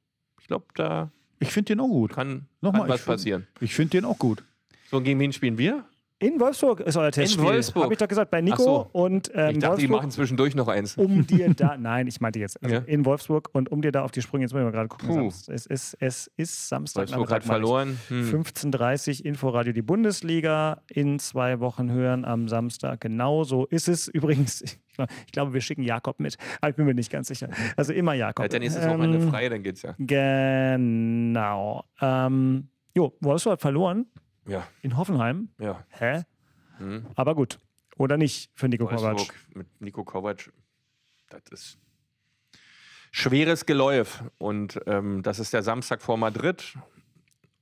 Ich 0.40 0.46
glaube, 0.46 0.64
da 0.74 1.12
Ich 1.40 1.50
finde 1.52 1.74
den 1.74 1.80
auch 1.80 1.88
gut. 1.88 2.12
kann, 2.14 2.46
Nochmal, 2.62 2.82
kann 2.82 2.88
was 2.90 3.00
ich 3.00 3.04
find- 3.04 3.16
passieren. 3.16 3.46
Ich 3.60 3.74
finde 3.74 3.90
den 3.90 4.04
auch 4.06 4.18
gut. 4.18 4.42
So, 4.90 4.96
und 4.96 5.04
gegen 5.04 5.20
wen 5.20 5.34
spielen 5.34 5.58
wir? 5.58 5.84
In 6.20 6.40
Wolfsburg 6.40 6.80
ist 6.80 6.96
euer 6.96 7.12
Testspiel. 7.12 7.44
Wolfsburg. 7.44 7.84
Habe 7.84 7.94
ich 7.94 7.98
doch 8.00 8.08
gesagt, 8.08 8.32
bei 8.32 8.40
Nico 8.40 8.62
so. 8.64 8.88
und 8.90 9.30
ähm, 9.34 9.50
ich 9.50 9.58
dachte, 9.60 9.76
die 9.76 9.82
Wolfsburg. 9.88 9.90
machen 9.90 10.10
zwischendurch 10.10 10.56
noch 10.56 10.66
eins. 10.66 10.96
um 10.96 11.24
dir 11.24 11.54
da, 11.56 11.76
nein, 11.76 12.08
ich 12.08 12.20
meinte 12.20 12.40
jetzt, 12.40 12.60
also 12.60 12.74
Ja. 12.74 12.80
in 12.86 13.04
Wolfsburg 13.04 13.50
und 13.52 13.70
um 13.70 13.82
dir 13.82 13.92
da 13.92 14.02
auf 14.02 14.10
die 14.10 14.20
Sprünge, 14.20 14.44
jetzt 14.44 14.52
müssen 14.52 14.64
wir 14.64 14.70
mal 14.72 14.76
gerade 14.76 14.88
gucken, 14.88 15.26
es 15.28 15.46
ist, 15.66 15.96
es 16.00 16.28
ist 16.36 16.68
Samstag. 16.68 17.02
Wolfsburg 17.08 17.30
hat 17.30 17.44
verloren. 17.44 18.00
Hm. 18.08 18.30
15.30 18.42 19.22
Inforadio 19.24 19.72
die 19.72 19.82
Bundesliga 19.82 20.82
in 20.90 21.20
zwei 21.20 21.60
Wochen 21.60 21.88
hören 21.92 22.24
am 22.24 22.48
Samstag. 22.48 23.00
Genau 23.00 23.44
so 23.44 23.66
ist 23.66 23.86
es. 23.88 24.08
Übrigens, 24.08 24.60
ich 24.62 24.78
glaub- 24.94 25.08
ich 25.26 25.30
glaube, 25.32 25.52
wir 25.54 25.60
schicken 25.60 25.82
Jakob 25.84 26.18
mit, 26.18 26.36
aber 26.60 26.70
ich 26.70 26.76
bin 26.76 26.84
mir 26.86 26.94
nicht 26.94 27.12
ganz 27.12 27.28
sicher. 27.28 27.48
Also 27.76 27.92
immer 27.92 28.14
Jakob. 28.14 28.42
Ja, 28.44 28.48
dann 28.48 28.62
ist 28.62 28.74
es 28.76 28.84
auch 28.84 28.98
eine 28.98 29.18
Ähm, 29.18 29.30
frei, 29.30 29.48
dann 29.48 29.62
geht's 29.62 29.82
ja. 29.82 29.94
Genau. 29.98 31.84
Ähm, 32.00 32.70
jo, 32.96 33.12
Wolfsburg 33.20 33.52
hat 33.52 33.60
verloren 33.60 34.06
Ja, 34.48 34.66
in 34.82 34.96
Hoffenheim. 34.96 35.50
ja. 35.58 35.84
Hä? 35.90 36.24
Hm. 36.78 37.06
Aber 37.14 37.34
gut. 37.34 37.58
Oder 37.96 38.16
nicht 38.16 38.50
für 38.54 38.68
Nico 38.68 38.86
Kovac. 38.86 39.16
Wolfsburg 39.18 39.34
mit 39.54 39.80
Nico 39.80 40.04
Kovac, 40.04 40.52
das 41.28 41.42
ist 41.50 41.78
schweres 43.10 43.66
Geläuf. 43.66 44.24
Und 44.38 44.80
ähm, 44.86 45.22
das 45.22 45.38
ist 45.38 45.52
der 45.52 45.62
Samstag 45.62 46.00
vor 46.00 46.16
Madrid. 46.16 46.78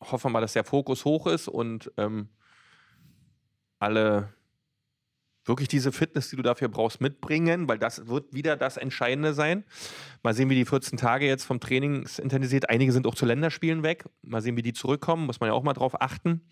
Hoffen 0.01 0.25
wir 0.25 0.33
mal, 0.35 0.41
dass 0.41 0.53
der 0.53 0.65
Fokus 0.65 1.05
hoch 1.05 1.27
ist 1.27 1.49
und 1.49 1.91
ähm, 1.97 2.29
alle 3.79 4.35
wirklich 5.47 5.69
diese 5.69 5.93
Fitness, 5.93 6.31
die 6.31 6.37
du 6.37 6.43
dafür 6.43 6.69
brauchst, 6.69 7.01
mitbringen, 7.01 7.69
weil 7.69 7.79
das 7.79 8.07
wird 8.09 8.35
wieder 8.35 8.57
das 8.57 8.77
Entscheidende 8.77 9.33
sein. 9.33 9.65
Mal 10.23 10.35
sehen, 10.35 10.51
wie 10.51 10.55
die 10.55 10.65
14 10.65 10.99
Tage 10.99 11.27
jetzt 11.27 11.45
vom 11.45 11.61
Trainingsintensität, 11.61 12.69
einige 12.69 12.93
sind 12.93 13.07
auch 13.07 13.15
zu 13.15 13.27
Länderspielen 13.27 13.83
weg. 13.83 14.05
Mal 14.23 14.43
sehen, 14.43 14.57
wie 14.57 14.63
die 14.63 14.73
zurückkommen, 14.73 15.27
muss 15.27 15.41
man 15.41 15.49
ja 15.49 15.55
auch 15.55 15.63
mal 15.63 15.73
drauf 15.73 16.01
achten. 16.01 16.43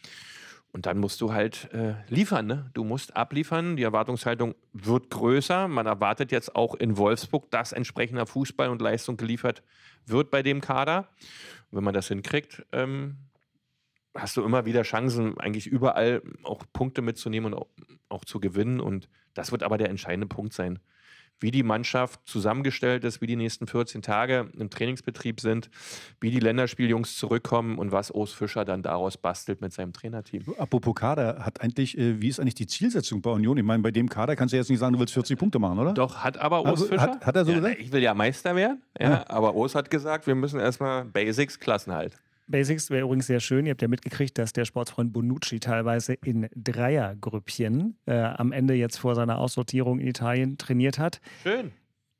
Und 0.74 0.86
dann 0.86 0.99
musst 0.99 1.20
du 1.20 1.32
halt 1.32 1.72
äh, 1.72 1.95
liefern, 2.09 2.49
ne? 2.49 2.70
Du 2.74 2.82
musst 2.82 3.16
abliefern. 3.16 3.76
Die 3.76 3.84
Erwartungshaltung 3.84 4.57
wird 4.72 5.09
größer. 5.09 5.68
Man 5.68 5.86
erwartet 5.86 6.32
jetzt 6.32 6.57
auch 6.57 6.74
in 6.74 6.97
Wolfsburg, 6.97 7.49
dass 7.53 7.70
entsprechender 7.70 8.26
Fußball 8.26 8.68
und 8.68 8.82
Leistung 8.82 9.16
geliefert 9.16 9.62
wird 10.05 10.32
bei 10.32 10.42
dem 10.42 10.61
Kader. 10.61 11.11
Und 11.70 11.76
wenn 11.76 11.84
man 11.84 11.95
das 11.95 12.09
hinkriegt, 12.09 12.64
ähm, 12.72 13.18
hast 14.15 14.37
du 14.37 14.43
immer 14.45 14.65
wieder 14.65 14.83
Chancen, 14.83 15.39
eigentlich 15.39 15.67
überall 15.67 16.23
auch 16.43 16.62
Punkte 16.73 17.03
mitzunehmen 17.03 17.53
und 17.53 17.59
auch, 17.61 17.69
auch 18.09 18.25
zu 18.25 18.41
gewinnen. 18.41 18.81
Und 18.81 19.09
das 19.35 19.51
wird 19.53 19.62
aber 19.62 19.79
der 19.79 19.91
entscheidende 19.91 20.27
Punkt 20.27 20.53
sein. 20.53 20.79
Wie 21.41 21.51
die 21.51 21.65
Mannschaft 21.65 22.21
zusammengestellt 22.27 23.03
ist, 23.03 23.21
wie 23.21 23.27
die 23.27 23.35
nächsten 23.35 23.67
14 23.67 24.03
Tage 24.03 24.53
im 24.57 24.71
Trainingsbetrieb 24.71 25.41
sind, 25.41 25.69
wie 26.21 26.31
die 26.31 26.39
Länderspieljungs 26.39 27.17
zurückkommen 27.19 27.77
und 27.77 27.91
was 27.91 28.12
Urs 28.12 28.33
Fischer 28.33 28.65
dann 28.65 28.83
daraus 28.83 29.17
bastelt 29.17 29.61
mit 29.61 29.73
seinem 29.73 29.93
Trainerteam. 29.93 30.45
Apropos 30.59 30.95
Kader, 30.95 31.45
hat 31.45 31.61
eigentlich, 31.61 31.99
äh, 31.99 32.21
wie 32.21 32.29
ist 32.29 32.39
eigentlich 32.39 32.55
die 32.55 32.69
Zielsetzung 32.69 33.21
bei 33.21 33.33
Union? 33.33 33.57
Ich 33.59 33.65
meine, 33.65 33.83
bei 33.83 33.91
dem 33.91 34.09
Kader 34.09 34.37
kannst 34.37 34.53
du 34.53 34.57
jetzt 34.59 34.71
nicht 34.71 34.79
sagen, 34.79 34.93
du 34.93 35.01
willst 35.01 35.12
40 35.12 35.37
Punkte 35.37 35.59
machen, 35.59 35.77
oder? 35.81 35.93
Doch, 35.93 36.19
hat 36.23 36.39
aber 36.39 36.61
Urs 36.61 36.71
Also, 36.71 36.87
Fischer. 36.87 37.03
hat- 37.03 37.27
hat 37.27 37.35
er 37.35 37.45
so 37.45 37.51
ja, 37.51 37.59
gesagt? 37.59 37.81
Ich 37.81 37.91
will 37.91 38.03
ja 38.03 38.15
Meister 38.15 38.55
werden, 38.55 38.81
ja, 39.01 39.11
Ja. 39.11 39.25
aber 39.29 39.57
Urs 39.57 39.75
hat 39.75 39.91
gesagt, 39.91 40.29
wir 40.29 40.37
müssen 40.37 40.61
erstmal 40.61 41.05
Basics, 41.05 41.59
Klassenhalt. 41.59 42.17
Basics 42.47 42.90
wäre 42.90 43.05
übrigens 43.05 43.26
sehr 43.26 43.40
schön. 43.40 43.66
Ihr 43.66 43.70
habt 43.70 43.82
ja 43.82 43.88
mitgekriegt, 43.88 44.36
dass 44.38 44.53
der 44.53 44.64
Sportsfreund 44.64 45.12
Bonucci 45.12 45.61
teilweise 45.61 46.14
in 46.14 46.49
Dreiergrüppchen 46.55 47.97
äh, 48.07 48.14
am 48.14 48.53
Ende 48.53 48.74
jetzt 48.74 48.99
vor 48.99 49.14
seiner 49.14 49.38
Aussortierung 49.38 49.99
in 49.99 50.07
Italien 50.07 50.59
trainiert 50.59 50.99
hat. 50.99 51.20
Schön. 51.42 51.72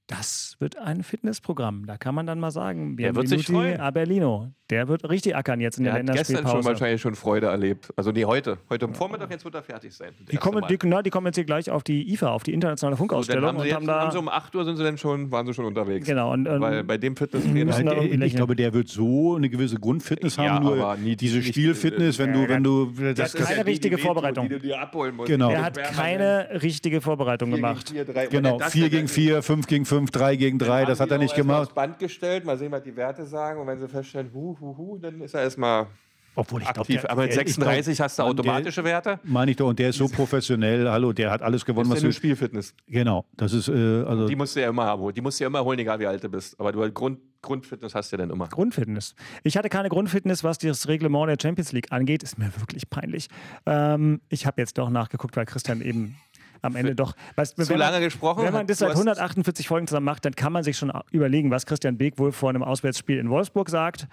Das 0.07 0.57
wird 0.59 0.77
ein 0.77 1.03
Fitnessprogramm. 1.03 1.87
Da 1.87 1.97
kann 1.97 2.15
man 2.15 2.27
dann 2.27 2.39
mal 2.39 2.51
sagen, 2.51 2.99
Der 2.99 3.15
wird 3.17 3.27
sich 3.27 3.47
freuen. 3.47 3.81
a 3.81 3.91
Berlino. 3.91 4.53
Der 4.71 4.89
wird 4.89 5.09
richtig 5.09 5.35
ackern 5.37 5.61
jetzt 5.61 5.79
in 5.79 5.85
Er 5.87 5.93
der 5.93 6.01
hat 6.01 6.07
gestern 6.07 6.25
schon 6.27 6.35
Länderspielpause. 6.37 6.69
wahrscheinlich 6.69 7.01
schon 7.01 7.15
Freude 7.15 7.47
erlebt. 7.49 7.91
Also 7.97 8.13
nee, 8.13 8.25
heute. 8.25 8.59
Heute 8.71 8.85
am 8.87 8.95
Vormittag, 8.95 9.31
jetzt 9.31 9.45
wird 9.45 9.55
er 9.55 9.63
fertig 9.63 9.95
sein. 9.95 10.11
Das 10.19 10.27
Die 10.29 10.37
kommen, 10.39 10.63
die, 10.69 10.79
na, 10.85 11.03
die 11.03 11.11
kommen 11.11 11.27
jetzt 11.27 11.37
hier 11.37 11.45
gleich 11.45 11.71
auf 11.71 11.85
die 11.85 12.11
IFA, 12.13 12.29
auf 12.29 12.43
die 12.43 12.53
internationale 12.55 12.97
so, 12.97 12.99
Funkausstellung 12.99 13.45
haben 13.47 13.57
sie 13.57 13.61
und 13.63 13.67
jetzt, 13.67 13.75
haben 13.77 13.89
haben 13.89 14.07
da 14.07 14.11
sie 14.11 14.19
um 14.19 14.29
8 14.29 14.55
Uhr 14.55 14.65
sind 14.65 14.77
sie 14.77 14.83
dann 14.85 14.97
schon, 14.99 15.31
waren 15.31 15.47
sie 15.47 15.55
schon 15.55 15.65
unterwegs. 15.67 16.07
genau 16.07 16.33
und, 16.33 16.47
und 16.49 16.61
Weil 16.61 16.85
bei 16.85 16.97
dem 16.99 17.15
Fitnesstrainer. 17.17 17.73
Ja, 17.95 18.03
ich 18.03 18.17
lächeln. 18.17 18.37
glaube, 18.37 18.57
der 18.57 18.73
wird 18.75 18.89
so 18.89 19.37
eine 19.37 19.49
gewisse 19.51 19.77
Grundfitness 19.77 20.37
Ja, 20.37 20.51
haben, 20.55 20.65
nur 20.65 20.83
aber 20.85 20.97
nie- 21.01 21.17
diese 21.17 21.39
nicht- 21.39 21.49
Spielfitness, 21.49 22.19
wenn 22.19 22.33
du, 22.33 22.49
wenn 22.49 22.65
du 22.65 22.91
das, 23.15 23.35
hat 23.35 23.47
keine 23.47 23.67
richtige 23.67 23.99
Vorbereitung. 23.99 24.49
Die 24.49 24.55
du 24.55 24.61
dir 24.61 24.81
abholen 24.81 25.15
musst. 25.17 25.29
Genau. 25.29 25.51
er 25.51 25.63
hat 25.63 25.77
keine 25.83 26.49
richtige 26.63 27.01
Vorbereitung 27.03 27.51
gemacht. 27.51 27.93
genau, 28.31 28.59
4 28.59 28.89
gegen 28.91 29.09
4, 29.09 29.43
5 29.43 29.67
gegen 29.67 29.85
5, 29.85 29.94
3 30.01 30.37
gegen 30.37 30.59
3, 30.59 30.85
das 30.85 31.01
hat 31.01 31.11
er 31.11 31.19
nicht 31.19 31.35
gemacht. 31.35 31.63
Aufs 31.67 31.75
Band 31.75 31.99
gestellt, 31.99 32.45
mal 32.45 32.59
sehen, 32.59 32.73
was 32.73 32.83
die 32.83 32.95
Werte 32.97 33.25
sagen. 33.25 33.61
Und 33.61 33.67
wenn 33.67 33.79
sie 33.81 33.89
feststellen, 33.89 34.31
hu, 34.33 34.57
hu, 34.61 34.77
hu, 34.77 34.99
dann 34.99 35.21
ist 35.21 35.35
er 35.35 35.43
erstmal 35.43 35.87
Obwohl 36.35 36.63
ich 36.63 36.67
glaube, 36.67 36.81
aktiv. 36.81 37.05
Aber 37.09 37.23
mit 37.23 37.33
36 37.33 38.01
hast 38.01 38.19
du 38.19 38.23
automatische 38.25 38.83
Werte. 38.85 39.21
Meine 39.25 39.51
ich 39.53 39.57
doch, 39.57 39.69
und 39.69 39.79
der 39.79 39.91
ist 39.91 39.97
so 39.99 40.09
professionell, 40.09 40.89
hallo, 40.89 41.13
der 41.13 41.31
hat 41.31 41.43
alles 41.43 41.65
gewonnen, 41.65 41.89
Das 41.91 41.97
was 41.97 41.99
ist 41.99 42.05
eine 42.05 42.13
du. 42.13 42.17
Spielfitness. 42.17 42.75
Genau, 42.89 43.25
das 43.37 43.53
ist, 43.53 43.69
äh, 43.69 43.73
also. 44.05 44.27
Die 44.27 44.37
musst 44.37 44.57
du 44.57 44.61
ja 44.61 44.69
immer 44.69 44.85
haben. 44.85 45.13
Die 45.15 45.21
musst 45.21 45.39
du 45.39 45.45
ja 45.45 45.49
immer 45.49 45.65
holen, 45.65 45.79
egal 45.79 45.99
wie 46.01 46.07
alt 46.07 46.23
du 46.25 46.29
bist. 46.29 46.59
Aber 46.59 46.73
du 46.73 46.81
halt 46.81 46.95
Grund, 46.95 47.19
Grundfitness 47.43 47.95
hast 47.95 48.11
du 48.11 48.17
ja 48.17 48.23
dann 48.23 48.31
immer. 48.31 48.49
Grundfitness. 48.49 49.15
Ich 49.43 49.57
hatte 49.57 49.69
keine 49.69 49.91
Grundfitness, 49.91 50.43
was 50.43 50.59
das 50.59 50.89
Reglement 50.89 51.29
der 51.29 51.37
Champions 51.41 51.73
League 51.73 51.93
angeht. 51.93 52.23
Ist 52.23 52.39
mir 52.39 52.51
wirklich 52.59 52.89
peinlich. 52.91 53.29
Ähm, 53.67 54.21
ich 54.29 54.47
habe 54.47 54.61
jetzt 54.61 54.79
doch 54.79 54.91
nachgeguckt, 54.91 55.37
weil 55.37 55.45
Christian 55.45 55.81
eben 55.83 56.17
am 56.65 56.77
Ende 56.77 56.95
doch. 56.95 57.15
Weißt, 57.37 57.57
Zu 57.65 57.75
lange 57.75 58.01
gesprochen? 58.01 58.45
Wenn 58.45 58.53
man 58.53 58.67
das 58.67 58.79
seit 58.79 58.91
hast- 58.91 58.97
148 58.97 59.69
Folgen 59.69 59.87
zusammen 59.87 60.07
macht, 60.07 60.25
dann 60.25 60.35
kann 60.35 60.53
man 60.53 60.65
sich 60.65 60.77
schon 60.77 60.93
überlegen, 61.13 61.51
was 61.51 61.67
Christian 61.67 61.97
Beek 61.99 62.19
wohl 62.19 62.33
vor 62.33 62.49
einem 62.51 62.63
Auswärtsspiel 62.63 63.19
in 63.19 63.31
Wolfsburg 63.31 63.69
sagt. 63.69 64.07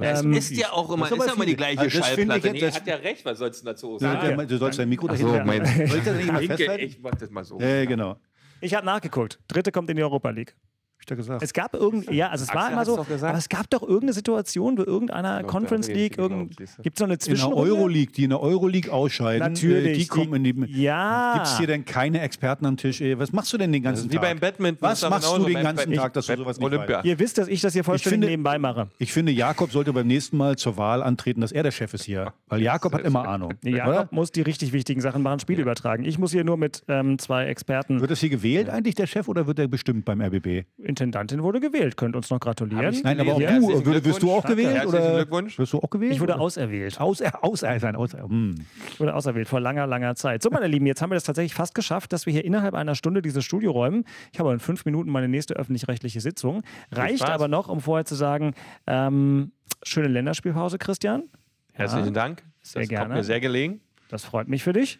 Es 0.00 0.22
Ähm, 0.22 0.34
ist 0.34 0.50
ja 0.50 0.70
auch 0.72 0.90
immer, 0.92 1.08
das 1.08 1.12
ist 1.12 1.18
ist 1.24 1.26
ja 1.28 1.34
immer 1.34 1.46
die 1.46 1.56
gleiche 1.56 1.80
Also 1.80 2.02
Schallplatte. 2.02 2.46
jetzt- 2.48 2.52
Nee, 2.52 2.60
das- 2.60 2.74
hat 2.76 2.86
ja 2.86 2.96
recht, 2.96 3.24
was 3.24 3.38
sollst 3.38 3.62
du 3.62 3.66
dazu 3.66 3.92
Ja, 4.00 4.20
sagen? 4.20 4.36
der- 4.36 4.46
du 4.46 4.58
sollst 4.58 4.78
dein 4.78 4.88
Mikro 4.90 5.08
dahin 5.08 5.26
so, 5.26 5.32
mein 5.44 5.64
Sollst 5.64 5.94
du 5.94 6.10
das 6.10 6.16
nicht 6.16 6.30
mal 6.30 6.38
Denke, 6.40 6.56
festhalten? 6.58 6.84
ich 6.84 7.00
mach 7.00 7.10
das 7.14 7.30
mal 7.30 7.42
so. 7.44 7.58
Ja, 7.58 7.84
genau. 7.86 8.16
Ich 8.60 8.74
habe 8.74 8.84
nachgeguckt. 8.84 9.38
Dritte 9.48 9.72
kommt 9.72 9.88
in 9.88 9.96
die 9.96 10.02
Europa 10.02 10.28
League. 10.28 10.54
Hab 11.10 11.18
ich 11.18 11.26
doch 11.26 11.32
gesagt. 11.34 11.42
Es 11.42 11.52
gab 11.52 11.74
irgend, 11.74 12.10
ja, 12.12 12.28
also 12.28 12.44
es 12.44 12.48
war 12.54 12.56
Axel 12.66 12.72
immer 12.72 12.80
hat's 12.80 13.20
so, 13.20 13.26
aber 13.26 13.38
es 13.38 13.48
gab 13.48 13.70
doch 13.70 13.82
irgendeine 13.82 14.12
Situation, 14.12 14.78
wo 14.78 14.82
irgendeiner 14.82 15.38
Glaub, 15.38 15.50
Conference 15.50 15.88
League, 15.88 16.18
irgend, 16.18 16.56
gibt 16.56 16.68
es 16.68 16.76
noch 17.00 17.04
eine 17.04 17.04
in 17.04 17.08
der 17.08 17.18
Zwischenrunde? 17.20 17.72
Euroleague, 17.72 18.12
die 18.12 18.24
in 18.24 18.30
der 18.30 18.40
Euroleague 18.40 18.92
ausscheiden, 18.92 19.52
Natürlich, 19.52 19.92
äh, 19.96 19.98
die 20.00 20.06
kommen 20.06 20.42
die- 20.44 20.50
in 20.50 20.62
die. 20.66 20.82
Ja. 20.82 21.32
Gibt 21.34 21.46
es 21.46 21.58
hier 21.58 21.66
denn 21.66 21.84
keine 21.84 22.20
Experten 22.20 22.66
am 22.66 22.76
Tisch? 22.76 23.00
Ey? 23.00 23.18
Was 23.18 23.32
machst 23.32 23.52
du 23.52 23.58
denn 23.58 23.72
den 23.72 23.82
ganzen 23.82 24.06
ist 24.06 24.12
wie 24.12 24.16
Tag? 24.16 24.22
beim 24.24 24.38
Badminton. 24.38 24.88
Was 24.88 25.08
machst 25.08 25.36
du 25.36 25.44
den 25.44 25.62
ganzen 25.62 25.92
Tag, 25.94 26.12
dass 26.12 26.26
du 26.26 26.36
sowas 26.36 26.58
nicht 26.58 26.64
Olympia. 26.66 26.96
weißt? 26.98 27.06
Ihr 27.06 27.18
wisst, 27.18 27.38
dass 27.38 27.48
ich 27.48 27.60
das 27.60 27.72
hier 27.72 27.84
vollständig 27.84 28.14
finde- 28.14 28.26
nebenbei 28.28 28.58
mache. 28.58 28.88
Ich 28.98 29.12
finde, 29.12 29.32
Jakob 29.32 29.70
sollte 29.72 29.92
beim 29.92 30.06
nächsten 30.06 30.36
Mal 30.36 30.56
zur 30.56 30.76
Wahl 30.76 31.02
antreten, 31.02 31.40
dass 31.40 31.52
er 31.52 31.62
der 31.62 31.70
Chef 31.72 31.94
ist 31.94 32.04
hier. 32.04 32.32
Weil 32.48 32.62
Jakob 32.62 32.92
hat 32.94 33.02
immer 33.02 33.26
Ahnung. 33.28 33.54
Nee, 33.62 33.76
Jakob 33.76 33.92
oder? 33.92 34.08
muss 34.10 34.32
die 34.32 34.42
richtig 34.42 34.72
wichtigen 34.72 35.00
Sachen 35.00 35.22
machen, 35.22 35.40
Spiel 35.40 35.60
übertragen. 35.60 36.04
Ich 36.04 36.18
muss 36.18 36.32
hier 36.32 36.44
nur 36.44 36.56
mit 36.56 36.82
ähm, 36.88 37.18
zwei 37.18 37.46
Experten. 37.46 38.00
Wird 38.00 38.10
das 38.10 38.20
hier 38.20 38.28
gewählt 38.30 38.68
eigentlich, 38.68 38.94
der 38.94 39.06
Chef, 39.06 39.28
oder 39.28 39.46
wird 39.46 39.58
er 39.58 39.68
bestimmt 39.68 40.04
beim 40.04 40.20
RBB? 40.20 40.64
Intendantin 40.98 41.42
wurde 41.42 41.60
gewählt, 41.60 41.96
könnt 41.96 42.16
uns 42.16 42.30
noch 42.30 42.40
gratulieren. 42.40 42.92
Ich 42.92 43.02
Nein, 43.02 43.20
aber 43.20 43.34
auch 43.34 43.40
Herzlichen 43.40 43.84
du. 43.84 43.92
Wirst, 43.92 44.04
wirst 44.04 44.22
du 44.22 44.32
auch 44.32 44.44
gewählt? 44.44 44.74
Herzlichen 44.74 45.04
Oder 45.04 45.14
Glückwunsch. 45.16 45.58
Wirst 45.58 45.72
du 45.72 45.78
auch 45.78 45.90
gewählt? 45.90 46.12
Ich 46.12 46.20
wurde 46.20 46.34
oder? 46.34 46.42
auserwählt. 46.42 47.00
Aus, 47.00 47.20
äh, 47.20 47.30
aus, 47.40 47.62
äh, 47.62 47.78
sein, 47.78 47.96
aus, 47.96 48.12
hm. 48.14 48.56
Ich 48.92 49.00
wurde 49.00 49.14
auserwählt 49.14 49.48
vor 49.48 49.60
langer, 49.60 49.86
langer 49.86 50.14
Zeit. 50.16 50.42
So, 50.42 50.50
meine 50.50 50.66
Lieben, 50.66 50.86
jetzt 50.86 51.00
haben 51.00 51.10
wir 51.10 51.14
das 51.14 51.24
tatsächlich 51.24 51.54
fast 51.54 51.74
geschafft, 51.74 52.12
dass 52.12 52.26
wir 52.26 52.32
hier 52.32 52.44
innerhalb 52.44 52.74
einer 52.74 52.94
Stunde 52.94 53.22
dieses 53.22 53.44
Studio 53.44 53.70
räumen. 53.70 54.04
Ich 54.32 54.40
habe 54.40 54.52
in 54.52 54.58
fünf 54.58 54.84
Minuten 54.84 55.10
meine 55.10 55.28
nächste 55.28 55.54
öffentlich-rechtliche 55.54 56.20
Sitzung. 56.20 56.62
Reicht 56.90 57.28
aber 57.28 57.48
noch, 57.48 57.68
um 57.68 57.80
vorher 57.80 58.04
zu 58.04 58.14
sagen, 58.14 58.54
ähm, 58.86 59.52
schöne 59.82 60.08
Länderspielpause, 60.08 60.78
Christian. 60.78 61.24
Herzlichen 61.72 62.14
Dank. 62.14 62.42
Das 62.60 62.72
Sehr 62.72 62.82
kommt 62.82 62.88
gerne. 62.90 63.14
mir 63.14 63.24
sehr 63.24 63.40
gelegen. 63.40 63.80
Das 64.08 64.24
freut 64.24 64.48
mich 64.48 64.64
für 64.64 64.72
dich. 64.72 64.98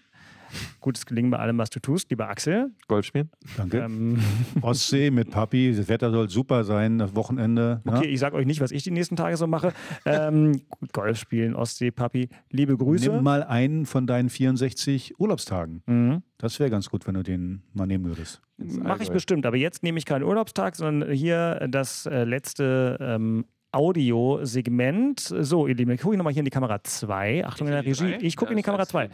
Gutes 0.80 1.07
Gelingen 1.07 1.30
bei 1.30 1.38
allem, 1.38 1.59
was 1.59 1.70
du 1.70 1.80
tust, 1.80 2.11
lieber 2.11 2.28
Axel. 2.28 2.70
Golf 2.88 3.07
spielen. 3.07 3.30
Danke. 3.57 3.78
Ähm, 3.78 4.18
Ostsee 4.62 5.11
mit 5.11 5.30
Papi, 5.30 5.74
das 5.76 5.88
Wetter 5.88 6.11
soll 6.11 6.28
super 6.28 6.64
sein, 6.64 6.99
das 6.99 7.14
Wochenende. 7.14 7.82
okay, 7.86 8.05
Ja? 8.07 8.11
ich 8.11 8.20
sage 8.20 8.36
euch 8.36 8.46
nicht, 8.46 8.61
was 8.61 8.70
ich 8.70 8.82
die 8.82 8.90
nächsten 8.90 9.16
Tage 9.16 9.36
so 9.36 9.46
mache. 9.46 9.72
Ähm, 10.05 10.61
Golf 10.92 11.18
spielen, 11.18 11.55
Ostsee, 11.55 11.90
Papi. 11.90 12.28
Liebe 12.51 12.76
Grüße. 12.76 13.11
Nimm 13.11 13.22
mal 13.22 13.42
einen 13.42 13.86
von 13.86 14.07
deinen 14.07 14.28
64 14.30 15.18
Urlaubstagen. 15.20 15.82
Mhm. 15.86 16.22
Das 16.38 16.61
wäre 16.61 16.70
ganz 16.70 16.88
gut, 16.88 17.07
wenn 17.07 17.14
du 17.14 17.22
den 17.22 17.62
mal 17.74 17.86
nehmen 17.86 18.05
würdest. 18.05 18.40
Mache 18.59 19.03
ich 19.03 19.11
bestimmt, 19.11 19.44
aber 19.46 19.57
jetzt 19.57 19.82
nehme 19.82 19.99
ich 19.99 20.05
keinen 20.05 20.22
Urlaubstag, 20.24 20.76
sondern 20.76 21.11
hier 21.12 21.66
das 21.70 22.07
äh, 22.07 22.24
letzte 22.24 22.96
ähm, 23.01 23.44
Audiosegment. 23.73 25.21
So, 25.21 25.66
ihr 25.66 25.75
Lieben, 25.75 25.91
ich 25.93 26.01
gucke 26.01 26.16
nochmal 26.16 26.33
hier 26.33 26.41
in 26.41 26.45
die 26.47 26.51
Kamera 26.51 26.83
2. 26.83 27.45
Achtung 27.45 27.66
in 27.66 27.75
der 27.75 27.85
Regie. 27.85 28.16
Ich 28.21 28.37
gucke 28.37 28.53
in 28.53 28.57
die 28.57 28.62
Kamera 28.62 28.87
2. 28.87 29.11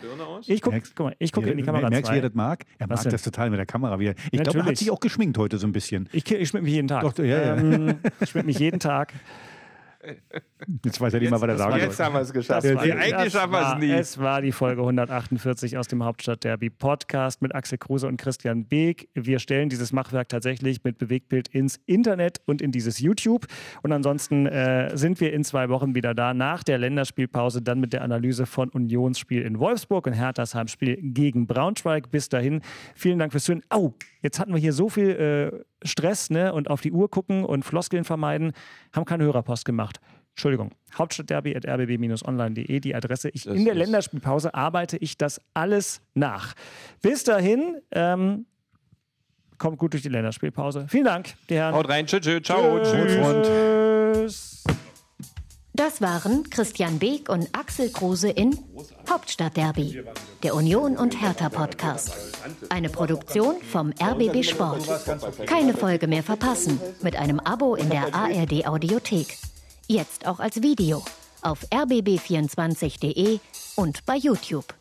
Ich 0.47 0.63
gucke 0.63 0.83
ich 1.19 1.33
guck 1.33 1.47
in 1.47 1.57
die 1.57 1.63
Kamera 1.63 1.89
2. 1.89 1.91
Merkst 1.91 2.11
du, 2.11 2.15
wie 2.15 2.19
er 2.19 2.23
das 2.23 2.35
mag? 2.35 2.65
Er 2.79 2.89
Was 2.89 2.99
mag 2.99 3.03
denn? 3.05 3.13
das 3.13 3.23
total 3.23 3.51
mit 3.51 3.59
der 3.59 3.67
Kamera 3.67 3.99
wieder. 3.99 4.15
Ich 4.31 4.43
glaube, 4.43 4.61
er 4.61 4.65
hat 4.67 4.77
sich 4.77 4.91
auch 4.91 5.01
geschminkt 5.01 5.39
heute 5.39 5.59
so 5.59 5.67
ein 5.67 5.73
bisschen. 5.73 6.09
Ich, 6.13 6.31
ich 6.31 6.49
schmecke 6.49 6.65
mich 6.65 6.75
jeden 6.75 6.89
Tag. 6.89 7.03
Doch, 7.03 7.19
ja, 7.19 7.25
ja. 7.25 7.57
Ähm, 7.57 7.97
ich 8.21 8.31
schmecke 8.31 8.47
mich 8.47 8.59
jeden 8.59 8.81
Tag. 8.81 9.13
Jetzt 10.85 11.01
weiß 11.01 11.15
er 11.15 11.21
nicht 11.21 11.31
mal, 11.31 11.41
was 11.41 11.49
er 11.49 11.57
sagen 11.57 11.77
Jetzt 11.79 12.01
haben 12.01 12.15
wir 12.15 12.21
es 12.21 12.33
geschafft. 12.33 12.65
Das 12.65 12.75
war- 12.75 12.83
Eigentlich 12.83 13.33
schaffen 13.33 13.53
wir 13.53 13.73
es 13.75 13.79
nie. 13.81 13.91
Es 13.93 14.19
war 14.19 14.43
die 14.43 14.53
Folge 14.53 14.83
148 14.83 15.77
aus 15.79 15.89
dem 15.89 16.03
Hauptstadt-Derby 16.05 16.71
Podcast 16.71 17.43
mit 17.43 17.55
Axel 17.55 17.79
Kruse 17.79 18.07
und 18.09 18.17
Christian 18.17 18.65
Beek. 18.67 19.09
Wir 19.15 19.39
stellen 19.39 19.69
dieses 19.69 19.93
Machwerk 19.93 20.29
tatsächlich 20.29 20.83
mit 20.85 20.99
Bewegtbild 20.99 21.49
ins 21.49 21.81
Internet 21.87 22.41
und 22.47 22.63
in 22.63 22.73
dieses 22.73 22.99
YouTube. 22.99 23.47
Und 23.83 23.93
ansonsten 23.93 24.47
äh, 24.47 24.97
sind 24.97 25.21
wir 25.21 25.33
in 25.33 25.45
zwei 25.45 25.69
Wochen 25.69 25.95
wieder 25.95 26.15
da, 26.15 26.35
nach 26.35 26.63
der 26.63 26.79
Länderspielpause, 26.79 27.63
dann 27.63 27.81
mit 27.81 27.93
der 27.93 28.03
Analyse 28.03 28.47
von 28.47 28.69
Unionsspiel 28.71 29.43
in 29.43 29.59
Wolfsburg 29.59 30.07
und 30.07 30.13
Herthas 30.15 30.55
Heimspiel 30.55 30.97
gegen 31.01 31.47
Braunschweig. 31.47 32.11
Bis 32.11 32.29
dahin, 32.29 32.61
vielen 32.95 33.19
Dank 33.19 33.33
fürs 33.33 33.45
Zuhören. 33.45 33.63
Au, 33.69 33.95
jetzt 34.23 34.39
hatten 34.41 34.53
wir 34.53 34.61
hier 34.61 34.73
so 34.73 34.89
viel 34.89 35.11
äh, 35.11 35.65
Stress 35.85 36.30
ne? 36.30 36.53
und 36.53 36.68
auf 36.70 36.80
die 36.80 36.93
Uhr 36.93 37.11
gucken 37.11 37.45
und 37.45 37.64
Floskeln 37.64 38.05
vermeiden, 38.05 38.53
haben 38.93 39.05
keine 39.05 39.24
Hörerpost 39.24 39.64
gemacht. 39.64 40.01
Entschuldigung, 40.30 40.72
hauptstadtderby.rbb-online.de, 40.99 42.80
die 42.80 42.95
Adresse. 42.95 43.30
Ich, 43.30 43.47
in 43.47 43.64
der 43.64 43.76
Länderspielpause 43.76 44.53
arbeite 44.53 44.97
ich 44.97 45.16
das 45.16 45.41
alles 45.55 46.01
nach. 46.14 46.55
Bis 47.03 47.22
dahin, 47.22 47.80
ähm, 47.93 48.47
kommt 49.59 49.78
gut 49.78 49.93
durch 49.93 50.03
die 50.03 50.09
Länderspielpause. 50.09 50.87
Vielen 50.89 51.05
Dank, 51.05 51.35
die 51.49 51.55
Herren. 51.55 51.74
Haut 51.74 51.89
rein. 51.89 52.07
Tschüss, 52.07 52.22
tschüss. 52.22 52.43
Ciao. 52.43 52.80
Tschüss. 52.82 53.16
Tschüss. 53.47 54.51
Das 55.77 56.01
waren 56.01 56.49
Christian 56.51 57.01
Beek 57.01 57.29
und 57.29 57.49
Axel 57.53 57.91
Kruse 57.91 58.29
in 58.29 58.57
Hauptstadtderby, 59.11 60.05
der 60.45 60.55
Union 60.55 60.97
und 60.97 61.20
Hertha 61.20 61.49
Podcast. 61.49 62.14
Eine 62.68 62.89
Produktion 62.89 63.57
vom 63.61 63.93
RBB 64.01 64.45
Sport. 64.45 64.89
Keine 65.47 65.75
Folge 65.75 66.07
mehr 66.07 66.22
verpassen 66.22 66.79
mit 67.03 67.16
einem 67.16 67.41
Abo 67.41 67.75
in 67.75 67.91
der 67.91 68.14
ARD 68.14 68.68
Audiothek. 68.68 69.37
Jetzt 69.89 70.29
auch 70.29 70.39
als 70.39 70.62
Video 70.62 71.03
auf 71.43 71.66
rbb24.de 71.72 73.41
und 73.75 74.07
bei 74.07 74.14
YouTube. 74.14 74.72